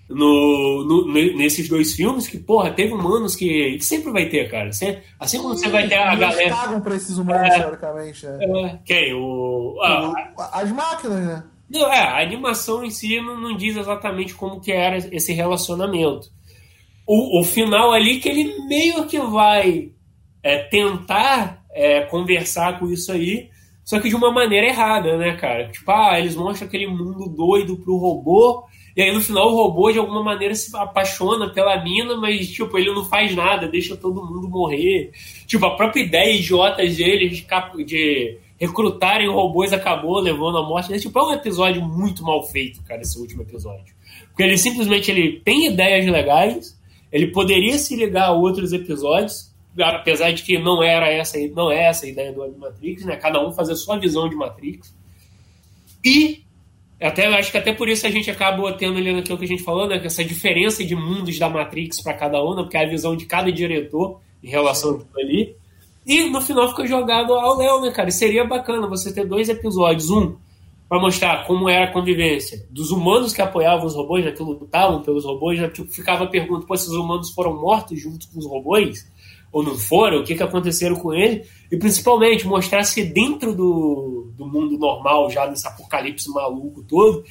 no, 0.08 0.84
no- 0.84 1.12
ne- 1.12 1.34
nesses 1.34 1.68
dois 1.68 1.92
filmes 1.94 2.26
que, 2.26 2.38
porra, 2.38 2.70
teve 2.70 2.92
humanos 2.94 3.36
que, 3.36 3.76
que 3.76 3.84
sempre 3.84 4.10
vai 4.10 4.26
ter, 4.28 4.50
cara. 4.50 4.72
Você- 4.72 5.02
assim 5.20 5.38
como 5.38 5.56
você 5.56 5.68
vai 5.68 5.86
ter 5.88 5.96
a 5.96 6.08
eles 6.14 6.20
galera. 6.20 6.50
pagam 6.54 6.80
pra 6.80 6.96
esses 6.96 7.18
humanos, 7.18 7.54
teoricamente, 7.54 8.26
né? 8.26 8.38
É, 8.40 8.78
Quem? 8.84 9.14
O. 9.14 9.76
ah, 9.82 10.32
As 10.52 10.70
máquinas, 10.72 11.24
né? 11.26 11.44
Não, 11.70 11.92
é, 11.92 11.98
a 11.98 12.20
animação 12.22 12.82
em 12.82 12.90
si 12.90 13.20
não, 13.20 13.38
não 13.38 13.54
diz 13.56 13.76
exatamente 13.76 14.34
como 14.34 14.60
que 14.60 14.72
era 14.72 14.96
esse 14.96 15.32
relacionamento. 15.34 16.28
O, 17.06 17.40
o 17.40 17.44
final 17.44 17.92
ali 17.92 18.18
que 18.20 18.28
ele 18.28 18.54
meio 18.66 19.06
que 19.06 19.18
vai 19.18 19.90
é, 20.42 20.58
tentar 20.64 21.62
é, 21.72 22.00
conversar 22.02 22.78
com 22.78 22.86
isso 22.88 23.12
aí, 23.12 23.50
só 23.84 23.98
que 24.00 24.08
de 24.08 24.14
uma 24.14 24.30
maneira 24.32 24.66
errada, 24.66 25.16
né, 25.18 25.36
cara? 25.36 25.68
Tipo, 25.70 25.90
ah, 25.90 26.18
eles 26.18 26.34
mostram 26.36 26.68
aquele 26.68 26.86
mundo 26.86 27.28
doido 27.28 27.76
pro 27.78 27.96
robô, 27.96 28.64
e 28.98 29.02
aí 29.02 29.14
no 29.14 29.20
final 29.20 29.52
o 29.52 29.54
robô 29.54 29.92
de 29.92 29.98
alguma 30.00 30.24
maneira 30.24 30.52
se 30.56 30.76
apaixona 30.76 31.48
pela 31.50 31.80
mina, 31.84 32.16
mas 32.16 32.50
tipo, 32.50 32.76
ele 32.76 32.92
não 32.92 33.04
faz 33.04 33.32
nada, 33.32 33.68
deixa 33.68 33.96
todo 33.96 34.26
mundo 34.26 34.48
morrer. 34.48 35.12
Tipo, 35.46 35.66
a 35.66 35.76
própria 35.76 36.02
ideia 36.02 36.34
idiota 36.34 36.78
deles 36.78 37.46
de, 37.46 37.84
de 37.84 38.38
recrutarem 38.58 39.28
robôs 39.28 39.72
acabou 39.72 40.18
levando 40.18 40.58
à 40.58 40.66
morte. 40.66 40.88
deles. 40.88 41.02
Tipo, 41.02 41.16
é 41.20 41.22
um 41.22 41.32
episódio 41.32 41.80
muito 41.80 42.24
mal 42.24 42.42
feito, 42.48 42.82
cara, 42.82 43.00
esse 43.00 43.16
último 43.20 43.42
episódio. 43.42 43.94
Porque 44.30 44.42
ele 44.42 44.58
simplesmente 44.58 45.12
ele 45.12 45.42
tem 45.44 45.68
ideias 45.68 46.04
legais, 46.04 46.76
ele 47.12 47.28
poderia 47.28 47.78
se 47.78 47.94
ligar 47.94 48.30
a 48.30 48.32
outros 48.32 48.72
episódios, 48.72 49.54
apesar 49.78 50.32
de 50.32 50.42
que 50.42 50.58
não 50.58 50.82
era 50.82 51.08
essa, 51.08 51.38
não 51.54 51.70
é 51.70 51.84
essa 51.84 52.04
a 52.04 52.08
ideia 52.08 52.32
do 52.32 52.42
Animatrix, 52.42 53.04
né? 53.04 53.14
Cada 53.14 53.40
um 53.46 53.52
fazer 53.52 53.76
sua 53.76 53.96
visão 53.96 54.28
de 54.28 54.34
Matrix. 54.34 54.92
E 56.04 56.47
até 57.06 57.26
acho 57.26 57.52
que 57.52 57.58
até 57.58 57.72
por 57.72 57.88
isso 57.88 58.06
a 58.06 58.10
gente 58.10 58.30
acaba 58.30 58.72
tendo 58.72 58.98
ali 58.98 59.12
naquilo 59.12 59.38
que 59.38 59.44
a 59.44 59.48
gente 59.48 59.62
falou, 59.62 59.86
né? 59.86 60.00
Essa 60.04 60.24
diferença 60.24 60.84
de 60.84 60.96
mundos 60.96 61.38
da 61.38 61.48
Matrix 61.48 62.02
para 62.02 62.14
cada 62.14 62.42
um, 62.42 62.56
né? 62.56 62.62
porque 62.62 62.76
é 62.76 62.84
a 62.84 62.88
visão 62.88 63.16
de 63.16 63.24
cada 63.24 63.52
diretor 63.52 64.20
em 64.42 64.48
relação 64.48 64.90
àquilo 64.90 65.08
ali. 65.16 65.56
E 66.06 66.28
no 66.28 66.40
final 66.40 66.68
fica 66.70 66.86
jogado 66.86 67.34
ao 67.34 67.56
Léo, 67.56 67.80
né, 67.82 67.90
cara? 67.90 68.08
E 68.08 68.12
seria 68.12 68.44
bacana 68.44 68.86
você 68.88 69.12
ter 69.12 69.26
dois 69.26 69.48
episódios. 69.48 70.10
Um, 70.10 70.36
para 70.88 70.98
mostrar 70.98 71.46
como 71.46 71.68
era 71.68 71.84
a 71.84 71.92
convivência 71.92 72.66
dos 72.70 72.90
humanos 72.90 73.34
que 73.34 73.42
apoiavam 73.42 73.84
os 73.84 73.94
robôs, 73.94 74.24
né, 74.24 74.32
que 74.32 74.42
lutavam 74.42 75.02
pelos 75.02 75.24
robôs, 75.24 75.60
né, 75.60 75.68
tipo, 75.68 75.92
ficava 75.92 76.24
a 76.24 76.26
pergunta, 76.26 76.66
pô, 76.66 76.74
esses 76.74 76.88
humanos 76.88 77.30
foram 77.30 77.60
mortos 77.60 78.00
junto 78.00 78.26
com 78.30 78.38
os 78.38 78.46
robôs? 78.46 79.06
Ou 79.50 79.62
não 79.62 79.76
foram? 79.76 80.20
O 80.20 80.24
que, 80.24 80.34
que 80.34 80.42
aconteceram 80.42 80.96
com 80.96 81.12
eles? 81.14 81.48
E 81.70 81.76
principalmente 81.76 82.46
mostrar 82.46 82.84
se 82.84 83.02
dentro 83.04 83.54
do, 83.54 84.30
do 84.36 84.46
mundo 84.46 84.78
normal, 84.78 85.30
já 85.30 85.46
nesse 85.48 85.66
apocalipse 85.66 86.30
maluco 86.30 86.82
todo, 86.82 87.24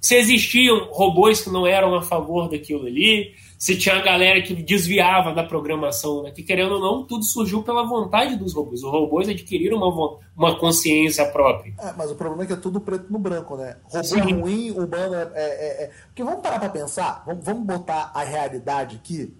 se 0.00 0.14
existiam 0.14 0.88
robôs 0.90 1.40
que 1.40 1.50
não 1.50 1.66
eram 1.66 1.94
a 1.94 2.02
favor 2.02 2.48
daquilo 2.48 2.86
ali, 2.86 3.34
se 3.58 3.76
tinha 3.76 3.96
a 3.96 4.02
galera 4.02 4.40
que 4.40 4.54
desviava 4.54 5.34
da 5.34 5.42
programação, 5.42 6.22
né? 6.22 6.30
que 6.30 6.44
querendo 6.44 6.74
ou 6.74 6.80
não, 6.80 7.04
tudo 7.04 7.24
surgiu 7.24 7.62
pela 7.62 7.84
vontade 7.84 8.36
dos 8.36 8.54
robôs. 8.54 8.84
Os 8.84 8.90
robôs 8.90 9.28
adquiriram 9.28 9.76
uma, 9.78 10.18
uma 10.36 10.58
consciência 10.58 11.26
própria. 11.26 11.74
É, 11.80 11.92
mas 11.96 12.10
o 12.10 12.14
problema 12.14 12.44
é 12.44 12.46
que 12.46 12.52
é 12.52 12.56
tudo 12.56 12.80
preto 12.80 13.12
no 13.12 13.18
branco, 13.18 13.56
né? 13.56 13.76
Robô 13.84 14.04
Sim. 14.04 14.20
é 14.20 14.32
ruim, 14.32 14.70
humano 14.70 15.14
é, 15.14 15.22
é, 15.22 15.30
é- 15.34 15.84
é- 15.84 15.90
Porque 16.06 16.22
vamos 16.22 16.40
parar 16.40 16.60
pra 16.60 16.68
pensar, 16.68 17.24
vamos, 17.26 17.44
vamos 17.44 17.66
botar 17.66 18.12
a 18.14 18.22
realidade 18.22 18.96
aqui. 18.96 19.34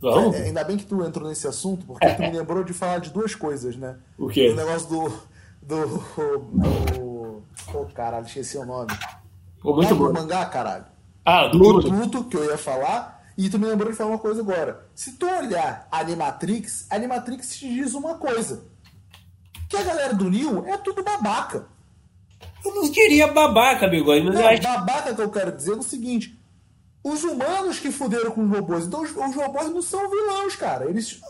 Vamos? 0.00 0.34
É, 0.36 0.44
ainda 0.44 0.64
bem 0.64 0.76
que 0.76 0.84
tu 0.86 1.02
entrou 1.04 1.28
nesse 1.28 1.46
assunto, 1.46 1.86
porque 1.86 2.08
tu 2.14 2.22
me 2.22 2.30
lembrou 2.32 2.64
de 2.64 2.72
falar 2.72 2.98
de 2.98 3.10
duas 3.10 3.34
coisas, 3.34 3.76
né? 3.76 3.96
O 4.18 4.28
quê? 4.28 4.48
O 4.50 4.56
negócio 4.56 4.88
do. 4.88 5.08
do. 5.62 5.86
do. 6.92 7.42
Oh, 7.72 7.84
caralho, 7.94 8.26
esqueci 8.26 8.56
o 8.58 8.64
nome. 8.66 8.90
Pô, 9.60 9.74
muito 9.74 9.94
Ah, 9.94 9.96
do 9.96 10.06
bom. 10.06 10.12
mangá, 10.12 10.44
caralho. 10.46 10.84
Ah, 11.24 11.46
do 11.48 11.58
Luto. 11.58 11.88
Luto. 11.88 12.18
Luto, 12.18 12.24
que 12.24 12.36
eu 12.36 12.44
ia 12.44 12.58
falar, 12.58 13.24
e 13.38 13.48
tu 13.48 13.58
me 13.58 13.66
lembrou 13.66 13.90
de 13.90 13.96
falar 13.96 14.10
uma 14.10 14.18
coisa 14.18 14.40
agora. 14.42 14.86
Se 14.94 15.12
tu 15.12 15.26
olhar 15.26 15.88
Animatrix, 15.90 16.86
Animatrix 16.90 17.56
te 17.56 17.68
diz 17.72 17.94
uma 17.94 18.14
coisa. 18.16 18.64
Que 19.68 19.76
a 19.76 19.82
galera 19.82 20.14
do 20.14 20.28
Neo 20.28 20.66
é 20.66 20.76
tudo 20.76 21.02
babaca. 21.02 21.66
Eu 22.64 22.74
não 22.74 22.90
diria 22.90 23.26
babaca, 23.28 23.88
bigode, 23.88 24.24
mas 24.24 24.34
eu 24.34 24.40
Não, 24.42 24.48
acho 24.48 24.62
babaca 24.62 25.14
que 25.14 25.20
eu 25.22 25.30
quero 25.30 25.52
dizer 25.52 25.72
é 25.72 25.76
o 25.76 25.82
seguinte. 25.82 26.38
Os 27.04 27.22
humanos 27.22 27.78
que 27.78 27.90
fuderam 27.92 28.30
com 28.30 28.44
os 28.44 28.50
robôs. 28.50 28.86
Então 28.86 29.02
os, 29.02 29.10
os 29.10 29.36
robôs 29.36 29.68
não 29.70 29.82
são 29.82 30.08
vilões, 30.08 30.56
cara. 30.56 30.88
Eles 30.88 31.20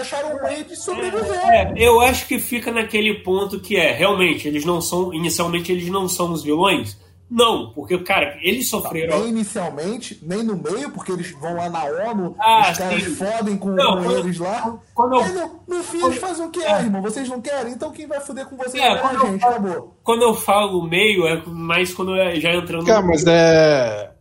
acharam 0.00 0.36
um 0.38 0.42
meio 0.42 0.64
de 0.64 0.74
sobreviver. 0.74 1.34
É, 1.52 1.74
eu 1.76 2.00
acho 2.00 2.26
que 2.26 2.38
fica 2.38 2.72
naquele 2.72 3.22
ponto 3.22 3.60
que 3.60 3.76
é, 3.76 3.92
realmente, 3.92 4.48
eles 4.48 4.64
não 4.64 4.80
são, 4.80 5.12
inicialmente 5.12 5.70
eles 5.70 5.88
não 5.90 6.08
são 6.08 6.32
os 6.32 6.42
vilões? 6.42 6.96
Não, 7.30 7.70
porque, 7.74 7.96
cara, 7.98 8.36
eles 8.42 8.68
sofreram. 8.68 9.20
Nem 9.20 9.28
inicialmente, 9.30 10.18
nem 10.22 10.42
no 10.42 10.54
meio, 10.56 10.90
porque 10.90 11.12
eles 11.12 11.30
vão 11.30 11.56
lá 11.56 11.68
na 11.70 11.82
ONU, 11.84 12.34
Ah, 12.38 12.70
os 12.70 12.76
caras 12.78 13.02
sim. 13.04 13.14
fodem 13.14 13.56
com, 13.56 13.70
Não, 13.70 14.02
com 14.04 14.10
eles 14.12 14.38
lá. 14.38 14.78
quando 14.94 15.14
eu- 15.16 15.22
Aí 15.22 15.32
no, 15.32 15.60
no 15.76 15.82
fim 15.82 16.00
quando- 16.00 16.12
eles 16.12 16.20
fazem 16.20 16.46
o 16.46 16.50
quê, 16.50 16.60
é. 16.62 16.80
irmão? 16.80 17.00
Vocês 17.00 17.26
não 17.30 17.40
querem? 17.40 17.72
Então 17.72 17.90
quem 17.90 18.06
vai 18.06 18.20
fuder 18.20 18.44
com 18.46 18.56
vocês 18.56 18.74
É, 18.82 18.86
é, 18.86 18.92
a 18.92 18.98
quando 18.98 19.14
eu 19.14 19.26
gente, 19.32 19.44
acabou. 19.44 19.96
Quando 20.02 20.22
eu 20.22 20.34
falo 20.34 20.82
meio, 20.86 21.26
é 21.26 21.42
mais 21.46 21.94
quando 21.94 22.14
é 22.16 22.38
já 22.38 22.52
entrando. 22.54 22.84
Cara, 22.84 23.00
mas 23.02 23.24
é. 23.26 24.11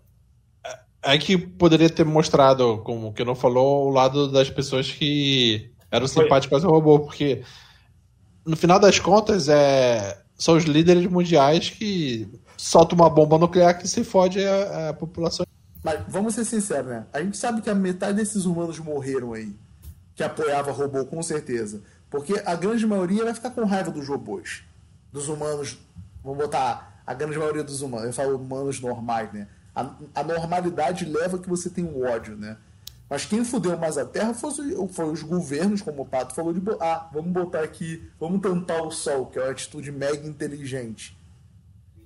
É 1.03 1.17
que 1.17 1.37
poderia 1.37 1.89
ter 1.89 2.05
mostrado, 2.05 2.79
como 2.79 3.11
que 3.13 3.23
não 3.23 3.35
falou, 3.35 3.87
o 3.87 3.89
lado 3.89 4.31
das 4.31 4.49
pessoas 4.49 4.91
que 4.91 5.71
eram 5.89 6.07
simpáticas 6.07 6.63
ao 6.63 6.71
robô, 6.71 6.99
porque 6.99 7.43
no 8.45 8.55
final 8.55 8.79
das 8.79 8.99
contas 8.99 9.49
é, 9.49 10.21
são 10.37 10.55
os 10.55 10.63
líderes 10.63 11.05
mundiais 11.07 11.69
que 11.69 12.27
soltam 12.57 12.97
uma 12.97 13.09
bomba 13.09 13.37
nuclear 13.37 13.77
que 13.77 13.87
se 13.87 14.03
fode 14.03 14.43
a, 14.43 14.89
a 14.89 14.93
população. 14.93 15.45
Mas 15.83 15.99
vamos 16.07 16.35
ser 16.35 16.45
sinceros, 16.45 16.87
né? 16.87 17.05
A 17.11 17.21
gente 17.21 17.37
sabe 17.37 17.61
que 17.61 17.69
a 17.69 17.75
metade 17.75 18.17
desses 18.17 18.45
humanos 18.45 18.77
morreram 18.79 19.33
aí, 19.33 19.55
que 20.15 20.23
apoiava 20.23 20.71
robô, 20.71 21.03
com 21.05 21.21
certeza. 21.23 21.81
Porque 22.09 22.41
a 22.45 22.55
grande 22.55 22.85
maioria 22.85 23.23
vai 23.23 23.33
ficar 23.33 23.51
com 23.51 23.63
raiva 23.65 23.89
dos 23.89 24.07
robôs. 24.07 24.63
Dos 25.11 25.27
humanos. 25.27 25.79
Vamos 26.23 26.37
botar 26.37 27.01
a 27.07 27.13
grande 27.13 27.37
maioria 27.37 27.63
dos 27.63 27.81
humanos. 27.81 28.07
Eu 28.07 28.13
falo 28.13 28.35
humanos 28.35 28.79
normais, 28.79 29.31
né? 29.33 29.47
A, 29.75 29.95
a 30.15 30.23
normalidade 30.23 31.05
leva 31.05 31.39
que 31.39 31.49
você 31.49 31.69
tem 31.69 31.83
um 31.83 32.05
ódio, 32.05 32.35
né? 32.35 32.57
Mas 33.09 33.25
quem 33.25 33.43
fudeu 33.43 33.77
mais 33.77 33.97
a 33.97 34.05
Terra 34.05 34.33
foi, 34.33 34.51
foi, 34.89 35.11
os 35.11 35.21
governos, 35.21 35.81
como 35.81 36.03
o 36.03 36.05
Pato 36.05 36.33
falou, 36.33 36.53
de 36.53 36.61
ah, 36.79 37.09
vamos 37.13 37.31
botar 37.33 37.59
aqui, 37.59 38.01
vamos 38.17 38.41
tampar 38.41 38.83
o 38.83 38.91
sol, 38.91 39.25
que 39.25 39.37
é 39.37 39.41
uma 39.41 39.51
atitude 39.51 39.91
mega 39.91 40.25
inteligente. 40.25 41.17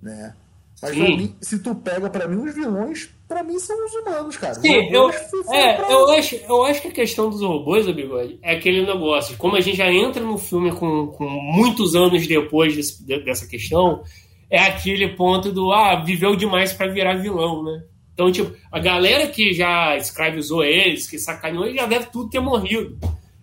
Né? 0.01 0.33
Mas 0.81 0.95
mim, 0.95 1.35
se 1.41 1.59
tu 1.59 1.73
pega 1.75 2.09
para 2.09 2.27
mim, 2.27 2.37
os 2.37 2.53
vilões, 2.53 3.09
para 3.27 3.43
mim, 3.43 3.57
são 3.59 3.85
os 3.85 3.93
humanos, 3.93 4.35
cara. 4.37 4.55
Sim, 4.55 4.73
eu, 4.91 5.09
é, 5.53 5.93
eu, 5.93 6.09
acho, 6.11 6.35
eu 6.35 6.63
acho 6.65 6.81
que 6.81 6.87
a 6.89 6.91
questão 6.91 7.29
dos 7.29 7.41
robôs, 7.41 7.85
Bigode, 7.85 8.39
é 8.41 8.55
aquele 8.55 8.85
negócio. 8.85 9.37
Como 9.37 9.55
a 9.55 9.61
gente 9.61 9.77
já 9.77 9.91
entra 9.91 10.23
no 10.23 10.37
filme 10.37 10.71
com, 10.71 11.07
com 11.07 11.23
muitos 11.23 11.95
anos 11.95 12.27
depois 12.27 12.75
desse, 12.75 13.03
dessa 13.03 13.47
questão, 13.47 14.03
é 14.49 14.59
aquele 14.59 15.09
ponto 15.09 15.51
do 15.51 15.71
ah, 15.71 15.95
viveu 15.95 16.35
demais 16.35 16.73
para 16.73 16.91
virar 16.91 17.15
vilão, 17.15 17.63
né? 17.63 17.83
Então, 18.13 18.31
tipo, 18.31 18.55
a 18.71 18.79
galera 18.79 19.27
que 19.27 19.53
já 19.53 19.97
escravizou 19.97 20.63
eles, 20.63 21.07
que 21.07 21.19
sacaneou 21.19 21.65
eles, 21.65 21.75
já 21.81 21.85
deve 21.85 22.05
tudo 22.05 22.29
ter 22.29 22.39
morrido. 22.39 22.97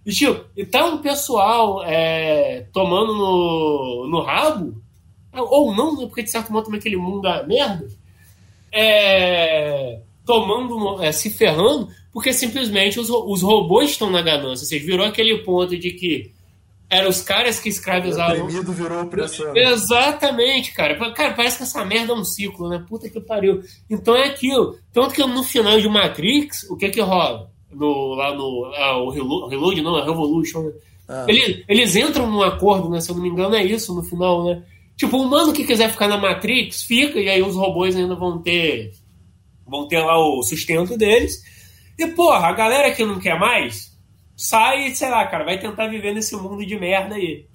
E, 0.05 0.11
tipo, 0.11 0.45
e 0.57 0.65
tá 0.65 0.87
um 0.87 0.99
pessoal 0.99 1.85
é, 1.85 2.67
tomando 2.73 3.15
no, 3.15 4.09
no 4.11 4.23
rabo, 4.23 4.75
ou 5.35 5.75
não, 5.75 5.97
né, 5.97 6.07
porque 6.07 6.23
de 6.23 6.31
certo 6.31 6.53
modo 6.53 6.65
também 6.65 6.81
aquele 6.81 6.97
mundo 6.97 7.29
é 7.29 7.47
merda, 7.47 7.87
é, 8.73 10.01
tomando, 10.25 11.03
é, 11.03 11.13
se 11.13 11.31
ferrando, 11.31 11.89
porque 12.13 12.33
simplesmente 12.33 12.99
os, 12.99 13.11
os 13.11 13.43
robôs 13.43 13.91
estão 13.91 14.11
na 14.11 14.23
ganância. 14.23 14.67
Vocês 14.67 14.83
virou 14.83 15.07
aquele 15.07 15.39
ponto 15.39 15.77
de 15.77 15.91
que 15.93 16.33
eram 16.93 17.09
os 17.09 17.23
caras 17.23 17.59
que 17.59 17.71
escravizavam. 17.71 18.37
O 18.37 18.43
oprimido 18.43 18.71
virou 18.71 19.03
opressão. 19.03 19.57
Exatamente, 19.57 20.75
cara. 20.75 20.95
Cara, 21.15 21.33
parece 21.33 21.57
que 21.57 21.63
essa 21.63 21.83
merda 21.87 22.13
é 22.13 22.17
um 22.17 22.23
ciclo, 22.23 22.69
né? 22.69 22.85
Puta 22.87 23.09
que 23.09 23.19
pariu. 23.19 23.63
Então 23.89 24.15
é 24.15 24.25
aquilo. 24.25 24.77
Tanto 24.93 25.15
que 25.15 25.25
no 25.25 25.43
final 25.43 25.81
de 25.81 25.89
Matrix, 25.89 26.65
o 26.69 26.77
que 26.77 26.91
que 26.91 27.01
rola? 27.01 27.51
No, 27.73 28.15
lá 28.15 28.35
no. 28.35 28.71
Ah, 28.77 28.99
o 28.99 29.09
Reload, 29.09 29.81
não, 29.81 29.97
a 29.97 30.05
Revolution, 30.05 30.65
né? 30.65 30.73
Ah. 31.09 31.25
Eles, 31.27 31.65
eles 31.67 31.97
entram 31.97 32.31
num 32.31 32.43
acordo, 32.43 32.91
né? 32.91 33.01
Se 33.01 33.11
eu 33.11 33.15
não 33.15 33.23
me 33.23 33.31
engano, 33.31 33.55
é 33.55 33.65
isso 33.65 33.95
no 33.95 34.03
final, 34.03 34.45
né? 34.45 34.63
Tipo, 34.95 35.17
o 35.17 35.23
humano 35.23 35.55
que 35.55 35.65
quiser 35.65 35.91
ficar 35.91 36.09
na 36.09 36.19
Matrix, 36.19 36.83
fica, 36.83 37.19
e 37.19 37.27
aí 37.27 37.43
os 37.43 37.57
robôs 37.57 37.97
ainda 37.97 38.15
vão 38.15 38.39
ter. 38.39 38.93
vão 39.67 39.89
ter 39.89 39.99
lá 39.99 40.19
o 40.19 40.43
sustento 40.43 40.99
deles. 40.99 41.43
E, 41.99 42.07
porra, 42.09 42.49
a 42.49 42.53
galera 42.53 42.93
que 42.93 43.03
não 43.03 43.19
quer 43.19 43.39
mais, 43.39 43.92
sai 44.43 44.89
e, 44.89 44.95
sei 44.97 45.09
lá, 45.09 45.27
cara, 45.27 45.45
vai 45.45 45.59
tentar 45.59 45.87
viver 45.87 46.13
nesse 46.13 46.35
mundo 46.37 46.67
de 46.67 46.79
merda 46.79 47.15
aí. 47.15 47.47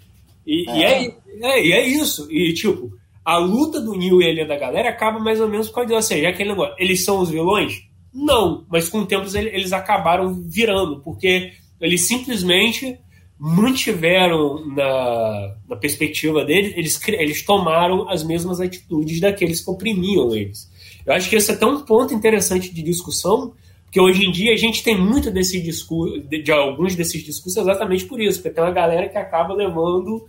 E 0.46 0.70
é, 0.70 1.04
e 1.04 1.12
é, 1.42 1.50
é, 1.50 1.66
e 1.66 1.72
é 1.74 1.88
isso. 1.88 2.32
E, 2.32 2.54
tipo, 2.54 2.92
a 3.26 3.38
luta 3.38 3.82
do 3.82 3.94
Neil 3.94 4.22
e 4.22 4.42
a 4.42 4.48
da 4.48 4.58
galera 4.58 4.90
acaba 4.90 5.20
mais 5.20 5.42
ou 5.42 5.50
menos 5.50 5.68
com 5.70 5.82
a 5.82 5.84
ou 5.84 6.02
seja, 6.02 6.30
aquele 6.30 6.52
negócio, 6.52 6.76
eles 6.80 7.04
são 7.04 7.20
os 7.20 7.30
vilões? 7.30 7.82
Não, 8.14 8.66
mas 8.70 8.88
com 8.88 9.00
o 9.00 9.06
tempo 9.06 9.28
eles 9.36 9.74
acabaram 9.74 10.34
virando, 10.34 11.02
porque 11.02 11.52
eles 11.82 12.08
simplesmente 12.08 12.98
mantiveram 13.38 14.66
na, 14.68 15.56
na 15.70 15.76
perspectiva 15.76 16.44
deles, 16.44 16.74
eles, 16.76 17.08
eles 17.08 17.44
tomaram 17.44 18.10
as 18.10 18.24
mesmas 18.24 18.62
atitudes 18.62 19.20
daqueles 19.20 19.62
que 19.62 19.70
oprimiam 19.70 20.34
eles. 20.34 20.72
Eu 21.06 21.14
acho 21.14 21.30
que 21.30 21.36
esse 21.36 21.52
é 21.52 21.54
até 21.54 21.66
um 21.66 21.82
ponto 21.82 22.14
interessante 22.14 22.74
de 22.74 22.82
discussão, 22.82 23.54
porque 23.88 24.02
hoje 24.02 24.26
em 24.26 24.32
dia 24.32 24.54
a 24.54 24.58
gente 24.58 24.84
tem 24.84 25.00
muito 25.00 25.32
desse 25.32 25.62
discurso, 25.62 26.20
de, 26.20 26.44
de, 26.44 26.52
alguns 26.52 26.94
desses 26.94 27.24
discursos 27.24 27.56
exatamente 27.56 28.06
por 28.06 28.20
isso, 28.20 28.40
porque 28.40 28.54
tem 28.54 28.64
uma 28.64 28.74
galera 28.74 29.08
que 29.08 29.18
acaba 29.18 29.54
levando 29.54 30.28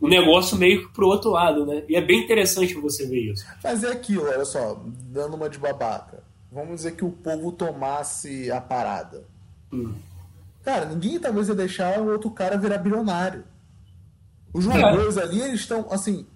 o 0.00 0.08
negócio 0.08 0.56
meio 0.56 0.86
que 0.86 0.94
pro 0.94 1.08
outro 1.08 1.30
lado, 1.30 1.66
né? 1.66 1.82
E 1.88 1.96
é 1.96 2.00
bem 2.00 2.20
interessante 2.22 2.72
você 2.74 3.06
ver 3.06 3.32
isso. 3.32 3.44
Mas 3.62 3.82
é 3.82 3.90
aquilo, 3.90 4.24
olha 4.24 4.44
só, 4.44 4.80
dando 4.86 5.34
uma 5.34 5.50
de 5.50 5.58
babaca. 5.58 6.22
Vamos 6.52 6.76
dizer 6.76 6.92
que 6.92 7.04
o 7.04 7.10
povo 7.10 7.50
tomasse 7.50 8.50
a 8.50 8.60
parada. 8.60 9.24
Hum. 9.72 9.92
Cara, 10.62 10.84
ninguém 10.84 11.18
talvez 11.18 11.48
ia 11.48 11.54
deixar 11.54 12.00
o 12.00 12.12
outro 12.12 12.30
cara 12.30 12.56
virar 12.56 12.78
bilionário. 12.78 13.42
Os 14.54 14.66
robôs 14.66 15.16
é. 15.16 15.22
ali, 15.22 15.40
eles 15.40 15.60
estão, 15.60 15.86
assim. 15.90 16.26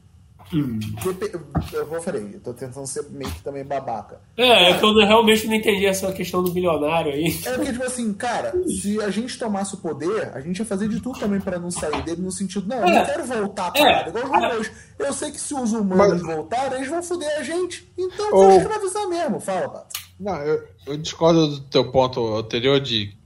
Eu 0.52 1.86
vou 1.86 2.00
falei, 2.00 2.30
eu 2.34 2.40
tô 2.40 2.52
tentando 2.52 2.86
ser 2.86 3.04
meio 3.10 3.30
que 3.30 3.42
também 3.42 3.64
babaca. 3.64 4.20
É, 4.36 4.70
é 4.70 4.78
que 4.78 4.84
eu 4.84 4.94
realmente 4.94 5.46
não 5.46 5.54
entendi 5.54 5.86
essa 5.86 6.12
questão 6.12 6.42
do 6.42 6.50
bilionário 6.50 7.12
aí. 7.12 7.26
É 7.44 7.52
porque, 7.52 7.72
tipo 7.72 7.84
assim, 7.84 8.12
cara, 8.12 8.52
se 8.68 9.00
a 9.00 9.10
gente 9.10 9.38
tomasse 9.38 9.74
o 9.74 9.78
poder, 9.78 10.30
a 10.34 10.40
gente 10.40 10.58
ia 10.58 10.64
fazer 10.64 10.88
de 10.88 11.00
tudo 11.00 11.18
também 11.18 11.40
pra 11.40 11.58
não 11.58 11.70
sair 11.70 12.02
dele 12.02 12.22
no 12.22 12.30
sentido, 12.30 12.68
não, 12.68 12.76
eu 12.76 12.86
não 12.86 12.98
é. 12.98 13.04
quero 13.04 13.24
voltar 13.24 13.70
pra 13.72 13.80
é. 13.80 14.08
igual 14.08 14.24
os 14.24 14.30
robôs. 14.30 14.72
Eu 14.98 15.12
sei 15.12 15.30
que 15.30 15.40
se 15.40 15.54
os 15.54 15.72
humanos 15.72 16.22
Mas... 16.22 16.36
voltarem, 16.36 16.78
eles 16.78 16.88
vão 16.88 17.02
foder 17.02 17.38
a 17.38 17.42
gente. 17.42 17.90
Então 17.98 18.26
Ou... 18.32 18.50
vou 18.50 18.58
escravizar 18.58 19.08
mesmo. 19.08 19.40
Fala, 19.40 19.68
Pato. 19.68 20.04
Não, 20.20 20.36
eu, 20.36 20.64
eu 20.86 20.96
discordo 20.96 21.48
do 21.48 21.60
teu 21.62 21.90
ponto 21.90 22.36
anterior 22.36 22.80
de 22.80 23.16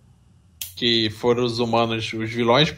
que 0.76 1.10
foram 1.10 1.44
os 1.44 1.58
humanos 1.58 2.12
os 2.12 2.30
vilões, 2.30 2.74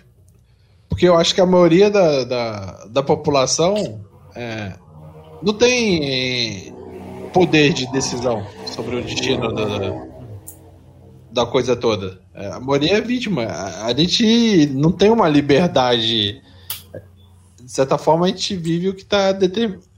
porque 0.88 1.06
eu 1.06 1.16
acho 1.16 1.34
que 1.34 1.40
a 1.40 1.46
maioria 1.46 1.90
da, 1.90 2.24
da, 2.24 2.86
da 2.86 3.02
população 3.02 4.04
é, 4.34 4.72
não 5.42 5.52
tem 5.54 6.74
poder 7.32 7.72
de 7.72 7.90
decisão 7.92 8.46
sobre 8.66 8.96
o 8.96 9.02
destino 9.02 9.52
da, 9.52 10.06
da 11.32 11.46
coisa 11.46 11.76
toda. 11.76 12.20
É, 12.34 12.48
a 12.48 12.60
maioria 12.60 12.98
é 12.98 13.00
vítima. 13.00 13.46
A 13.84 13.94
gente 13.94 14.66
não 14.66 14.92
tem 14.92 15.10
uma 15.10 15.28
liberdade. 15.28 16.42
De 17.60 17.70
certa 17.72 17.96
forma, 17.96 18.26
a 18.26 18.28
gente 18.28 18.56
vive 18.56 18.88
o 18.88 18.94
que 18.94 19.02
está 19.02 19.32
determinado 19.32 19.89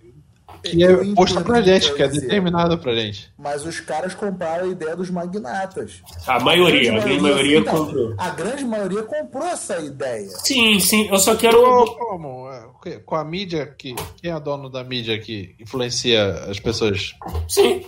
que 0.63 0.83
é 0.83 1.15
posto 1.15 1.43
pra 1.43 1.61
gente, 1.61 1.93
que 1.95 2.03
é 2.03 2.09
determinado 2.09 2.79
pra 2.79 2.95
gente. 2.95 3.33
Mas 3.37 3.67
os 3.67 3.81
caras 3.81 4.15
compraram 4.15 4.67
a 4.67 4.69
ideia 4.69 4.97
dos 4.97 5.11
magnatas. 5.11 6.03
A 6.27 6.39
maioria, 6.41 6.93
a 6.93 7.01
grande 7.01 7.21
maioria, 7.21 7.59
então, 7.59 7.87
comprou. 7.87 8.15
A 8.17 8.31
grande 8.31 8.65
maioria 8.65 9.03
comprou 9.03 9.47
essa 9.47 9.79
ideia. 9.81 10.29
Sim, 10.29 10.79
sim. 10.79 11.09
Eu 11.09 11.19
só 11.19 11.35
quero. 11.35 11.61
Como? 11.87 12.49
É, 12.85 12.99
com 12.99 13.17
a 13.17 13.25
mídia 13.25 13.67
que. 13.67 13.95
Quem 14.17 14.31
é 14.31 14.41
dono 14.41 14.71
da 14.71 14.85
mídia 14.85 15.19
que 15.19 15.55
influencia 15.59 16.33
as 16.49 16.61
pessoas? 16.61 17.15
Sim. 17.49 17.85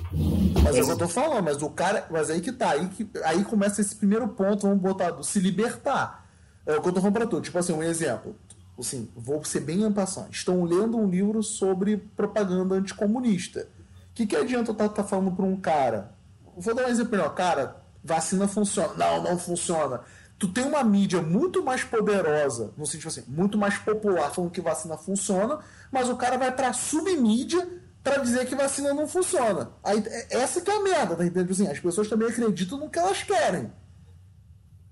Mas 0.62 0.76
é 0.76 0.82
o 0.82 0.86
que 0.86 0.92
eu 0.92 0.98
tô 0.98 1.08
falando, 1.08 1.44
mas 1.44 1.62
o 1.62 1.70
cara. 1.70 2.06
Mas 2.10 2.30
aí 2.30 2.40
que 2.40 2.52
tá. 2.52 2.70
Aí, 2.70 2.88
que, 2.88 3.08
aí 3.24 3.44
começa 3.44 3.80
esse 3.80 3.94
primeiro 3.94 4.28
ponto, 4.28 4.66
vamos 4.66 4.82
botar, 4.82 5.10
do 5.10 5.22
se 5.22 5.38
libertar. 5.38 6.24
É 6.66 6.76
o 6.76 6.82
que 6.82 6.88
eu 6.88 6.92
tô 6.92 7.00
falando 7.00 7.14
pra 7.14 7.26
tu. 7.26 7.40
Tipo 7.40 7.58
assim, 7.58 7.72
um 7.72 7.82
exemplo 7.82 8.34
assim, 8.78 9.08
vou 9.14 9.44
ser 9.44 9.60
bem 9.60 9.84
ampassando, 9.84 10.28
estão 10.30 10.64
lendo 10.64 10.96
um 10.96 11.08
livro 11.08 11.42
sobre 11.42 11.96
propaganda 11.96 12.74
anticomunista. 12.74 13.68
O 14.10 14.14
que, 14.14 14.26
que 14.26 14.36
adianta 14.36 14.70
eu 14.70 14.72
estar 14.72 14.88
tá, 14.88 15.02
tá 15.02 15.04
falando 15.04 15.32
para 15.32 15.44
um 15.44 15.56
cara? 15.56 16.12
Vou 16.56 16.74
dar 16.74 16.86
um 16.86 16.88
exemplo 16.88 17.12
melhor. 17.12 17.34
Cara, 17.34 17.76
vacina 18.02 18.46
funciona. 18.46 18.94
Não, 18.94 19.22
não 19.22 19.38
funciona. 19.38 20.00
Tu 20.38 20.48
tem 20.48 20.64
uma 20.64 20.82
mídia 20.84 21.22
muito 21.22 21.64
mais 21.64 21.84
poderosa, 21.84 22.72
no 22.76 22.86
sentido 22.86 23.08
assim, 23.08 23.24
muito 23.28 23.56
mais 23.56 23.78
popular, 23.78 24.30
falando 24.30 24.50
que 24.50 24.60
vacina 24.60 24.96
funciona, 24.96 25.60
mas 25.90 26.08
o 26.08 26.16
cara 26.16 26.36
vai 26.36 26.52
para 26.52 26.72
submídia 26.72 27.66
para 28.02 28.18
dizer 28.18 28.46
que 28.46 28.54
vacina 28.54 28.92
não 28.92 29.08
funciona. 29.08 29.70
Aí, 29.82 30.02
é, 30.06 30.36
essa 30.38 30.60
que 30.60 30.70
é 30.70 30.76
a 30.76 30.82
merda, 30.82 31.16
tá 31.16 31.24
entendendo? 31.24 31.50
Assim, 31.50 31.68
as 31.68 31.80
pessoas 31.80 32.08
também 32.08 32.28
acreditam 32.28 32.78
no 32.78 32.90
que 32.90 32.98
elas 32.98 33.22
querem. 33.22 33.72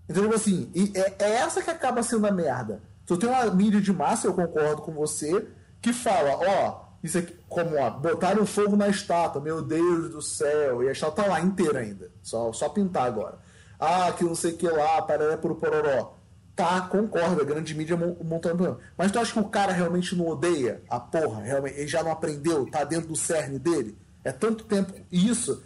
Entendeu? 0.09 0.33
Assim, 0.33 0.70
e 0.74 0.93
é, 0.95 1.14
é 1.18 1.33
essa 1.35 1.62
que 1.62 1.70
acaba 1.70 2.03
sendo 2.03 2.26
a 2.26 2.30
merda. 2.30 2.80
Tu 3.12 3.18
tem 3.18 3.28
uma 3.28 3.44
mídia 3.50 3.78
de 3.78 3.92
massa, 3.92 4.26
eu 4.26 4.32
concordo 4.32 4.80
com 4.80 4.92
você, 4.92 5.46
que 5.82 5.92
fala, 5.92 6.34
ó, 6.34 6.84
isso 7.04 7.18
aqui, 7.18 7.36
como 7.46 7.76
ó, 7.76 7.90
botaram 7.90 8.46
fogo 8.46 8.74
na 8.74 8.88
estátua, 8.88 9.42
meu 9.42 9.60
Deus 9.60 10.08
do 10.08 10.22
céu, 10.22 10.82
e 10.82 10.88
a 10.88 10.92
estátua 10.92 11.24
tá 11.24 11.30
lá 11.30 11.40
inteira 11.40 11.80
ainda, 11.80 12.10
só, 12.22 12.50
só 12.54 12.70
pintar 12.70 13.06
agora. 13.06 13.38
Ah, 13.78 14.10
que 14.16 14.24
não 14.24 14.34
sei 14.34 14.52
o 14.52 14.56
que 14.56 14.66
lá, 14.66 15.02
pararé 15.02 15.36
por 15.36 15.54
pororó. 15.56 16.14
Tá, 16.56 16.80
concordo, 16.82 17.42
a 17.42 17.44
grande 17.44 17.74
mídia 17.74 17.96
montando. 17.96 18.78
Mas 18.96 19.12
tu 19.12 19.18
acha 19.18 19.32
que 19.32 19.40
o 19.40 19.44
cara 19.48 19.72
realmente 19.72 20.16
não 20.16 20.28
odeia 20.28 20.82
a 20.88 20.98
porra? 20.98 21.42
Realmente, 21.42 21.80
ele 21.80 21.88
já 21.88 22.02
não 22.02 22.12
aprendeu, 22.12 22.64
tá 22.70 22.82
dentro 22.82 23.08
do 23.08 23.16
cerne 23.16 23.58
dele? 23.58 23.98
É 24.24 24.32
tanto 24.32 24.64
tempo 24.64 24.94
isso 25.10 25.62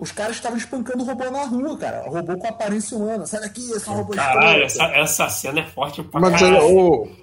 os 0.00 0.10
caras 0.10 0.36
estavam 0.36 0.56
espancando 0.56 1.02
o 1.04 1.06
robô 1.06 1.30
na 1.30 1.44
rua, 1.44 1.76
cara. 1.76 2.08
O 2.08 2.14
robô 2.14 2.36
com 2.38 2.48
aparência 2.48 2.96
humana. 2.96 3.26
Sai 3.26 3.40
daqui, 3.40 3.70
esse 3.70 3.88
robô 3.88 4.14
Caralho, 4.14 4.64
essa, 4.64 4.84
essa 4.84 5.28
cena 5.28 5.60
é 5.60 5.66
forte 5.66 6.02
pra 6.02 6.18
Mas, 6.18 6.40
caralho. 6.40 7.16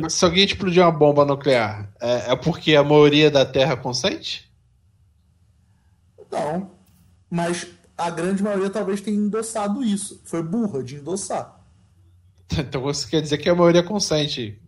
Mas 0.00 0.14
se 0.14 0.24
alguém 0.24 0.44
explodir 0.44 0.80
uma 0.80 0.92
bomba 0.92 1.24
nuclear, 1.24 1.90
é, 2.00 2.32
é 2.32 2.36
porque 2.36 2.76
a 2.76 2.84
maioria 2.84 3.32
da 3.32 3.44
Terra 3.44 3.76
consente? 3.76 4.48
Não. 6.30 6.70
Mas 7.28 7.66
a 7.98 8.10
grande 8.10 8.44
maioria 8.44 8.70
talvez 8.70 9.00
tenha 9.00 9.16
endossado 9.16 9.82
isso. 9.82 10.22
Foi 10.24 10.42
burra 10.42 10.84
de 10.84 10.96
endossar. 10.96 11.60
Então 12.56 12.82
você 12.82 13.08
quer 13.08 13.20
dizer 13.20 13.38
que 13.38 13.48
a 13.48 13.54
maioria 13.54 13.82
consente? 13.82 14.62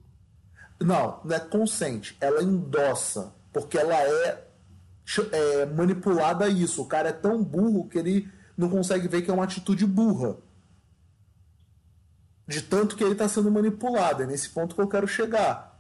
Não, 0.81 1.21
não 1.25 1.37
é 1.37 1.39
consente. 1.39 2.17
Ela 2.21 2.43
endossa. 2.43 3.33
Porque 3.53 3.79
ela 3.79 3.95
é, 3.95 4.46
é 5.33 5.67
manipulada 5.67 6.45
a 6.45 6.49
isso. 6.49 6.83
O 6.83 6.87
cara 6.87 7.11
é 7.11 7.13
tão 7.13 7.43
burro 7.43 7.89
que 7.89 7.99
ele 7.99 8.29
não 8.57 8.69
consegue 8.69 9.07
ver 9.09 9.23
que 9.23 9.31
é 9.31 9.35
uma 9.35 9.45
atitude 9.45 9.87
burra. 9.87 10.37
De 12.49 12.63
tanto 12.63 12.97
que 12.97 13.03
ele 13.03 13.13
está 13.13 13.29
sendo 13.29 13.51
manipulado. 13.51 14.23
É 14.23 14.27
nesse 14.27 14.49
ponto 14.49 14.75
que 14.75 14.81
eu 14.81 14.89
quero 14.89 15.07
chegar. 15.07 15.77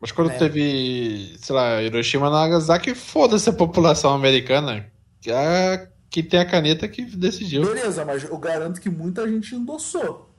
Mas 0.00 0.12
quando 0.12 0.30
é. 0.30 0.38
teve, 0.38 1.36
sei 1.38 1.54
lá, 1.54 1.82
Hiroshima 1.82 2.28
e 2.28 2.30
Nagasaki, 2.30 2.94
foda-se 2.94 3.50
a 3.50 3.52
população 3.52 4.14
americana. 4.14 4.90
Que, 5.20 5.30
a, 5.30 5.88
que 6.08 6.22
tem 6.22 6.40
a 6.40 6.48
caneta 6.48 6.88
que 6.88 7.04
decidiu. 7.04 7.62
Beleza, 7.62 8.04
mas 8.04 8.24
eu 8.24 8.38
garanto 8.38 8.80
que 8.80 8.88
muita 8.88 9.28
gente 9.28 9.54
endossou. 9.54 10.30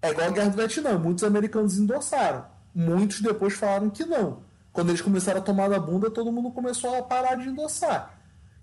É 0.00 0.10
igual 0.10 0.28
a 0.28 0.30
Guerra 0.30 0.50
do 0.50 0.56
Vietnã. 0.56 0.98
Muitos 0.98 1.24
americanos 1.24 1.78
endossaram. 1.78 2.44
Muitos 2.74 3.20
depois 3.20 3.54
falaram 3.54 3.90
que 3.90 4.04
não. 4.04 4.42
Quando 4.72 4.88
eles 4.88 5.00
começaram 5.00 5.40
a 5.40 5.42
tomar 5.42 5.68
da 5.68 5.78
bunda, 5.78 6.10
todo 6.10 6.32
mundo 6.32 6.50
começou 6.50 6.96
a 6.96 7.02
parar 7.02 7.34
de 7.36 7.48
endossar. 7.48 8.18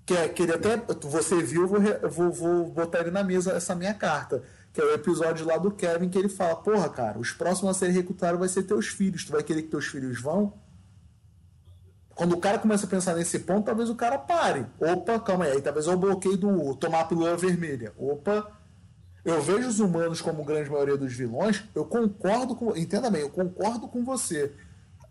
Que, 0.06 0.16
é, 0.16 0.28
que 0.28 0.44
ele 0.44 0.54
até. 0.54 0.76
Você 1.04 1.42
viu, 1.44 1.68
vou, 1.68 1.80
vou, 2.10 2.32
vou 2.32 2.72
botar 2.72 3.02
ele 3.02 3.12
na 3.12 3.24
mesa 3.24 3.52
essa 3.52 3.76
minha 3.76 3.94
carta 3.94 4.44
que 4.74 4.80
é 4.80 4.84
o 4.84 4.94
episódio 4.94 5.46
lá 5.46 5.58
do 5.58 5.72
Kevin, 5.72 6.10
que 6.10 6.18
ele 6.18 6.30
fala: 6.30 6.56
Porra, 6.56 6.90
cara, 6.90 7.20
os 7.20 7.32
próximos 7.32 7.76
a 7.76 7.80
serem 7.80 7.96
recrutados 7.96 8.40
vai 8.40 8.48
ser 8.48 8.64
teus 8.64 8.88
filhos. 8.88 9.26
Tu 9.26 9.32
vai 9.32 9.44
querer 9.44 9.64
que 9.64 9.70
teus 9.70 9.86
filhos 9.86 10.22
vão? 10.22 10.54
Quando 12.16 12.34
o 12.34 12.40
cara 12.40 12.60
começa 12.60 12.86
a 12.86 12.90
pensar 12.90 13.16
nesse 13.16 13.40
ponto, 13.40 13.66
talvez 13.66 13.90
o 13.90 13.96
cara 13.96 14.18
pare. 14.18 14.66
Opa, 14.80 15.20
calma 15.20 15.46
aí, 15.46 15.62
talvez 15.62 15.88
eu 15.88 15.98
bloqueio 15.98 16.38
do 16.38 16.76
tomar 16.76 17.02
a 17.02 17.06
pílula 17.06 17.36
vermelha. 17.38 17.94
Opa, 17.98 18.52
eu 19.24 19.42
vejo 19.42 19.68
os 19.68 19.80
humanos 19.80 20.22
como 20.22 20.44
grande 20.44 20.70
maioria 20.70 20.98
dos 20.98 21.14
vilões, 21.14 21.64
eu 21.74 21.86
concordo 21.86 22.56
com. 22.56 22.76
Entenda 22.76 23.10
bem, 23.10 23.22
eu 23.22 23.30
concordo 23.30 23.88
com 23.88 24.04
você. 24.04 24.54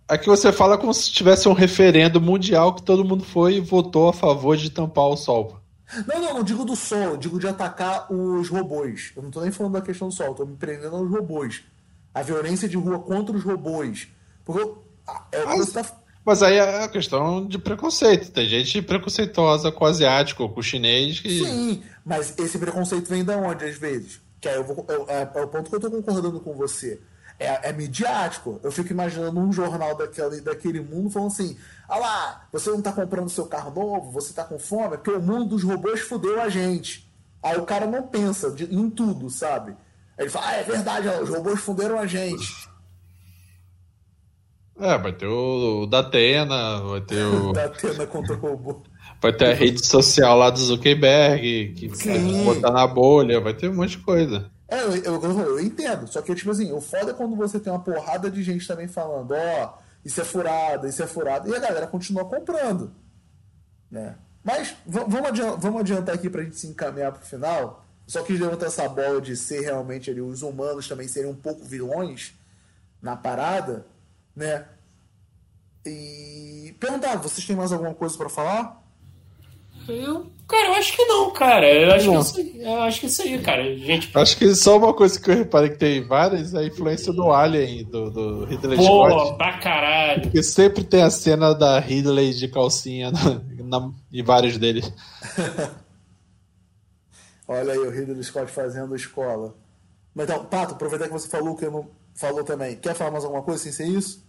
Aqui 0.09 0.27
você 0.27 0.51
fala 0.51 0.79
como 0.79 0.95
se 0.95 1.13
tivesse 1.13 1.47
um 1.49 1.53
referendo 1.53 2.19
mundial 2.19 2.75
que 2.75 2.83
todo 2.83 3.05
mundo 3.05 3.23
foi 3.23 3.57
e 3.57 3.61
votou 3.61 4.09
a 4.09 4.13
favor 4.13 4.57
de 4.57 4.71
tampar 4.71 5.05
o 5.05 5.17
sol. 5.19 5.61
Não, 6.07 6.19
não, 6.19 6.35
não 6.35 6.43
digo 6.43 6.65
do 6.65 6.75
sol, 6.75 6.99
eu 6.99 7.17
digo 7.19 7.39
de 7.39 7.47
atacar 7.47 8.11
os 8.11 8.49
robôs. 8.49 9.13
Eu 9.15 9.23
não 9.23 9.31
tô 9.31 9.43
nem 9.43 9.51
falando 9.51 9.75
da 9.75 9.83
questão 9.83 10.09
do 10.09 10.15
sol, 10.15 10.29
eu 10.29 10.35
tô 10.35 10.47
me 10.47 10.57
prendendo 10.57 10.97
aos 10.97 11.11
robôs. 11.11 11.63
A 12.15 12.23
violência 12.23 12.67
de 12.67 12.77
rua 12.77 12.99
contra 12.99 13.37
os 13.37 13.45
robôs. 13.45 14.09
Porque 14.47 14.71
é 15.31 15.45
mas, 15.45 15.73
tá... 15.73 15.85
mas 16.25 16.43
aí 16.43 16.57
é 16.57 16.85
a 16.85 16.89
questão 16.89 17.47
de 17.47 17.59
preconceito. 17.59 18.31
Tem 18.31 18.49
gente 18.49 18.81
preconceituosa 18.81 19.71
com 19.71 19.85
o 19.85 19.89
asiático, 19.89 20.49
com 20.49 20.61
o 20.61 20.63
chinês. 20.63 21.21
Que... 21.21 21.45
Sim, 21.45 21.83
mas 22.03 22.35
esse 22.39 22.59
preconceito 22.59 23.09
vem 23.11 23.25
de 23.25 23.35
onde, 23.35 23.63
às 23.63 23.77
vezes? 23.77 24.21
Que 24.41 24.49
eu 24.49 24.65
vou, 24.65 24.87
eu, 24.89 25.05
é, 25.07 25.31
é 25.35 25.43
o 25.43 25.49
ponto 25.49 25.69
que 25.69 25.77
eu 25.77 25.81
tô 25.81 25.91
concordando 25.91 26.41
com 26.41 26.55
você 26.55 26.99
é, 27.39 27.71
é 27.71 27.73
midiático. 27.73 28.59
Eu 28.63 28.73
fico 28.73 28.93
imaginando 28.93 29.39
um 29.39 29.53
jornal 29.53 29.97
daquele, 29.97 30.41
daquele 30.41 30.81
mundo 30.81 31.11
falando 31.11 31.29
assim: 31.29 31.57
ah 31.89 31.97
lá, 31.97 32.49
você 32.53 32.71
não 32.71 32.83
tá 32.83 32.93
comprando 32.93 33.29
seu 33.29 33.47
carro 33.47 33.73
novo, 33.73 34.11
você 34.11 34.33
tá 34.33 34.45
com 34.45 34.59
fome, 34.59 34.97
porque 34.97 35.11
o 35.11 35.23
mundo 35.23 35.51
dos 35.51 35.63
robôs 35.63 36.01
fudeu 36.01 36.41
a 36.41 36.49
gente. 36.49 37.09
Aí 37.43 37.57
o 37.57 37.65
cara 37.65 37.87
não 37.87 38.03
pensa 38.03 38.51
de, 38.51 38.65
em 38.65 38.91
tudo, 38.91 39.31
sabe? 39.31 39.73
Aí 40.19 40.25
ele 40.25 40.31
fala: 40.31 40.49
ah, 40.49 40.57
é 40.57 40.63
verdade, 40.65 41.09
os 41.09 41.29
robôs 41.29 41.61
fuderam 41.61 41.99
a 41.99 42.07
gente. 42.07 42.69
É, 44.81 44.97
vai 44.97 45.13
ter 45.13 45.27
o, 45.27 45.83
o 45.83 45.87
Datena, 45.87 46.81
vai 46.81 47.01
ter 47.01 47.25
o. 47.25 47.53
Datena 47.55 48.07
contra 48.07 48.35
o 48.35 48.39
robô. 48.39 48.83
Vai 49.21 49.33
ter 49.33 49.47
a 49.47 49.55
rede 49.55 49.85
social 49.85 50.39
lá 50.39 50.49
do 50.49 50.61
Zuckerberg, 50.61 51.75
que 51.75 51.89
vai 51.89 52.45
botar 52.45 52.71
na 52.71 52.87
bolha, 52.87 53.41
vai 53.41 53.53
ter 53.53 53.69
um 53.69 53.75
monte 53.75 53.97
de 53.97 53.99
coisa. 53.99 54.49
É, 54.69 54.83
eu, 54.83 54.95
eu, 55.03 55.41
eu, 55.41 55.61
entendo. 55.61 56.07
Só 56.07 56.21
que, 56.21 56.35
tipo 56.35 56.51
assim, 56.51 56.71
o 56.73 56.81
foda 56.81 57.13
é 57.13 57.15
quando 57.15 57.35
você 57.35 57.59
tem 57.59 57.73
uma 57.73 57.83
porrada 57.83 58.31
de 58.31 58.43
gente 58.43 58.69
também 58.69 58.87
falando, 58.87 59.33
ó, 59.33 59.65
oh, 59.65 59.83
isso 60.05 60.21
é 60.21 60.25
furado, 60.25 60.87
isso 60.87 61.03
é 61.03 61.07
furado. 61.07 61.49
E 61.49 61.57
a 61.57 61.59
galera 61.59 61.87
continua 61.87 62.25
comprando. 62.25 62.93
Né? 63.91 64.15
Mas 64.45 64.77
vamos 64.87 65.29
adiantar, 65.29 65.59
vamos 65.59 65.81
adiantar 65.81 66.15
aqui 66.15 66.29
pra 66.29 66.43
gente 66.43 66.57
se 66.57 66.67
encaminhar 66.67 67.13
pro 67.13 67.27
final. 67.27 67.87
Só 68.07 68.23
quis 68.23 68.39
levantar 68.39 68.67
essa 68.67 68.89
bola 68.89 69.21
de 69.21 69.37
ser 69.37 69.61
realmente 69.61 70.11
ali, 70.11 70.21
os 70.21 70.43
humanos 70.43 70.89
também 70.89 71.09
serem 71.09 71.31
um 71.31 71.35
pouco 71.35 71.65
vilões 71.65 72.35
na 73.03 73.17
parada, 73.17 73.87
né? 74.35 74.67
E 75.85 76.75
perguntar, 76.81 77.17
vocês 77.17 77.47
têm 77.47 77.57
mais 77.57 77.73
alguma 77.73 77.95
coisa 77.95 78.17
para 78.17 78.29
falar? 78.29 78.83
Eu, 79.87 80.31
cara, 80.49 80.69
eu 80.69 80.75
acho 80.75 80.97
que 80.97 81.05
não, 81.05 81.31
cara. 81.31 81.73
Eu 81.73 81.93
acho, 81.93 82.07
não. 82.07 82.25
que, 82.25 82.41
isso, 82.41 82.57
eu 82.57 82.83
acho 82.83 83.01
que 83.01 83.07
isso 83.07 83.23
aí, 83.23 83.39
cara. 83.41 83.77
Gente... 83.77 84.11
Acho 84.15 84.37
que 84.37 84.55
só 84.55 84.79
uma 84.79 84.95
coisa 84.95 85.21
que 85.21 85.31
eu 85.31 85.37
reparei 85.37 85.71
que 85.71 85.77
tem 85.77 86.07
várias 86.07 86.55
é 86.55 86.59
a 86.59 86.65
influência 86.67 87.13
do 87.13 87.31
Alien, 87.31 87.85
do, 87.85 88.11
do 88.11 88.45
Ridley 88.47 88.77
Pô, 88.79 89.09
Scott. 89.09 89.37
pra 89.37 89.59
caralho. 89.59 90.23
Porque 90.23 90.43
sempre 90.43 90.83
tem 90.83 91.03
a 91.03 91.11
cena 91.11 91.55
da 91.55 91.79
Ridley 91.79 92.33
de 92.33 92.49
calcinha 92.49 93.13
na, 93.13 93.41
na, 93.63 93.93
em 94.13 94.23
vários 94.23 94.57
deles. 94.59 94.93
Olha 97.47 97.73
aí 97.73 97.79
o 97.79 97.91
Ridley 97.91 98.23
Scott 98.25 98.51
fazendo 98.51 98.97
escola. 98.97 99.55
Mas 100.15 100.29
então, 100.29 100.45
Pato, 100.45 100.75
aproveitar 100.75 101.07
que 101.07 101.13
você 101.13 101.29
falou 101.29 101.55
que 101.55 101.65
eu 101.65 101.71
não 101.71 101.89
falou 102.15 102.43
também. 102.43 102.77
Quer 102.77 102.95
falar 102.95 103.11
mais 103.11 103.25
alguma 103.25 103.43
coisa 103.43 103.63
sem 103.63 103.73
ser 103.73 103.87
isso? 103.87 104.27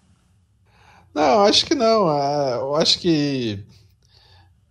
Não, 1.14 1.44
acho 1.44 1.66
que 1.66 1.74
não. 1.74 2.10
É, 2.10 2.56
eu 2.56 2.76
acho 2.76 3.00
que 3.00 3.66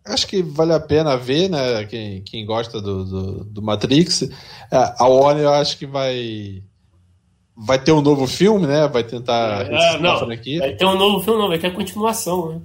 acho 0.08 0.26
que 0.26 0.42
vale 0.42 0.72
a 0.72 0.80
pena 0.80 1.16
ver, 1.16 1.48
né? 1.48 1.84
Quem, 1.84 2.22
quem 2.22 2.44
gosta 2.44 2.80
do, 2.80 3.04
do, 3.04 3.44
do 3.44 3.62
Matrix. 3.62 4.22
É, 4.70 4.94
a 4.98 5.06
Warner 5.06 5.44
eu 5.44 5.52
acho 5.54 5.78
que 5.78 5.86
vai. 5.86 6.62
Vai 7.56 7.78
ter 7.78 7.92
um 7.92 8.00
novo 8.00 8.26
filme, 8.26 8.66
né? 8.66 8.86
Vai 8.88 9.04
tentar. 9.04 9.66
É, 9.66 9.98
não. 9.98 10.26
Vai 10.26 10.36
ter 10.36 10.84
um 10.84 10.96
novo 10.96 11.24
filme, 11.24 11.40
não, 11.40 11.48
vai 11.48 11.58
ter 11.58 11.68
a 11.68 11.74
continuação, 11.74 12.48
né? 12.50 12.60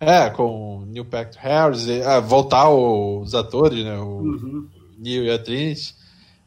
É, 0.00 0.30
com 0.30 0.84
Neil 0.86 1.04
Patrick 1.04 1.38
Harris, 1.38 1.86
e, 1.86 2.00
ah, 2.02 2.20
voltar 2.20 2.70
os 2.70 3.34
atores, 3.34 3.84
né? 3.84 3.98
O 3.98 4.20
uhum. 4.20 4.68
Neil 4.96 5.24
e 5.24 5.30
a 5.30 5.38
Trinity. 5.38 5.94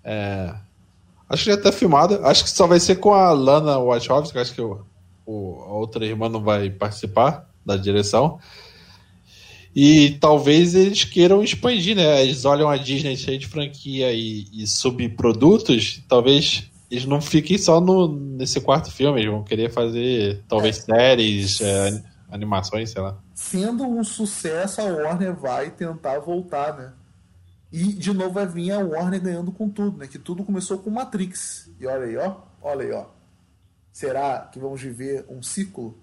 É, 0.04 0.54
acho 1.30 1.44
que 1.44 1.52
já 1.52 1.58
tá 1.58 1.72
filmado. 1.72 2.26
Acho 2.26 2.44
que 2.44 2.50
só 2.50 2.66
vai 2.66 2.80
ser 2.80 2.96
com 2.96 3.14
a 3.14 3.32
Lana 3.32 3.78
Wachowski, 3.78 4.40
acho 4.40 4.54
que 4.54 4.62
o, 4.62 4.80
o, 5.26 5.62
a 5.68 5.74
outra 5.74 6.06
irmã 6.06 6.30
não 6.30 6.42
vai 6.42 6.70
participar 6.70 7.50
da 7.66 7.76
direção. 7.76 8.40
E 9.76 10.18
talvez 10.20 10.76
eles 10.76 11.04
queiram 11.04 11.44
expandir, 11.44 11.96
né? 11.96 12.22
Eles 12.24 12.44
olham 12.44 12.70
a 12.70 12.78
Disney 12.78 13.16
cheia 13.16 13.38
de 13.38 13.48
franquia 13.48 14.12
e, 14.12 14.48
e 14.52 14.68
subprodutos, 14.68 16.04
talvez 16.08 16.70
eles 16.90 17.06
não 17.06 17.22
fiquem 17.22 17.58
só 17.58 17.80
no, 17.80 18.10
nesse 18.10 18.60
quarto 18.60 18.92
filme, 18.92 19.22
eles 19.22 19.32
vão 19.32 19.44
querer 19.44 19.72
fazer 19.72 20.44
talvez 20.48 20.80
é. 20.80 20.82
séries, 20.82 21.62
é, 21.62 22.04
animações, 22.30 22.90
sei 22.90 23.02
lá. 23.02 23.18
Sendo 23.34 23.86
um 23.86 24.04
sucesso, 24.04 24.82
a 24.82 24.86
Warner 24.86 25.34
vai 25.34 25.72
tentar 25.72 26.20
voltar, 26.20 26.78
né? 26.78 26.92
E 27.72 27.94
de 27.94 28.12
novo 28.12 28.32
vai 28.32 28.46
vir 28.46 28.72
a 28.72 28.80
Warner 28.80 29.22
ganhando 29.22 29.54
com 29.54 29.70
tudo, 29.70 29.98
né? 29.98 30.08
Que 30.08 30.20
tudo 30.20 30.44
começou 30.44 30.80
com 30.80 30.90
Matrix. 30.90 31.70
E 31.80 31.88
olha 31.88 32.04
aí, 32.04 32.18
ó. 32.18 32.36
Olha 32.62 32.86
aí, 32.86 32.92
ó. 32.92 33.06
Será 33.94 34.50
que 34.52 34.60
vamos 34.60 34.82
viver 34.82 35.26
um 35.30 35.42
ciclo? 35.42 35.98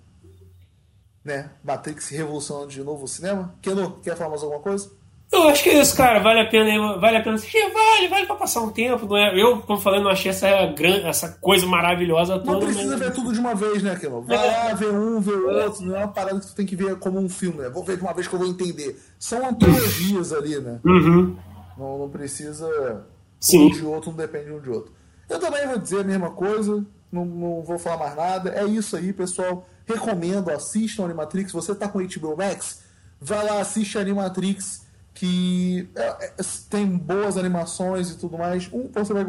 Né? 1.28 1.50
Matrix 1.62 2.08
revolucionando 2.08 2.68
de 2.68 2.82
novo 2.82 3.04
o 3.04 3.08
cinema. 3.08 3.54
Keno, 3.60 4.00
quer 4.02 4.16
falar 4.16 4.30
mais 4.30 4.42
alguma 4.42 4.60
coisa? 4.60 4.90
Eu 5.30 5.46
acho 5.48 5.62
que 5.62 5.68
é 5.68 5.80
isso, 5.80 5.94
cara. 5.94 6.20
Vale 6.20 6.40
a 6.40 6.48
pena, 6.48 6.98
vale 6.98 7.18
a 7.18 7.22
pena 7.22 7.36
assistir. 7.36 7.60
Vale, 7.70 8.08
vale 8.08 8.26
pra 8.26 8.34
passar 8.34 8.62
um 8.62 8.70
tempo. 8.70 9.04
Não 9.04 9.16
é? 9.16 9.38
Eu, 9.38 9.60
como 9.60 9.78
falei, 9.78 10.02
não 10.02 10.10
achei 10.10 10.30
essa, 10.30 10.48
grande, 10.68 11.06
essa 11.06 11.28
coisa 11.38 11.66
maravilhosa 11.66 12.38
toda. 12.38 12.52
Não 12.52 12.60
precisa 12.60 12.96
mas... 12.96 12.98
ver 13.00 13.12
tudo 13.12 13.32
de 13.34 13.38
uma 13.38 13.54
vez, 13.54 13.82
né, 13.82 13.94
Keno? 13.96 14.22
Vai 14.22 14.38
é. 14.38 14.50
lá, 14.50 14.74
ver 14.74 14.90
um, 14.90 15.20
ver 15.20 15.36
outro. 15.36 15.84
Não 15.84 15.96
é 15.96 15.98
uma 15.98 16.08
parada 16.08 16.40
que 16.40 16.46
tu 16.46 16.54
tem 16.54 16.64
que 16.64 16.74
ver 16.74 16.98
como 16.98 17.18
um 17.18 17.28
filme, 17.28 17.58
né? 17.58 17.68
Vou 17.68 17.84
ver 17.84 17.98
de 17.98 18.02
uma 18.02 18.14
vez 18.14 18.26
que 18.26 18.34
eu 18.34 18.38
vou 18.38 18.48
entender. 18.48 18.98
São 19.18 19.46
antologias 19.46 20.32
ali, 20.32 20.58
né? 20.58 20.80
Uhum. 20.82 21.36
Não, 21.76 21.98
não 21.98 22.08
precisa. 22.08 23.06
Sim. 23.38 23.66
Um 23.66 23.70
de 23.70 23.84
outro, 23.84 24.10
não 24.10 24.16
depende 24.16 24.50
um 24.50 24.60
de 24.60 24.70
outro. 24.70 24.92
Eu 25.28 25.38
também 25.38 25.66
vou 25.66 25.78
dizer 25.78 26.00
a 26.00 26.04
mesma 26.04 26.30
coisa. 26.30 26.82
Não, 27.12 27.26
não 27.26 27.62
vou 27.62 27.78
falar 27.78 27.98
mais 27.98 28.16
nada. 28.16 28.50
É 28.50 28.64
isso 28.64 28.96
aí, 28.96 29.12
pessoal. 29.12 29.66
Recomendo, 29.88 30.50
assistam 30.50 31.04
Animatrix. 31.04 31.52
Você 31.52 31.72
está 31.72 31.88
com 31.88 31.98
HBO 31.98 32.36
Max? 32.36 32.82
Vai 33.18 33.44
lá, 33.44 33.60
assiste 33.60 33.98
Animatrix, 33.98 34.86
que 35.14 35.88
é, 35.96 36.06
é, 36.06 36.34
tem 36.68 36.86
boas 36.86 37.38
animações 37.38 38.10
e 38.10 38.18
tudo 38.18 38.36
mais. 38.36 38.68
Um, 38.72 38.88
você 38.92 39.14
vai, 39.14 39.24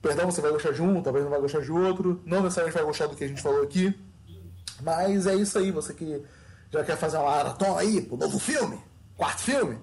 perdão, 0.00 0.30
você 0.30 0.40
vai 0.40 0.52
gostar 0.52 0.72
de 0.72 0.80
um, 0.80 1.02
talvez 1.02 1.24
não 1.24 1.30
vai 1.30 1.40
gostar 1.40 1.60
de 1.60 1.72
outro. 1.72 2.22
Não 2.24 2.42
necessariamente 2.42 2.78
vai 2.78 2.86
gostar 2.86 3.06
do 3.08 3.16
que 3.16 3.24
a 3.24 3.28
gente 3.28 3.42
falou 3.42 3.62
aqui. 3.62 3.92
Mas 4.80 5.26
é 5.26 5.34
isso 5.34 5.58
aí, 5.58 5.72
você 5.72 5.92
que 5.92 6.22
já 6.70 6.84
quer 6.84 6.96
fazer 6.96 7.16
uma 7.16 7.30
maratona 7.30 7.80
aí 7.80 8.00
pro 8.00 8.16
novo 8.16 8.38
filme, 8.38 8.80
quarto 9.16 9.40
filme, 9.40 9.76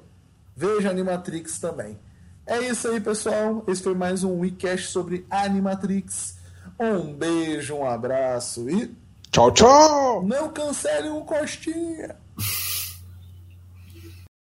veja 0.56 0.90
Animatrix 0.90 1.60
também. 1.60 2.00
É 2.46 2.60
isso 2.60 2.88
aí, 2.88 3.02
pessoal. 3.02 3.64
Esse 3.68 3.84
foi 3.84 3.94
mais 3.94 4.24
um 4.24 4.40
WeCast 4.40 4.88
sobre 4.88 5.26
Animatrix. 5.30 6.38
Um 6.80 7.14
beijo, 7.14 7.76
um 7.76 7.86
abraço 7.86 8.70
e 8.70 8.96
Tchau, 9.32 9.52
tchau! 9.52 10.24
Não 10.24 10.50
cancele 10.50 11.10
o 11.10 11.22
Costinha! 11.22 12.16